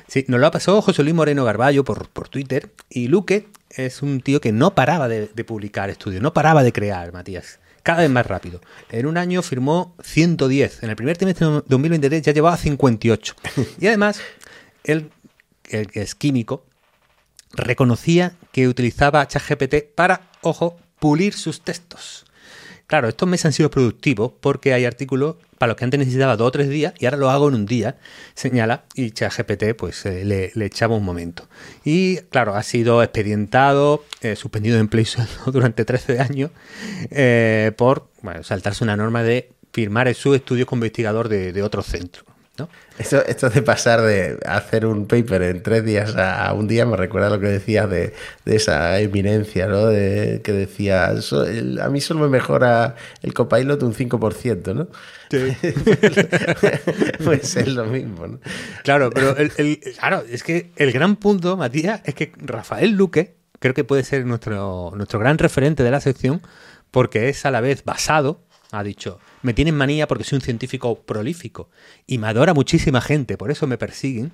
[0.07, 4.01] Sí, nos lo ha pasado José Luis Moreno Garballo por, por Twitter y Luque es
[4.03, 8.01] un tío que no paraba de, de publicar estudios, no paraba de crear, Matías cada
[8.01, 8.61] vez más rápido.
[8.89, 10.83] En un año firmó 110.
[10.83, 13.35] En el primer trimestre de 2023 ya llevaba 58.
[13.79, 14.21] Y además,
[14.83, 15.11] él,
[15.69, 16.65] el que es químico,
[17.53, 22.25] reconocía que utilizaba ChatGPT para, ojo, pulir sus textos.
[22.87, 26.49] Claro, estos meses han sido productivos porque hay artículos para los que antes necesitaba dos
[26.49, 27.97] o tres días y ahora lo hago en un día,
[28.35, 31.47] señala, y ChatGPT pues eh, le, echaba un momento.
[31.85, 35.05] Y claro, ha sido expedientado, eh, suspendido de empleo
[35.47, 36.51] durante 13 años
[37.09, 41.81] eh, por bueno, saltarse una norma de firmar su estudio como investigador de, de otro
[41.81, 42.32] centro.
[42.55, 42.69] ¿No?
[42.99, 46.95] Esto, esto, de pasar de hacer un paper en tres días a, un día me
[46.95, 48.13] recuerda lo que decías de,
[48.45, 49.87] de, esa eminencia, ¿no?
[49.87, 54.87] De, que decía, so, el, a mí solo me mejora el copilot un 5%, ¿no?
[55.31, 55.57] Sí.
[57.23, 58.39] pues es lo mismo, ¿no?
[58.83, 63.33] Claro, pero el, el, claro, es que el gran punto, Matías, es que Rafael Luque
[63.57, 66.41] creo que puede ser nuestro, nuestro gran referente de la sección
[66.91, 68.43] porque es a la vez basado
[68.73, 71.69] ha dicho, me tienen manía porque soy un científico prolífico
[72.07, 74.31] y me adora muchísima gente, por eso me persiguen.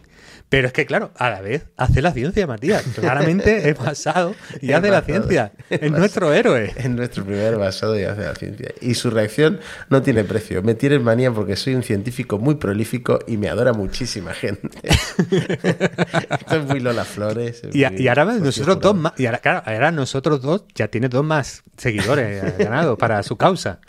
[0.48, 2.84] Pero es que, claro, a la vez hace la ciencia, Matías.
[2.96, 5.52] Claramente es basado y hace la ciencia.
[5.70, 6.74] Es nuestro héroe.
[6.76, 8.70] Es nuestro primer basado y hace la ciencia.
[8.82, 9.60] Y su reacción
[9.90, 10.64] no tiene precio.
[10.64, 14.70] Me tienen manía porque soy un científico muy prolífico y me adora muchísima gente.
[15.30, 17.62] Esto es muy Lola Flores.
[17.72, 21.10] Y, muy- y ahora nosotros dos más, y ahora, claro, ahora nosotros dos ya tiene
[21.10, 23.80] dos más seguidores ganados para su causa.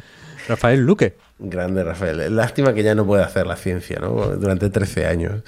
[0.48, 1.16] Rafael Luque.
[1.38, 2.34] Grande Rafael.
[2.36, 4.10] Lástima que ya no puede hacer la ciencia, ¿no?
[4.36, 5.42] Durante 13 años.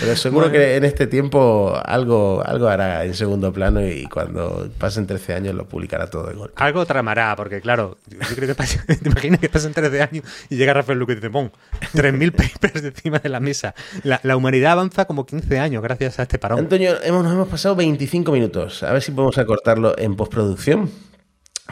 [0.00, 5.06] Pero seguro que en este tiempo algo, algo hará en segundo plano y cuando pasen
[5.06, 6.54] 13 años lo publicará todo de golpe.
[6.56, 10.56] Algo tramará, porque claro, yo creo que pasa- te imaginas que pasan 13 años y
[10.56, 11.50] llega Rafael Luque y dice, ¡pum!
[11.94, 13.74] 3.000 papers encima de la mesa.
[14.04, 16.60] La, la humanidad avanza como 15 años gracias a este parón.
[16.60, 18.82] Antonio, hemos, nos hemos pasado 25 minutos.
[18.82, 20.90] A ver si podemos acortarlo en postproducción.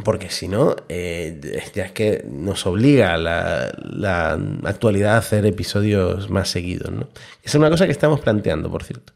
[0.03, 4.33] Porque si no, eh, ya es que nos obliga la, la
[4.65, 6.91] actualidad a hacer episodios más seguidos.
[6.91, 7.09] ¿no?
[7.43, 9.13] Es una cosa que estamos planteando, por cierto.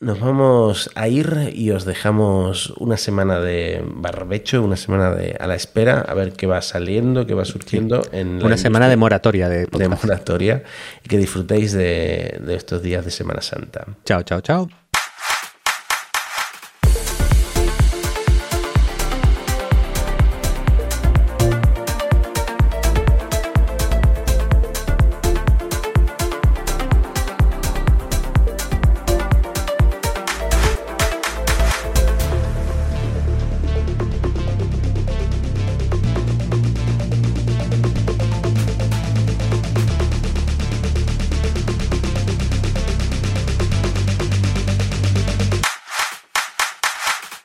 [0.00, 5.48] Nos vamos a ir y os dejamos una semana de barbecho, una semana de a
[5.48, 8.96] la espera, a ver qué va saliendo, qué va surgiendo en la Una semana de
[8.96, 10.62] moratoria de de moratoria
[11.04, 13.86] y que disfrutéis de, de estos días de Semana Santa.
[14.04, 14.68] Chao, chao, chao.